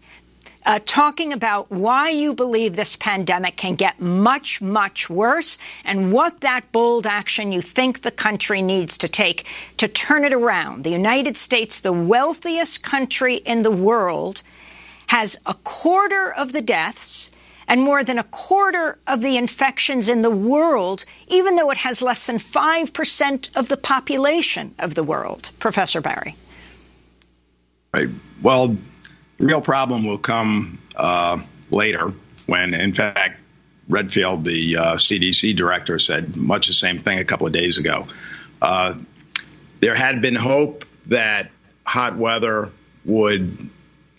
uh, 0.65 0.79
talking 0.85 1.33
about 1.33 1.71
why 1.71 2.11
you 2.11 2.35
believe 2.35 2.77
this 2.77 2.97
pandemic 2.97 3.57
can 3.57 3.75
get 3.75 4.01
much, 4.01 4.61
much 4.61 5.09
worse 5.09 5.59
and 5.85 6.13
what 6.13 6.41
that 6.41 6.71
bold 6.73 7.07
action 7.07 7.53
you 7.53 7.63
think 7.63 8.03
the 8.03 8.11
country 8.11 8.61
needs 8.61 8.99
to 8.99 9.09
take 9.09 9.47
to 9.79 9.89
turn 9.89 10.25
it 10.25 10.33
around. 10.33 10.85
The 10.85 10.91
United 10.91 11.37
States, 11.37 11.81
the 11.81 11.93
wealthiest 11.93 12.83
country 12.83 13.37
in 13.37 13.63
the 13.63 13.71
world, 13.71 14.43
has 15.07 15.41
a 15.47 15.55
quarter 15.55 16.33
of 16.33 16.53
the 16.53 16.63
deaths 16.63 17.30
and 17.71 17.83
more 17.83 18.03
than 18.03 18.19
a 18.19 18.25
quarter 18.25 18.99
of 19.07 19.23
the 19.23 19.37
infections 19.37 20.09
in 20.09 20.23
the 20.23 20.31
world, 20.31 21.05
even 21.29 21.55
though 21.55 21.71
it 21.71 21.79
has 21.79 22.03
less 22.03 22.27
than 22.27 22.37
5% 22.37 23.57
of 23.57 23.69
the 23.69 23.77
population 23.77 24.75
of 24.81 24.97
the 24.97 25.05
world. 25.05 25.53
Professor 25.61 26.01
Barry. 26.01 26.35
Right. 27.95 28.09
Well, 28.43 28.77
the 29.39 29.47
real 29.47 29.61
problem 29.61 30.05
will 30.05 30.19
come 30.19 30.81
uh, 30.97 31.41
later 31.71 32.13
when, 32.47 32.75
in 32.75 32.93
fact, 32.93 33.39
Redfield, 33.89 34.45
the 34.45 34.77
uh, 34.77 34.95
CDC 34.95 35.57
director, 35.57 36.01
said 36.01 36.35
much 36.35 36.67
the 36.67 36.73
same 36.73 36.99
thing 36.99 37.21
a 37.21 37.25
couple 37.25 37.47
of 37.47 37.53
days 37.53 37.79
ago. 37.79 38.09
Uh, 38.61 38.95
there 39.81 39.95
had 39.95 40.21
been 40.21 40.35
hope 40.35 40.85
that 41.07 41.51
hot 41.87 42.17
weather 42.17 42.71
would 43.05 43.71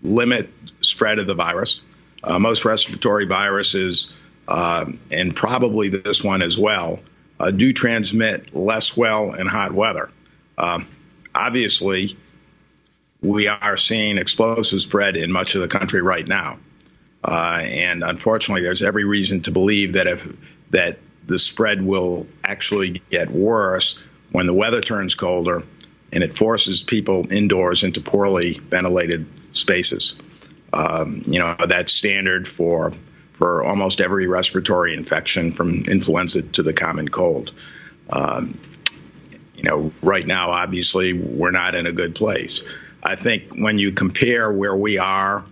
limit 0.01 0.49
spread 0.79 1.19
of 1.19 1.27
the 1.27 1.35
virus. 1.35 1.81
Uh, 2.23 2.39
most 2.39 2.65
respiratory 2.65 3.25
viruses, 3.25 4.11
uh, 4.47 4.85
and 5.09 5.35
probably 5.35 5.89
this 5.89 6.23
one 6.23 6.41
as 6.41 6.57
well, 6.57 6.99
uh, 7.39 7.51
do 7.51 7.73
transmit 7.73 8.55
less 8.55 8.95
well 8.95 9.33
in 9.33 9.47
hot 9.47 9.71
weather. 9.71 10.09
obviously, 11.33 12.17
we 13.21 13.47
are 13.47 13.77
seeing 13.77 14.17
explosive 14.17 14.81
spread 14.81 15.15
in 15.15 15.31
much 15.31 15.55
of 15.55 15.61
the 15.61 15.67
country 15.67 16.01
right 16.01 16.27
now. 16.27 16.59
Uh, 17.23 17.61
and 17.63 18.03
unfortunately, 18.03 18.63
there's 18.63 18.81
every 18.81 19.03
reason 19.03 19.41
to 19.41 19.51
believe 19.51 19.93
that 19.93 20.07
if 20.07 20.37
that 20.71 20.97
the 21.27 21.37
spread 21.37 21.81
will 21.81 22.25
actually 22.43 23.01
get 23.11 23.29
worse 23.29 24.01
when 24.31 24.47
the 24.47 24.53
weather 24.53 24.81
turns 24.81 25.13
colder 25.13 25.63
and 26.11 26.23
it 26.23 26.37
forces 26.37 26.83
people 26.83 27.31
indoors 27.31 27.83
into 27.83 28.01
poorly 28.01 28.53
ventilated 28.53 29.25
spaces. 29.51 30.15
Um, 30.73 31.23
you 31.25 31.39
know 31.39 31.55
that's 31.67 31.93
standard 31.93 32.47
for 32.47 32.93
for 33.33 33.63
almost 33.63 34.01
every 34.01 34.27
respiratory 34.27 34.93
infection, 34.93 35.51
from 35.51 35.83
influenza 35.85 36.43
to 36.43 36.63
the 36.63 36.73
common 36.73 37.09
cold. 37.09 37.51
Um, 38.09 38.59
you 39.55 39.63
know, 39.63 39.91
right 40.01 40.25
now, 40.25 40.51
obviously, 40.51 41.13
we're 41.13 41.51
not 41.51 41.73
in 41.73 41.87
a 41.87 41.91
good 41.91 42.13
place. 42.13 42.61
I 43.01 43.15
think 43.15 43.53
when 43.55 43.79
you 43.79 43.93
compare 43.93 44.51
where 44.51 44.75
we 44.75 44.99
are 44.99 45.43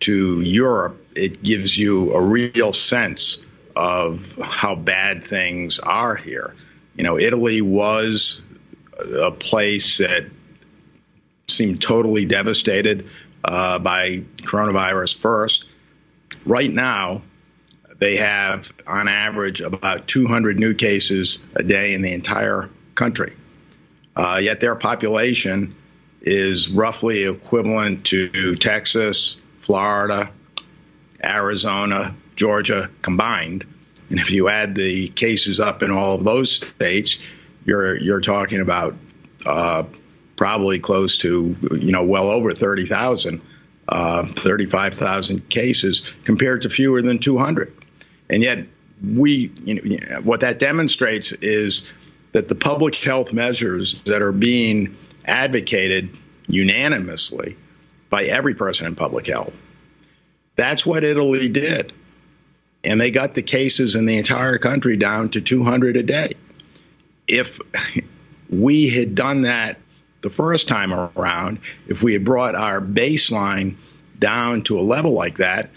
to 0.00 0.40
Europe, 0.42 1.02
it 1.14 1.42
gives 1.42 1.76
you 1.76 2.12
a 2.12 2.20
real 2.20 2.72
sense 2.72 3.38
of 3.74 4.38
how 4.42 4.74
bad 4.74 5.24
things 5.24 5.78
are 5.78 6.14
here. 6.14 6.54
You 6.94 7.04
know, 7.04 7.18
Italy 7.18 7.62
was 7.62 8.42
a 8.98 9.30
place 9.30 9.98
that 9.98 10.26
seemed 11.48 11.80
totally 11.80 12.26
devastated 12.26 13.08
uh, 13.44 13.78
by 13.78 14.24
coronavirus 14.42 15.18
first. 15.18 15.66
Right 16.44 16.72
now, 16.72 17.22
they 17.98 18.16
have, 18.16 18.72
on 18.86 19.08
average, 19.08 19.60
about 19.60 20.08
200 20.08 20.58
new 20.58 20.74
cases 20.74 21.38
a 21.54 21.62
day 21.62 21.94
in 21.94 22.02
the 22.02 22.12
entire 22.12 22.70
country. 22.94 23.34
Uh, 24.16 24.40
yet 24.42 24.60
their 24.60 24.74
population 24.74 25.74
is 26.22 26.68
roughly 26.68 27.24
equivalent 27.24 28.04
to 28.06 28.56
Texas, 28.56 29.36
Florida, 29.58 30.30
Arizona, 31.22 32.14
Georgia 32.36 32.90
combined. 33.02 33.66
And 34.08 34.18
if 34.18 34.30
you 34.30 34.48
add 34.48 34.74
the 34.74 35.08
cases 35.08 35.60
up 35.60 35.82
in 35.82 35.90
all 35.90 36.16
of 36.16 36.24
those 36.24 36.56
states, 36.56 37.18
you're 37.64 37.98
you're 37.98 38.20
talking 38.20 38.60
about 38.60 38.96
uh, 39.46 39.84
probably 40.40 40.78
close 40.78 41.18
to 41.18 41.54
you 41.72 41.92
know 41.92 42.02
well 42.02 42.30
over 42.30 42.50
30,000, 42.52 43.42
uh, 43.88 44.24
35,000 44.24 45.46
cases 45.50 46.02
compared 46.24 46.62
to 46.62 46.70
fewer 46.70 47.02
than 47.02 47.18
200. 47.18 47.70
And 48.30 48.42
yet 48.42 48.64
we 49.04 49.52
you 49.64 49.74
know, 49.74 50.20
what 50.22 50.40
that 50.40 50.58
demonstrates 50.58 51.32
is 51.32 51.86
that 52.32 52.48
the 52.48 52.54
public 52.54 52.94
health 52.94 53.34
measures 53.34 54.02
that 54.04 54.22
are 54.22 54.32
being 54.32 54.96
advocated 55.26 56.16
unanimously 56.48 57.58
by 58.08 58.24
every 58.24 58.54
person 58.54 58.86
in 58.86 58.94
public 58.94 59.26
health. 59.26 59.54
That's 60.56 60.86
what 60.86 61.04
Italy 61.04 61.50
did. 61.50 61.92
And 62.82 62.98
they 62.98 63.10
got 63.10 63.34
the 63.34 63.42
cases 63.42 63.94
in 63.94 64.06
the 64.06 64.16
entire 64.16 64.56
country 64.56 64.96
down 64.96 65.28
to 65.32 65.42
200 65.42 65.98
a 65.98 66.02
day. 66.02 66.32
If 67.28 67.60
we 68.48 68.88
had 68.88 69.14
done 69.14 69.42
that 69.42 69.76
the 70.22 70.30
first 70.30 70.68
time 70.68 70.92
around, 70.92 71.60
if 71.86 72.02
we 72.02 72.12
had 72.12 72.24
brought 72.24 72.54
our 72.54 72.80
baseline 72.80 73.76
down 74.18 74.62
to 74.62 74.78
a 74.78 74.82
level 74.82 75.12
like 75.12 75.38
that, 75.38 75.70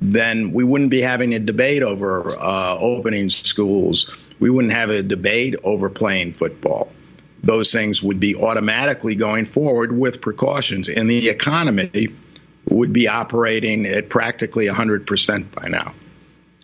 then 0.00 0.52
we 0.52 0.64
wouldn't 0.64 0.90
be 0.90 1.00
having 1.00 1.34
a 1.34 1.38
debate 1.38 1.82
over 1.82 2.26
uh, 2.40 2.76
opening 2.78 3.30
schools. 3.30 4.14
We 4.40 4.50
wouldn't 4.50 4.72
have 4.72 4.90
a 4.90 5.02
debate 5.02 5.56
over 5.62 5.90
playing 5.90 6.32
football 6.32 6.90
those 7.42 7.72
things 7.72 8.02
would 8.02 8.20
be 8.20 8.36
automatically 8.36 9.16
going 9.16 9.46
forward 9.46 9.96
with 9.96 10.20
precautions, 10.20 10.88
and 10.88 11.10
the 11.10 11.28
economy 11.28 12.14
would 12.68 12.92
be 12.92 13.08
operating 13.08 13.86
at 13.86 14.08
practically 14.08 14.66
100% 14.66 15.50
by 15.52 15.68
now. 15.68 15.92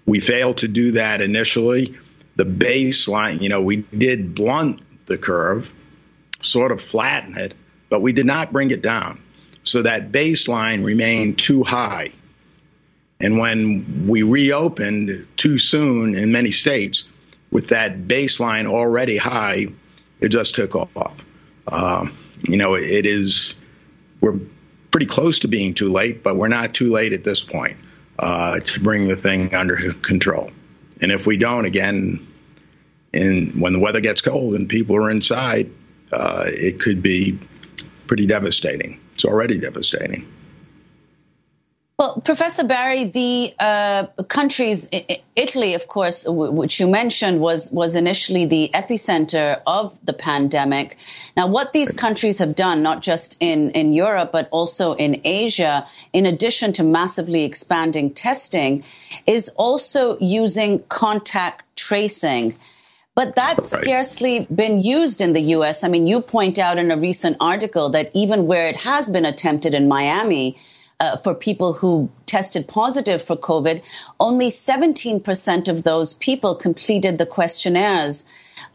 We 0.06 0.20
failed 0.20 0.58
to 0.58 0.68
do 0.68 0.92
that 0.92 1.20
initially. 1.20 1.98
The 2.36 2.44
baseline, 2.44 3.40
you 3.40 3.48
know, 3.48 3.62
we 3.62 3.76
did 3.76 4.34
blunt 4.34 4.80
the 5.06 5.18
curve, 5.18 5.74
sort 6.40 6.72
of 6.72 6.80
flatten 6.80 7.36
it, 7.36 7.54
but 7.88 8.00
we 8.00 8.12
did 8.12 8.26
not 8.26 8.52
bring 8.52 8.70
it 8.70 8.82
down. 8.82 9.22
So 9.64 9.82
that 9.82 10.12
baseline 10.12 10.84
remained 10.84 11.38
too 11.38 11.62
high. 11.62 12.12
And 13.20 13.38
when 13.38 14.06
we 14.06 14.22
reopened 14.22 15.26
too 15.36 15.58
soon 15.58 16.14
in 16.14 16.32
many 16.32 16.52
states, 16.52 17.06
with 17.50 17.68
that 17.68 18.02
baseline 18.02 18.66
already 18.66 19.16
high, 19.16 19.66
it 20.20 20.28
just 20.28 20.54
took 20.54 20.76
off. 20.76 21.24
Um, 21.66 22.16
you 22.42 22.56
know, 22.56 22.74
it 22.74 23.06
is, 23.06 23.54
we're 24.20 24.38
pretty 24.90 25.06
close 25.06 25.40
to 25.40 25.48
being 25.48 25.74
too 25.74 25.90
late, 25.90 26.22
but 26.22 26.36
we're 26.36 26.48
not 26.48 26.74
too 26.74 26.88
late 26.88 27.12
at 27.12 27.24
this 27.24 27.42
point 27.42 27.76
uh, 28.18 28.60
to 28.60 28.80
bring 28.80 29.08
the 29.08 29.16
thing 29.16 29.54
under 29.54 29.92
control. 29.94 30.50
And 31.00 31.12
if 31.12 31.26
we 31.26 31.36
don't, 31.36 31.64
again, 31.64 32.26
and 33.12 33.60
when 33.60 33.72
the 33.72 33.78
weather 33.78 34.00
gets 34.00 34.20
cold 34.20 34.54
and 34.54 34.68
people 34.68 34.96
are 34.96 35.10
inside, 35.10 35.70
uh, 36.12 36.44
it 36.46 36.80
could 36.80 37.02
be 37.02 37.38
pretty 38.06 38.26
devastating. 38.26 39.00
It's 39.14 39.24
already 39.24 39.58
devastating. 39.58 40.26
Well, 41.98 42.20
Professor 42.24 42.64
Barry, 42.64 43.06
the 43.06 43.52
uh, 43.58 44.06
countries, 44.28 44.88
Italy, 45.34 45.74
of 45.74 45.88
course, 45.88 46.26
which 46.28 46.78
you 46.78 46.86
mentioned, 46.86 47.40
was 47.40 47.72
was 47.72 47.96
initially 47.96 48.44
the 48.44 48.70
epicenter 48.72 49.60
of 49.66 49.98
the 50.06 50.12
pandemic. 50.12 50.96
Now, 51.36 51.48
what 51.48 51.72
these 51.72 51.92
countries 51.92 52.38
have 52.38 52.54
done, 52.54 52.84
not 52.84 53.02
just 53.02 53.36
in 53.40 53.72
in 53.72 53.92
Europe 53.92 54.30
but 54.30 54.48
also 54.52 54.92
in 54.92 55.22
Asia, 55.24 55.88
in 56.12 56.26
addition 56.26 56.72
to 56.74 56.84
massively 56.84 57.42
expanding 57.42 58.14
testing, 58.14 58.84
is 59.26 59.48
also 59.56 60.18
using 60.20 60.78
contact 60.88 61.64
tracing. 61.74 62.54
But 63.18 63.34
that's 63.34 63.72
right. 63.72 63.82
scarcely 63.82 64.46
been 64.48 64.80
used 64.80 65.20
in 65.20 65.32
the 65.32 65.40
U.S. 65.56 65.82
I 65.82 65.88
mean, 65.88 66.06
you 66.06 66.20
point 66.20 66.56
out 66.60 66.78
in 66.78 66.92
a 66.92 66.96
recent 66.96 67.38
article 67.40 67.90
that 67.90 68.12
even 68.14 68.46
where 68.46 68.68
it 68.68 68.76
has 68.76 69.10
been 69.10 69.24
attempted 69.24 69.74
in 69.74 69.88
Miami 69.88 70.56
uh, 71.00 71.16
for 71.16 71.34
people 71.34 71.72
who 71.72 72.10
tested 72.26 72.68
positive 72.68 73.20
for 73.20 73.34
COVID, 73.34 73.82
only 74.20 74.50
17% 74.50 75.68
of 75.68 75.82
those 75.82 76.14
people 76.14 76.54
completed 76.54 77.18
the 77.18 77.26
questionnaires. 77.26 78.24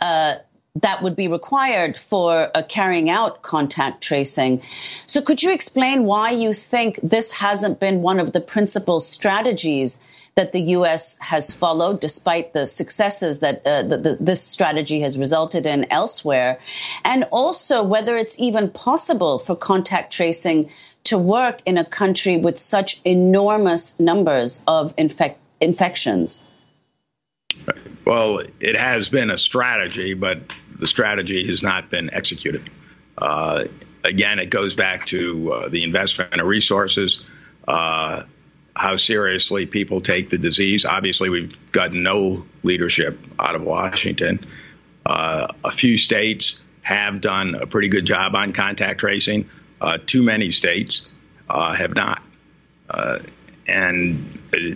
Uh, 0.02 0.34
that 0.82 1.02
would 1.04 1.16
be 1.16 1.30
required 1.30 1.96
for 1.96 2.50
uh, 2.54 2.64
carrying 2.64 3.10
out 3.10 3.44
contact 3.44 4.04
tracing. 4.04 4.62
So, 5.06 5.22
could 5.22 5.42
you 5.42 5.54
explain 5.54 6.04
why 6.04 6.32
you 6.32 6.52
think 6.52 7.00
this 7.00 7.32
hasn't 7.32 7.80
been 7.80 8.02
one 8.02 8.20
of 8.20 8.34
the 8.34 8.42
principal 8.42 9.00
strategies 9.00 10.00
that 10.36 10.52
the 10.52 10.62
U.S. 10.62 11.18
has 11.20 11.54
followed, 11.54 12.00
despite 12.00 12.54
the 12.54 12.66
successes 12.66 13.40
that 13.40 13.66
uh, 13.66 13.84
the, 13.84 13.98
the, 13.98 14.18
this 14.20 14.44
strategy 14.44 15.02
has 15.02 15.18
resulted 15.18 15.68
in 15.68 15.92
elsewhere? 15.92 16.60
And 17.06 17.26
also, 17.32 17.84
whether 17.84 18.18
it's 18.18 18.40
even 18.40 18.70
possible 18.70 19.40
for 19.40 19.56
contact 19.56 20.14
tracing 20.14 20.72
to 21.06 21.18
work 21.18 21.62
in 21.66 21.78
a 21.78 21.86
country 21.86 22.38
with 22.38 22.58
such 22.58 23.02
enormous 23.06 24.00
numbers 24.00 24.64
of 24.68 24.94
infect- 24.98 25.40
infections? 25.62 26.46
Well, 28.06 28.42
it 28.60 28.76
has 28.76 29.10
been 29.10 29.30
a 29.30 29.38
strategy, 29.38 30.14
but 30.14 30.40
the 30.78 30.88
strategy 30.88 31.46
has 31.48 31.62
not 31.62 31.90
been 31.90 32.14
executed. 32.14 32.70
Uh, 33.18 33.66
again, 34.04 34.40
it 34.40 34.50
goes 34.50 34.76
back 34.76 35.06
to 35.08 35.54
uh, 35.54 35.70
the 35.70 35.84
investment 35.84 36.40
of 36.40 36.48
resources. 36.48 37.24
Uh, 37.68 38.24
how 38.76 38.96
seriously 38.96 39.66
people 39.66 40.02
take 40.02 40.30
the 40.30 40.38
disease. 40.38 40.86
Obviously, 40.86 41.30
we've 41.30 41.56
got 41.72 41.94
no 41.94 42.46
leadership 42.64 43.20
out 43.40 43.56
of 43.56 43.62
Washington. 43.62 44.40
Uh, 45.06 45.48
a 45.64 45.72
few 45.72 45.98
states 45.98 46.60
have 46.82 47.22
done 47.22 47.56
a 47.56 47.68
pretty 47.68 47.90
good 47.90 48.06
job 48.06 48.36
on 48.36 48.54
contact 48.54 49.00
tracing. 49.00 49.50
Uh, 49.80 49.98
too 50.06 50.24
many 50.24 50.52
states 50.52 51.08
uh, 51.50 51.74
have 51.74 51.94
not. 51.94 52.22
Uh, 52.90 53.20
and 53.68 54.40
uh, 54.54 54.76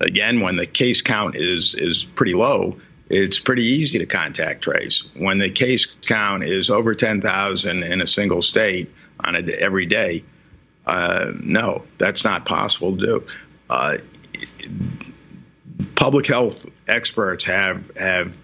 again, 0.00 0.40
when 0.40 0.56
the 0.56 0.66
case 0.66 1.02
count 1.02 1.36
is 1.36 1.74
is 1.74 2.04
pretty 2.04 2.34
low, 2.34 2.78
it's 3.08 3.38
pretty 3.38 3.64
easy 3.64 3.98
to 3.98 4.06
contact 4.06 4.62
trace. 4.62 5.04
When 5.14 5.38
the 5.38 5.50
case 5.50 5.86
count 5.86 6.44
is 6.44 6.70
over 6.70 6.94
10,000 6.94 7.82
in 7.82 8.00
a 8.00 8.06
single 8.06 8.42
state 8.42 8.90
on 9.20 9.36
a, 9.36 9.40
every 9.40 9.86
day, 9.86 10.24
uh, 10.86 11.32
no, 11.40 11.84
that's 11.98 12.24
not 12.24 12.44
possible 12.44 12.96
to 12.96 13.06
do. 13.06 13.26
Uh, 13.68 13.98
public 15.94 16.26
health 16.26 16.66
experts 16.86 17.44
have 17.44 17.96
have 17.96 18.38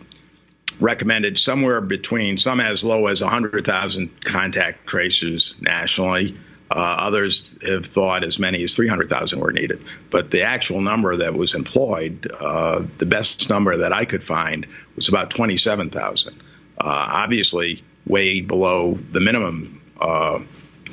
recommended 0.80 1.38
somewhere 1.38 1.80
between 1.80 2.38
some 2.38 2.59
as 2.61 2.82
low 2.82 3.07
as 3.07 3.20
100,000 3.20 4.24
contact 4.24 4.86
traces 4.86 5.55
nationally. 5.61 6.36
Uh, 6.70 6.97
others 7.01 7.55
have 7.66 7.84
thought 7.84 8.24
as 8.24 8.38
many 8.38 8.62
as 8.62 8.74
300,000 8.76 9.41
were 9.41 9.53
needed. 9.53 9.84
But 10.09 10.30
the 10.30 10.43
actual 10.43 10.80
number 10.80 11.16
that 11.16 11.34
was 11.34 11.55
employed, 11.55 12.30
uh, 12.32 12.84
the 12.99 13.07
best 13.07 13.51
number 13.51 13.78
that 13.78 13.93
I 13.93 14.05
could 14.05 14.24
find, 14.24 14.66
was 14.97 15.09
about 15.09 15.30
27,000. 15.30 16.34
Uh, 16.34 16.38
obviously, 16.78 17.82
way 18.07 18.41
below 18.41 18.95
the 18.95 19.20
minimum 19.20 19.82
uh, 20.01 20.41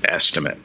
estimate, 0.03 0.57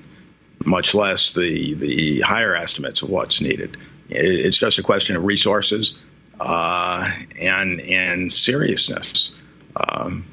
much 0.65 0.95
less 0.95 1.33
the, 1.33 1.75
the 1.75 2.21
higher 2.21 2.55
estimates 2.55 3.03
of 3.03 3.11
what's 3.11 3.41
needed. 3.41 3.77
It's 4.09 4.57
just 4.57 4.79
a 4.79 4.83
question 4.83 5.17
of 5.17 5.25
resources 5.25 5.95
uh, 6.41 7.11
and, 7.39 7.81
and 7.81 8.33
seriousness. 8.33 9.33
Um, 9.77 10.25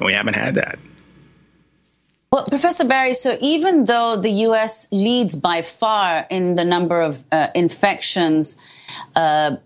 we 0.00 0.14
haven't 0.14 0.34
had 0.34 0.56
that. 0.56 0.78
Well, 2.32 2.46
Professor 2.46 2.86
Barry, 2.86 3.12
so 3.12 3.36
even 3.42 3.84
though 3.84 4.16
the 4.16 4.30
U.S. 4.30 4.88
leads 4.90 5.36
by 5.36 5.60
far 5.60 6.26
in 6.30 6.54
the 6.54 6.64
number 6.64 6.98
of 7.02 7.22
uh, 7.30 7.48
infections 7.54 8.56
uh, 9.14 9.56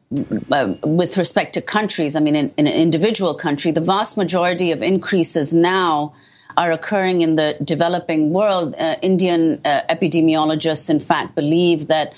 uh, 0.50 0.74
with 0.82 1.16
respect 1.16 1.54
to 1.54 1.62
countries, 1.62 2.16
I 2.16 2.20
mean, 2.20 2.34
in, 2.34 2.52
in, 2.56 2.66
an 2.66 2.72
individual 2.72 3.36
country, 3.36 3.70
the 3.70 3.80
vast 3.80 4.16
majority 4.16 4.72
of 4.72 4.82
increases 4.82 5.54
now 5.54 6.14
are 6.56 6.72
occurring 6.72 7.20
in 7.20 7.34
the 7.34 7.56
developing 7.62 8.30
world. 8.30 8.74
Uh, 8.74 8.96
Indian 9.02 9.60
uh, 9.64 9.82
epidemiologists, 9.90 10.90
in 10.90 11.00
fact, 11.00 11.34
believe 11.34 11.88
that 11.88 12.14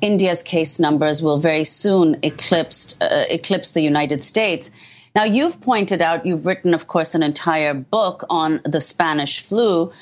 India's 0.00 0.42
case 0.42 0.78
numbers 0.78 1.22
will 1.22 1.38
very 1.38 1.64
soon 1.64 2.18
eclipse, 2.22 2.96
uh, 3.00 3.24
eclipse 3.28 3.72
the 3.72 3.82
United 3.82 4.22
States. 4.22 4.70
Now, 5.14 5.24
you've 5.24 5.60
pointed 5.60 6.02
out, 6.02 6.26
you've 6.26 6.46
written, 6.46 6.74
of 6.74 6.86
course, 6.86 7.14
an 7.14 7.22
entire 7.22 7.74
book 7.74 8.24
on 8.30 8.60
the 8.64 8.80
Spanish 8.80 9.40
flu. 9.40 9.92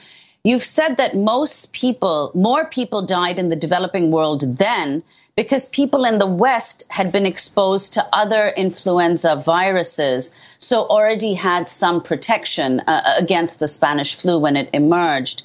You've 0.45 0.65
said 0.65 0.97
that 0.97 1.17
most 1.17 1.73
people, 1.73 2.31
more 2.35 2.67
people 2.67 3.03
died 3.03 3.39
in 3.39 3.49
the 3.49 3.57
developing 3.57 4.11
world 4.11 4.59
then 4.59 5.03
because 5.39 5.67
people 5.67 6.05
in 6.05 6.19
the 6.19 6.27
West 6.27 6.83
had 6.89 7.13
been 7.13 7.25
exposed 7.25 7.93
to 7.93 8.05
other 8.13 8.49
influenza 8.49 9.37
viruses, 9.37 10.35
so 10.59 10.83
already 10.83 11.33
had 11.33 11.69
some 11.69 12.03
protection 12.03 12.81
uh, 12.81 13.15
against 13.17 13.61
the 13.61 13.69
Spanish 13.69 14.17
flu 14.17 14.41
when 14.41 14.57
it 14.57 14.69
emerged. 14.73 15.45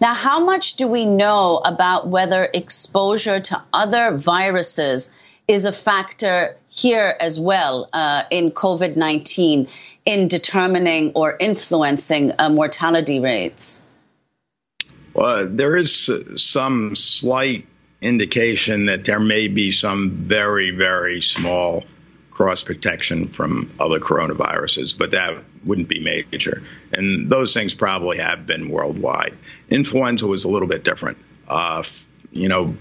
Now, 0.00 0.14
how 0.14 0.42
much 0.42 0.76
do 0.76 0.88
we 0.88 1.04
know 1.04 1.60
about 1.62 2.08
whether 2.08 2.48
exposure 2.54 3.38
to 3.38 3.62
other 3.70 4.16
viruses 4.16 5.12
is 5.46 5.66
a 5.66 5.72
factor 5.72 6.56
here 6.70 7.14
as 7.20 7.38
well 7.38 7.90
uh, 7.92 8.22
in 8.30 8.50
COVID 8.50 8.96
19 8.96 9.68
in 10.06 10.28
determining 10.28 11.12
or 11.12 11.36
influencing 11.38 12.32
uh, 12.38 12.48
mortality 12.48 13.20
rates? 13.20 13.82
Well, 15.12 15.46
there 15.46 15.76
is 15.76 16.10
some 16.36 16.96
slight 16.96 17.66
indication 18.04 18.86
that 18.86 19.04
there 19.06 19.18
may 19.18 19.48
be 19.48 19.70
some 19.70 20.10
very, 20.10 20.70
very 20.70 21.22
small 21.22 21.84
cross 22.30 22.62
protection 22.62 23.28
from 23.28 23.72
other 23.80 23.98
coronaviruses, 23.98 24.96
but 24.96 25.12
that 25.12 25.42
wouldn't 25.64 25.88
be 25.88 26.00
major. 26.00 26.62
And 26.92 27.30
those 27.30 27.54
things 27.54 27.72
probably 27.72 28.18
have 28.18 28.46
been 28.46 28.68
worldwide. 28.68 29.34
Influenza 29.70 30.26
was 30.26 30.44
a 30.44 30.48
little 30.48 30.68
bit 30.68 30.84
different. 30.84 31.16
Uh, 31.48 31.82
you 32.30 32.48
know, 32.48 32.76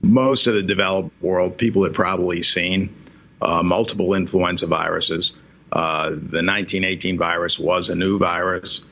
most 0.00 0.46
of 0.46 0.54
the 0.54 0.62
developed 0.62 1.10
world, 1.20 1.58
people 1.58 1.84
had 1.84 1.92
probably 1.92 2.42
seen 2.42 2.94
uh, 3.42 3.62
multiple 3.62 4.14
influenza 4.14 4.66
viruses. 4.66 5.34
Uh, 5.70 6.10
the 6.10 6.42
1918 6.42 7.18
virus 7.18 7.58
was 7.58 7.90
a 7.90 7.94
new 7.94 8.18
virus, 8.18 8.82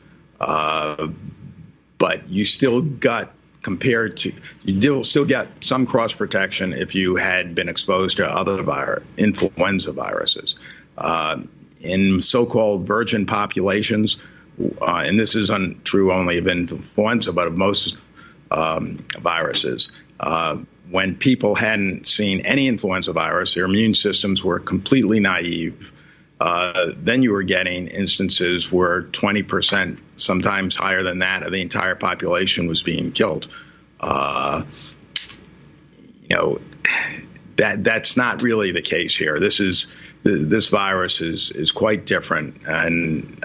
uh, 0.41 1.09
but 1.97 2.29
you 2.29 2.45
still 2.45 2.83
got 2.83 3.33
compared 3.69 4.17
to 4.17 4.33
you 4.65 5.05
still 5.05 5.27
get 5.27 5.47
some 5.61 5.85
cross 5.85 6.15
protection 6.15 6.73
if 6.73 6.95
you 6.95 7.17
had 7.17 7.55
been 7.55 7.69
exposed 7.69 8.17
to 8.17 8.25
other 8.25 8.63
vir- 8.63 9.03
influenza 9.19 9.93
viruses. 9.93 10.57
Uh, 10.97 11.43
in 11.83 12.23
so-called 12.23 12.87
virgin 12.87 13.27
populations, 13.27 14.17
uh, 14.81 15.03
and 15.05 15.21
this 15.21 15.37
is 15.37 15.51
un- 15.51 15.79
true 15.85 16.11
only 16.11 16.39
of 16.39 16.47
influenza, 16.49 17.31
but 17.31 17.47
of 17.47 17.59
most 17.59 17.99
um, 18.51 19.05
viruses. 19.21 19.93
Uh, 20.19 20.57
when 20.91 21.15
people 21.15 21.55
hadn't 21.55 22.07
seen 22.07 22.41
any 22.47 22.69
influenza 22.69 23.13
virus, 23.13 23.53
their 23.53 23.67
immune 23.67 23.93
systems 23.93 24.43
were 24.43 24.59
completely 24.59 25.21
naive. 25.21 25.93
Uh, 26.41 26.93
then 26.97 27.23
you 27.23 27.33
were 27.33 27.43
getting 27.43 27.89
instances 27.89 28.71
where 28.71 29.03
20%, 29.03 29.99
sometimes 30.17 30.77
higher 30.77 31.03
than 31.03 31.19
that, 31.19 31.43
of 31.43 31.53
the 31.53 31.61
entire 31.61 31.97
population 31.97 32.69
was 32.69 32.83
being 32.83 33.11
killed. 33.13 33.49
Uh, 34.01 34.65
you 36.23 36.37
know, 36.37 36.61
that 37.57 37.83
that's 37.83 38.17
not 38.17 38.43
really 38.43 38.71
the 38.71 38.83
case 38.83 39.17
here. 39.17 39.41
This 39.41 39.61
is 39.61 39.89
this 40.23 40.69
virus 40.69 41.21
is 41.21 41.51
is 41.51 41.73
quite 41.73 42.07
different, 42.07 42.63
and 42.67 43.45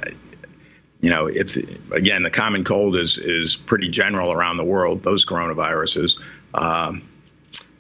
you 1.02 1.10
know, 1.10 1.28
if 1.28 1.58
again 1.92 2.24
the 2.24 2.30
common 2.30 2.64
cold 2.64 2.96
is 2.96 3.18
is 3.18 3.56
pretty 3.56 3.90
general 3.90 4.32
around 4.32 4.58
the 4.58 4.64
world, 4.64 5.04
those 5.04 5.26
coronaviruses. 5.26 6.20
Um, 6.54 7.10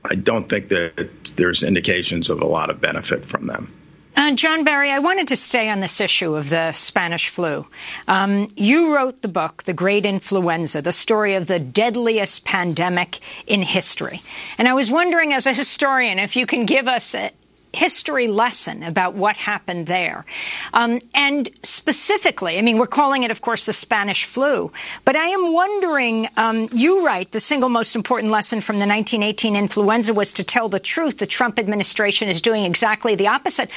I 0.03 0.15
don't 0.15 0.49
think 0.49 0.69
that 0.69 1.33
there's 1.35 1.63
indications 1.63 2.29
of 2.29 2.41
a 2.41 2.45
lot 2.45 2.69
of 2.69 2.81
benefit 2.81 3.25
from 3.25 3.47
them. 3.47 3.71
Uh, 4.15 4.31
John 4.35 4.63
Barry, 4.63 4.91
I 4.91 4.99
wanted 4.99 5.29
to 5.29 5.35
stay 5.35 5.69
on 5.69 5.79
this 5.79 5.99
issue 5.99 6.35
of 6.35 6.49
the 6.49 6.71
Spanish 6.73 7.29
flu. 7.29 7.65
Um, 8.07 8.47
you 8.55 8.95
wrote 8.95 9.21
the 9.21 9.27
book, 9.27 9.63
The 9.63 9.73
Great 9.73 10.05
Influenza, 10.05 10.81
the 10.81 10.91
story 10.91 11.33
of 11.33 11.47
the 11.47 11.59
deadliest 11.59 12.45
pandemic 12.45 13.19
in 13.47 13.63
history. 13.63 14.21
And 14.57 14.67
I 14.67 14.73
was 14.75 14.91
wondering, 14.91 15.33
as 15.33 15.47
a 15.47 15.53
historian, 15.53 16.19
if 16.19 16.35
you 16.35 16.45
can 16.45 16.65
give 16.65 16.87
us 16.87 17.15
a, 17.15 17.31
history 17.73 18.27
lesson 18.27 18.83
about 18.83 19.15
what 19.15 19.35
happened 19.35 19.87
there. 19.87 20.25
Um, 20.73 20.99
and 21.15 21.49
specifically, 21.63 22.57
I 22.57 22.61
mean, 22.61 22.77
we're 22.77 22.87
calling 22.87 23.23
it, 23.23 23.31
of 23.31 23.41
course, 23.41 23.65
the 23.65 23.73
Spanish 23.73 24.25
flu, 24.25 24.71
but 25.05 25.15
I 25.15 25.25
am 25.25 25.53
wondering, 25.53 26.27
um, 26.37 26.67
you 26.71 27.05
write 27.05 27.31
the 27.31 27.39
single 27.39 27.69
most 27.69 27.95
important 27.95 28.31
lesson 28.31 28.61
from 28.61 28.75
the 28.75 28.85
1918 28.85 29.55
influenza 29.55 30.13
was 30.13 30.33
to 30.33 30.43
tell 30.43 30.69
the 30.69 30.79
truth. 30.79 31.17
The 31.17 31.25
Trump 31.25 31.57
administration 31.57 32.29
is 32.29 32.41
doing 32.41 32.63
exactly 32.63 33.15
the 33.15 33.27
opposite. 33.27 33.69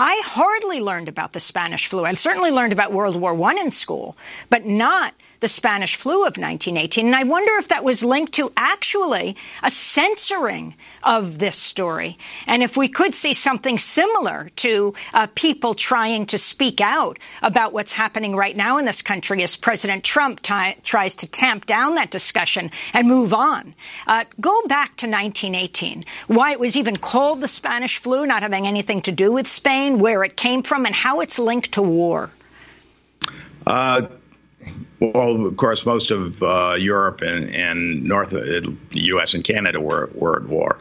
I 0.00 0.22
hardly 0.24 0.80
learned 0.80 1.08
about 1.08 1.32
the 1.32 1.40
Spanish 1.40 1.88
flu. 1.88 2.04
I 2.04 2.12
certainly 2.12 2.52
learned 2.52 2.72
about 2.72 2.92
World 2.92 3.16
War 3.16 3.34
I 3.34 3.54
in 3.54 3.72
school, 3.72 4.16
but 4.48 4.64
not 4.64 5.12
the 5.40 5.48
Spanish 5.48 5.96
flu 5.96 6.20
of 6.20 6.36
1918. 6.36 7.06
And 7.06 7.16
I 7.16 7.24
wonder 7.24 7.52
if 7.58 7.68
that 7.68 7.84
was 7.84 8.04
linked 8.04 8.34
to 8.34 8.52
actually 8.56 9.36
a 9.62 9.70
censoring 9.70 10.74
of 11.02 11.38
this 11.38 11.56
story. 11.56 12.18
And 12.46 12.62
if 12.62 12.76
we 12.76 12.88
could 12.88 13.14
see 13.14 13.32
something 13.32 13.78
similar 13.78 14.50
to 14.56 14.94
uh, 15.14 15.28
people 15.34 15.74
trying 15.74 16.26
to 16.26 16.38
speak 16.38 16.80
out 16.80 17.18
about 17.42 17.72
what's 17.72 17.92
happening 17.92 18.34
right 18.34 18.56
now 18.56 18.78
in 18.78 18.84
this 18.84 19.02
country 19.02 19.42
as 19.42 19.56
President 19.56 20.04
Trump 20.04 20.42
t- 20.42 20.74
tries 20.82 21.14
to 21.16 21.26
tamp 21.26 21.66
down 21.66 21.94
that 21.94 22.10
discussion 22.10 22.70
and 22.92 23.08
move 23.08 23.32
on. 23.32 23.74
Uh, 24.06 24.24
go 24.40 24.62
back 24.66 24.96
to 24.96 25.06
1918, 25.06 26.04
why 26.26 26.52
it 26.52 26.60
was 26.60 26.76
even 26.76 26.96
called 26.96 27.40
the 27.40 27.48
Spanish 27.48 27.98
flu, 27.98 28.26
not 28.26 28.42
having 28.42 28.66
anything 28.66 29.00
to 29.02 29.12
do 29.12 29.32
with 29.32 29.46
Spain, 29.46 29.98
where 29.98 30.24
it 30.24 30.36
came 30.36 30.62
from, 30.62 30.86
and 30.86 30.94
how 30.94 31.20
it's 31.20 31.38
linked 31.38 31.72
to 31.72 31.82
war. 31.82 32.30
Uh, 33.66 34.08
well, 35.00 35.46
of 35.46 35.56
course, 35.56 35.86
most 35.86 36.10
of 36.10 36.42
uh, 36.42 36.74
Europe 36.78 37.20
and, 37.22 37.54
and 37.54 38.04
North 38.04 38.32
uh, 38.32 38.38
the 38.40 38.76
U.S. 38.90 39.34
and 39.34 39.44
Canada 39.44 39.80
were, 39.80 40.10
were 40.14 40.42
at 40.42 40.48
war. 40.48 40.78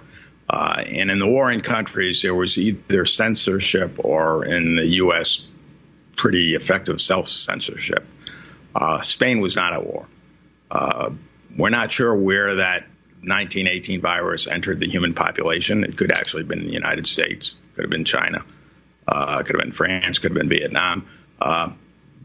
Uh, 0.50 0.84
and 0.88 1.12
in 1.12 1.20
the 1.20 1.28
warring 1.28 1.62
countries, 1.62 2.22
there 2.22 2.34
was 2.34 2.58
either 2.58 3.06
censorship 3.06 3.98
or, 4.00 4.46
in 4.46 4.76
the 4.78 4.86
U.S., 4.86 5.46
pretty 6.16 6.56
effective 6.56 7.00
self 7.00 7.28
censorship. 7.28 8.06
Uh, 8.74 9.02
Spain 9.02 9.40
was 9.40 9.56
not 9.56 9.74
at 9.74 9.86
war. 9.86 10.08
Uh, 10.72 11.12
we're 11.56 11.70
not 11.70 11.92
sure 11.92 12.16
where 12.16 12.56
that 12.56 12.84
1918 13.22 14.02
virus 14.02 14.48
entered 14.48 14.80
the 14.80 14.90
human 14.90 15.14
population. 15.14 15.84
It 15.84 15.98
could 15.98 16.12
actually 16.12 16.42
have 16.44 16.50
been 16.50 16.66
the 16.66 16.74
United 16.74 17.08
States, 17.08 17.56
could 17.76 17.84
have 17.84 17.92
been 17.92 18.06
China, 18.06 18.44
uh, 19.08 19.44
could 19.44 19.56
have 19.56 19.62
been 19.62 19.74
France, 19.74 20.20
could 20.20 20.32
have 20.32 20.38
been 20.38 20.50
Vietnam. 20.50 21.08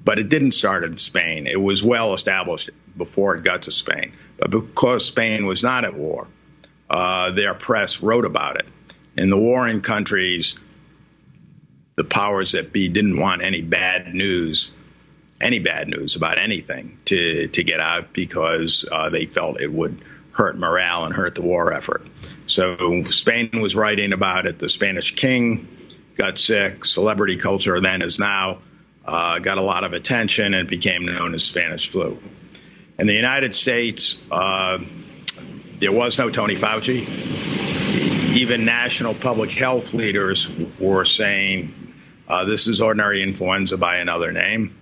But 0.04 0.18
it 0.18 0.28
didn't 0.28 0.52
start 0.52 0.84
in 0.84 0.98
Spain. 0.98 1.46
It 1.46 1.60
was 1.60 1.82
well 1.82 2.14
established 2.14 2.70
before 2.96 3.36
it 3.36 3.44
got 3.44 3.62
to 3.62 3.72
Spain. 3.72 4.12
But 4.36 4.50
because 4.50 5.06
Spain 5.06 5.46
was 5.46 5.62
not 5.62 5.84
at 5.84 5.94
war, 5.94 6.26
uh, 6.90 7.30
their 7.32 7.54
press 7.54 8.02
wrote 8.02 8.24
about 8.24 8.56
it. 8.56 8.66
In 9.16 9.30
the 9.30 9.38
warring 9.38 9.80
countries, 9.80 10.58
the 11.96 12.04
powers 12.04 12.52
that 12.52 12.72
be 12.72 12.88
didn't 12.88 13.18
want 13.18 13.42
any 13.42 13.62
bad 13.62 14.14
news, 14.14 14.72
any 15.40 15.58
bad 15.58 15.88
news 15.88 16.16
about 16.16 16.38
anything 16.38 16.98
to, 17.06 17.48
to 17.48 17.62
get 17.62 17.80
out 17.80 18.12
because 18.12 18.84
uh, 18.90 19.10
they 19.10 19.26
felt 19.26 19.60
it 19.60 19.72
would 19.72 20.02
hurt 20.32 20.58
morale 20.58 21.04
and 21.04 21.14
hurt 21.14 21.34
the 21.34 21.42
war 21.42 21.72
effort. 21.72 22.06
So 22.46 23.02
Spain 23.04 23.50
was 23.54 23.76
writing 23.76 24.12
about 24.12 24.46
it. 24.46 24.58
The 24.58 24.68
Spanish 24.68 25.14
king 25.14 25.68
got 26.16 26.38
sick. 26.38 26.84
Celebrity 26.84 27.36
culture 27.36 27.80
then 27.80 28.02
is 28.02 28.18
now 28.18 28.58
uh, 29.04 29.38
got 29.38 29.58
a 29.58 29.62
lot 29.62 29.84
of 29.84 29.92
attention 29.92 30.54
and 30.54 30.68
became 30.68 31.04
known 31.04 31.34
as 31.34 31.44
Spanish 31.44 31.90
flu. 31.90 32.18
In 32.98 33.06
the 33.06 33.14
United 33.14 33.54
States, 33.54 34.16
uh, 34.30 34.78
there 35.80 35.92
was 35.92 36.18
no 36.18 36.30
Tony 36.30 36.54
Fauci. 36.54 37.08
Even 38.36 38.64
national 38.64 39.14
public 39.14 39.50
health 39.50 39.92
leaders 39.92 40.50
were 40.78 41.04
saying 41.04 41.94
uh, 42.28 42.44
this 42.44 42.66
is 42.66 42.80
ordinary 42.80 43.22
influenza 43.22 43.76
by 43.76 43.96
another 43.96 44.32
name 44.32 44.76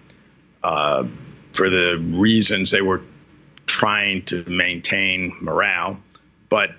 uh, 0.62 1.06
for 1.52 1.70
the 1.70 1.98
reasons 1.98 2.70
they 2.70 2.82
were 2.82 3.02
trying 3.66 4.22
to 4.26 4.44
maintain 4.48 5.36
morale. 5.40 5.98
But 6.48 6.70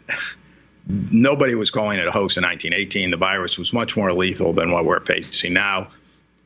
nobody 0.87 1.55
was 1.55 1.71
calling 1.71 1.99
it 1.99 2.07
a 2.07 2.11
hoax 2.11 2.37
in 2.37 2.43
1918. 2.43 3.11
The 3.11 3.17
virus 3.17 3.57
was 3.57 3.73
much 3.73 3.97
more 3.97 4.13
lethal 4.13 4.53
than 4.53 4.71
what 4.71 4.85
we're 4.85 4.99
facing 4.99 5.53
now. 5.53 5.91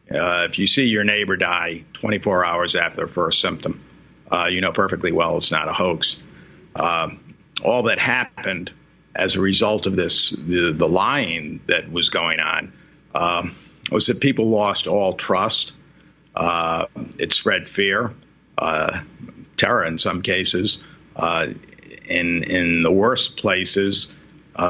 Uh, 0.09 0.45
if 0.47 0.59
you 0.59 0.67
see 0.67 0.85
your 0.85 1.03
neighbor 1.03 1.35
die 1.35 1.83
24 1.93 2.45
hours 2.45 2.75
after 2.75 2.97
their 2.97 3.07
first 3.07 3.41
symptom, 3.41 3.83
uh, 4.31 4.47
you 4.49 4.61
know 4.61 4.71
perfectly 4.71 5.11
well 5.11 5.37
it's 5.37 5.51
not 5.51 5.67
a 5.67 5.73
hoax. 5.73 6.17
Uh, 6.75 7.09
all 7.63 7.83
that 7.83 7.99
happened 7.99 8.71
as 9.15 9.35
a 9.35 9.41
result 9.41 9.85
of 9.85 9.95
this, 9.95 10.29
the, 10.29 10.73
the 10.77 10.87
lying 10.87 11.61
that 11.67 11.89
was 11.89 12.09
going 12.09 12.39
on, 12.39 12.73
um, 13.15 13.55
was 13.91 14.07
that 14.07 14.19
people 14.19 14.49
lost 14.49 14.87
all 14.87 15.13
trust. 15.13 15.71
Uh, 16.35 16.85
it 17.17 17.31
spread 17.31 17.67
fear, 17.67 18.13
uh, 18.57 19.01
terror 19.57 19.85
in 19.85 19.97
some 19.97 20.21
cases. 20.21 20.79
Uh, 21.15 21.47
in 22.07 22.43
in 22.43 22.83
the 22.83 22.91
worst 22.91 23.37
places, 23.37 24.09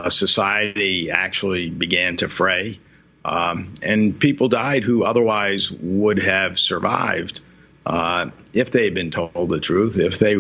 society 0.09 1.11
actually 1.11 1.69
began 1.69 2.15
to 2.17 2.29
fray. 2.29 2.79
Um, 3.26 3.73
and 3.82 4.19
people 4.19 4.49
died 4.49 4.84
who 4.84 5.03
otherwise 5.03 5.71
would 5.71 6.19
have 6.19 6.59
survived 6.59 7.41
uh, 7.84 8.30
if 8.53 8.69
they 8.69 8.84
had 8.84 8.93
been 8.93 9.09
told 9.09 9.49
the 9.49 9.59
truth, 9.59 9.97
if 9.99 10.19
they 10.19 10.36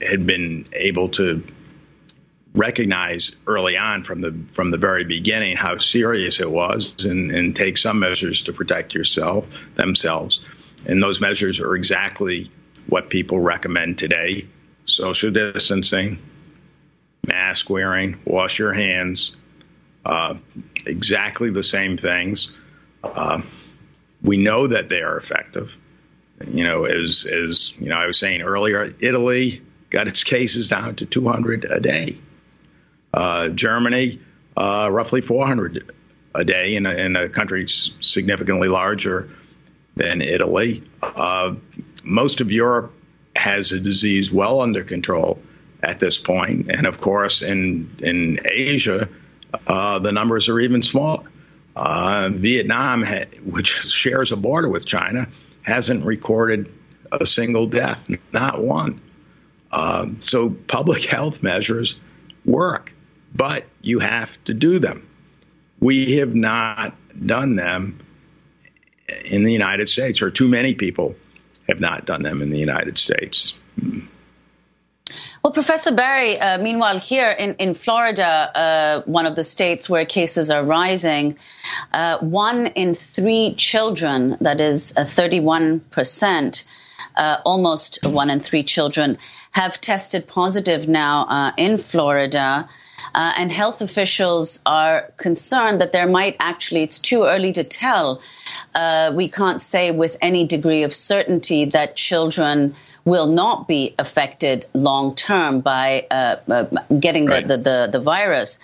had 0.00 0.24
been 0.24 0.66
able 0.72 1.08
to 1.10 1.42
recognize 2.54 3.32
early 3.48 3.76
on 3.76 4.04
from 4.04 4.20
the 4.20 4.34
from 4.52 4.70
the 4.70 4.78
very 4.78 5.04
beginning 5.04 5.56
how 5.56 5.78
serious 5.78 6.40
it 6.40 6.50
was 6.50 7.04
and, 7.04 7.32
and 7.32 7.56
take 7.56 7.76
some 7.76 7.98
measures 7.98 8.44
to 8.44 8.52
protect 8.52 8.94
yourself 8.94 9.46
themselves. 9.74 10.40
And 10.86 11.02
those 11.02 11.20
measures 11.20 11.58
are 11.58 11.74
exactly 11.74 12.52
what 12.86 13.10
people 13.10 13.40
recommend 13.40 13.98
today: 13.98 14.46
social 14.84 15.32
distancing, 15.32 16.20
mask 17.26 17.68
wearing, 17.68 18.20
wash 18.24 18.60
your 18.60 18.72
hands, 18.72 19.34
uh, 20.04 20.34
exactly 20.86 21.50
the 21.50 21.62
same 21.62 21.96
things. 21.96 22.50
Uh, 23.02 23.42
we 24.22 24.36
know 24.36 24.66
that 24.66 24.88
they 24.88 25.02
are 25.02 25.16
effective. 25.16 25.76
You 26.46 26.64
know, 26.64 26.84
as 26.84 27.26
as 27.26 27.74
you 27.78 27.88
know, 27.88 27.96
I 27.96 28.06
was 28.06 28.18
saying 28.18 28.42
earlier, 28.42 28.86
Italy 29.00 29.62
got 29.90 30.06
its 30.06 30.24
cases 30.24 30.68
down 30.68 30.96
to 30.96 31.06
200 31.06 31.64
a 31.64 31.80
day. 31.80 32.18
Uh, 33.12 33.48
Germany, 33.48 34.20
uh, 34.56 34.88
roughly 34.92 35.20
400 35.20 35.94
a 36.34 36.44
day 36.44 36.76
in 36.76 36.86
a, 36.86 36.94
in 36.94 37.16
a 37.16 37.28
country 37.28 37.66
significantly 37.68 38.68
larger 38.68 39.30
than 39.96 40.20
Italy. 40.20 40.84
Uh, 41.02 41.54
most 42.04 42.40
of 42.40 42.52
Europe 42.52 42.92
has 43.34 43.72
a 43.72 43.80
disease 43.80 44.32
well 44.32 44.60
under 44.60 44.84
control 44.84 45.42
at 45.82 46.00
this 46.00 46.18
point, 46.18 46.70
and 46.70 46.86
of 46.86 47.00
course, 47.00 47.42
in 47.42 47.90
in 48.00 48.38
Asia, 48.44 49.08
uh, 49.66 49.98
the 49.98 50.12
numbers 50.12 50.48
are 50.48 50.60
even 50.60 50.82
smaller. 50.82 51.24
Uh, 51.76 52.30
Vietnam, 52.32 53.02
ha- 53.02 53.26
which 53.44 53.68
shares 53.68 54.32
a 54.32 54.36
border 54.36 54.68
with 54.68 54.84
China, 54.84 55.28
hasn't 55.62 56.04
recorded 56.04 56.72
a 57.12 57.24
single 57.24 57.66
death, 57.66 58.08
not 58.32 58.62
one. 58.62 59.00
Uh, 59.70 60.08
so 60.18 60.50
public 60.50 61.04
health 61.04 61.42
measures 61.42 61.96
work, 62.44 62.92
but 63.34 63.64
you 63.80 63.98
have 63.98 64.42
to 64.44 64.54
do 64.54 64.78
them. 64.78 65.08
We 65.80 66.16
have 66.16 66.34
not 66.34 66.94
done 67.24 67.56
them 67.56 68.00
in 69.24 69.44
the 69.44 69.52
United 69.52 69.88
States, 69.88 70.20
or 70.22 70.30
too 70.30 70.48
many 70.48 70.74
people 70.74 71.14
have 71.68 71.80
not 71.80 72.06
done 72.06 72.22
them 72.22 72.42
in 72.42 72.50
the 72.50 72.58
United 72.58 72.98
States. 72.98 73.54
Well, 75.48 75.54
Professor 75.54 75.92
Barry, 75.92 76.38
uh, 76.38 76.58
meanwhile, 76.58 76.98
here 76.98 77.30
in, 77.30 77.54
in 77.54 77.72
Florida, 77.72 78.26
uh, 78.54 79.02
one 79.06 79.24
of 79.24 79.34
the 79.34 79.44
states 79.44 79.88
where 79.88 80.04
cases 80.04 80.50
are 80.50 80.62
rising, 80.62 81.38
uh, 81.90 82.18
one 82.18 82.66
in 82.66 82.92
three 82.92 83.54
children, 83.54 84.36
that 84.42 84.60
is 84.60 84.92
31%, 84.92 86.64
uh, 87.16 87.18
uh, 87.18 87.40
almost 87.46 88.04
one 88.04 88.28
in 88.28 88.40
three 88.40 88.62
children, 88.62 89.16
have 89.52 89.80
tested 89.80 90.28
positive 90.28 90.86
now 90.86 91.24
uh, 91.24 91.52
in 91.56 91.78
Florida. 91.78 92.68
and 93.14 93.50
health 93.50 93.80
officials 93.80 94.60
are 94.66 95.10
concerned 95.16 95.80
that 95.80 95.92
there 95.92 96.06
might 96.06 96.36
actually, 96.40 96.82
it's 96.82 96.98
too 96.98 97.24
early 97.24 97.52
to 97.52 97.64
tell. 97.64 98.20
we 99.14 99.28
can't 99.28 99.62
say 99.62 99.92
with 99.92 100.18
any 100.20 100.44
degree 100.44 100.82
of 100.82 100.92
certainty 100.92 101.64
that 101.64 101.96
children 101.96 102.74
will 103.08 103.26
not 103.26 103.66
be 103.66 103.94
affected 103.98 104.66
long 104.74 105.14
term 105.14 105.60
by 105.60 106.06
uh, 106.10 106.36
uh, 106.48 106.64
getting 106.98 107.24
the, 107.24 107.30
right. 107.32 107.48
the, 107.48 107.56
the, 107.56 107.88
the, 107.92 108.00
virus. 108.00 108.58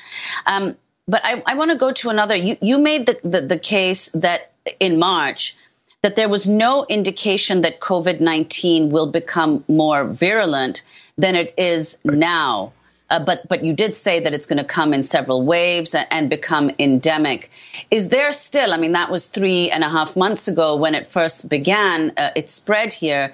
Um, 0.46 0.76
but 1.08 1.22
I, 1.24 1.42
I 1.46 1.54
want 1.54 1.70
to 1.70 1.76
go 1.76 1.92
to 1.92 2.10
another. 2.10 2.36
You, 2.36 2.56
you 2.60 2.78
made 2.78 3.06
the, 3.06 3.18
the, 3.24 3.40
the 3.40 3.58
case 3.58 4.10
that 4.10 4.52
in 4.80 4.98
March 4.98 5.56
that 6.02 6.16
there 6.16 6.28
was 6.28 6.46
no 6.46 6.84
indication 6.86 7.62
that 7.62 7.80
COVID 7.80 8.20
19 8.20 8.90
will 8.90 9.06
become 9.06 9.64
more 9.68 10.04
virulent 10.04 10.82
than 11.16 11.34
it 11.34 11.54
is 11.56 11.98
right. 12.04 12.18
now. 12.18 12.72
Uh, 13.10 13.20
but 13.20 13.46
but 13.48 13.64
you 13.64 13.74
did 13.74 13.94
say 13.94 14.20
that 14.20 14.32
it's 14.32 14.46
going 14.46 14.58
to 14.58 14.64
come 14.64 14.94
in 14.94 15.02
several 15.02 15.42
waves 15.44 15.94
and, 15.94 16.06
and, 16.10 16.30
become 16.30 16.70
endemic. 16.78 17.50
Is 17.90 18.08
there 18.08 18.32
still? 18.32 18.72
I 18.72 18.78
mean, 18.78 18.92
that 18.92 19.10
was 19.10 19.28
three 19.28 19.70
and 19.70 19.84
a 19.84 19.88
half 19.88 20.16
months 20.16 20.48
ago 20.48 20.76
when 20.76 20.94
it 20.94 21.06
first 21.08 21.48
began. 21.48 22.12
Uh, 22.16 22.30
it 22.34 22.48
spread 22.48 22.92
here. 22.92 23.32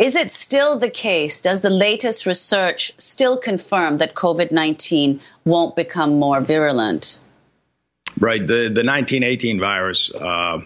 Is 0.00 0.16
it 0.16 0.32
still 0.32 0.78
the 0.78 0.88
case? 0.88 1.42
Does 1.42 1.60
the 1.60 1.68
latest 1.68 2.24
research 2.24 2.92
still 2.96 3.36
confirm 3.36 3.98
that 3.98 4.14
COVID 4.14 4.50
19 4.50 5.20
won't 5.44 5.76
become 5.76 6.18
more 6.18 6.40
virulent? 6.40 7.20
Right. 8.18 8.40
The, 8.40 8.70
the 8.72 8.82
1918 8.82 9.60
virus 9.60 10.10
uh, 10.10 10.62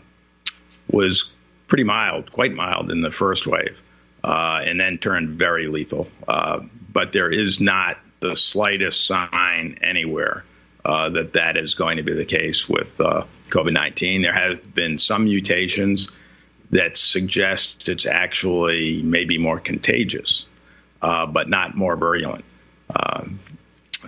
was 0.88 1.32
pretty 1.66 1.82
mild, 1.82 2.30
quite 2.30 2.52
mild 2.52 2.92
in 2.92 3.02
the 3.02 3.10
first 3.10 3.48
wave, 3.48 3.76
uh, 4.22 4.62
and 4.64 4.78
then 4.78 4.98
turned 4.98 5.30
very 5.30 5.66
lethal. 5.66 6.06
Uh, 6.28 6.60
but 6.92 7.12
there 7.12 7.32
is 7.32 7.60
not 7.60 7.98
the 8.20 8.36
slightest 8.36 9.04
sign 9.04 9.78
anywhere 9.82 10.44
uh, 10.84 11.10
that 11.10 11.32
that 11.32 11.56
is 11.56 11.74
going 11.74 11.96
to 11.96 12.04
be 12.04 12.14
the 12.14 12.24
case 12.24 12.68
with 12.68 13.00
uh, 13.00 13.24
COVID 13.48 13.72
19. 13.72 14.22
There 14.22 14.32
have 14.32 14.74
been 14.76 14.96
some 14.96 15.24
mutations 15.24 16.08
that 16.74 16.96
suggest 16.96 17.88
it's 17.88 18.04
actually 18.04 19.00
maybe 19.02 19.38
more 19.38 19.60
contagious, 19.60 20.44
uh, 21.00 21.24
but 21.24 21.48
not 21.48 21.76
more 21.76 21.96
virulent. 21.96 22.44
Uh, 22.94 23.24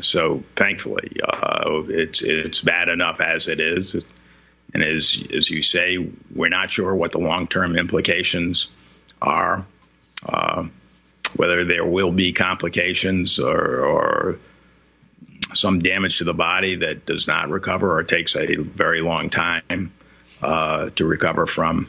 so 0.01 0.43
thankfully, 0.57 1.13
uh, 1.27 1.83
it's 1.89 2.23
it's 2.23 2.61
bad 2.61 2.89
enough 2.89 3.21
as 3.21 3.49
it 3.49 3.61
is, 3.61 3.97
and 4.75 4.83
as 4.83 5.23
as 5.33 5.49
you 5.49 5.63
say, 5.63 6.11
we're 6.35 6.49
not 6.49 6.71
sure 6.71 6.95
what 6.95 7.13
the 7.13 7.19
long 7.19 7.47
term 7.47 7.77
implications 7.77 8.69
are, 9.23 9.65
uh, 10.29 10.67
whether 11.37 11.65
there 11.65 11.87
will 11.87 12.13
be 12.13 12.33
complications 12.33 13.39
or, 13.39 13.87
or 13.87 14.39
some 15.55 15.79
damage 15.79 16.19
to 16.19 16.25
the 16.25 16.35
body 16.35 16.77
that 16.77 17.07
does 17.07 17.27
not 17.27 17.49
recover 17.49 17.97
or 17.97 18.03
takes 18.03 18.35
a 18.37 18.57
very 18.57 19.01
long 19.01 19.31
time 19.31 19.93
uh, 20.43 20.91
to 20.91 21.07
recover 21.07 21.47
from. 21.47 21.89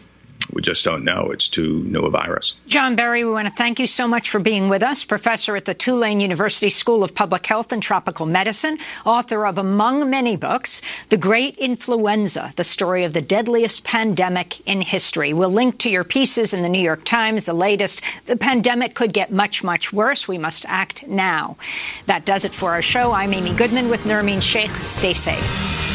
We 0.51 0.61
just 0.61 0.85
don't 0.85 1.03
know. 1.03 1.29
It's 1.31 1.47
too 1.47 1.83
new 1.83 2.01
a 2.01 2.09
virus. 2.09 2.55
John 2.67 2.95
Barry, 2.95 3.23
we 3.23 3.31
want 3.31 3.47
to 3.47 3.53
thank 3.53 3.79
you 3.79 3.87
so 3.87 4.07
much 4.07 4.29
for 4.29 4.39
being 4.39 4.69
with 4.69 4.81
us. 4.81 5.03
Professor 5.03 5.55
at 5.55 5.65
the 5.65 5.73
Tulane 5.73 6.19
University 6.19 6.69
School 6.69 7.03
of 7.03 7.13
Public 7.13 7.45
Health 7.45 7.71
and 7.71 7.83
Tropical 7.83 8.25
Medicine, 8.25 8.77
author 9.05 9.45
of, 9.45 9.57
among 9.57 10.09
many 10.09 10.37
books, 10.37 10.81
The 11.09 11.17
Great 11.17 11.57
Influenza, 11.57 12.53
the 12.55 12.63
story 12.63 13.03
of 13.03 13.13
the 13.13 13.21
deadliest 13.21 13.83
pandemic 13.83 14.65
in 14.67 14.81
history. 14.81 15.33
We'll 15.33 15.51
link 15.51 15.79
to 15.79 15.89
your 15.89 16.03
pieces 16.03 16.53
in 16.53 16.61
the 16.61 16.69
New 16.69 16.81
York 16.81 17.03
Times, 17.03 17.45
the 17.45 17.53
latest. 17.53 18.01
The 18.25 18.37
pandemic 18.37 18.93
could 18.93 19.13
get 19.13 19.31
much, 19.31 19.63
much 19.63 19.91
worse. 19.91 20.27
We 20.27 20.37
must 20.37 20.65
act 20.67 21.07
now. 21.07 21.57
That 22.05 22.25
does 22.25 22.45
it 22.45 22.53
for 22.53 22.71
our 22.71 22.81
show. 22.81 23.11
I'm 23.11 23.33
Amy 23.33 23.53
Goodman 23.53 23.89
with 23.89 24.03
Nermeen 24.03 24.41
Sheikh. 24.41 24.71
Stay 24.71 25.13
safe. 25.13 25.86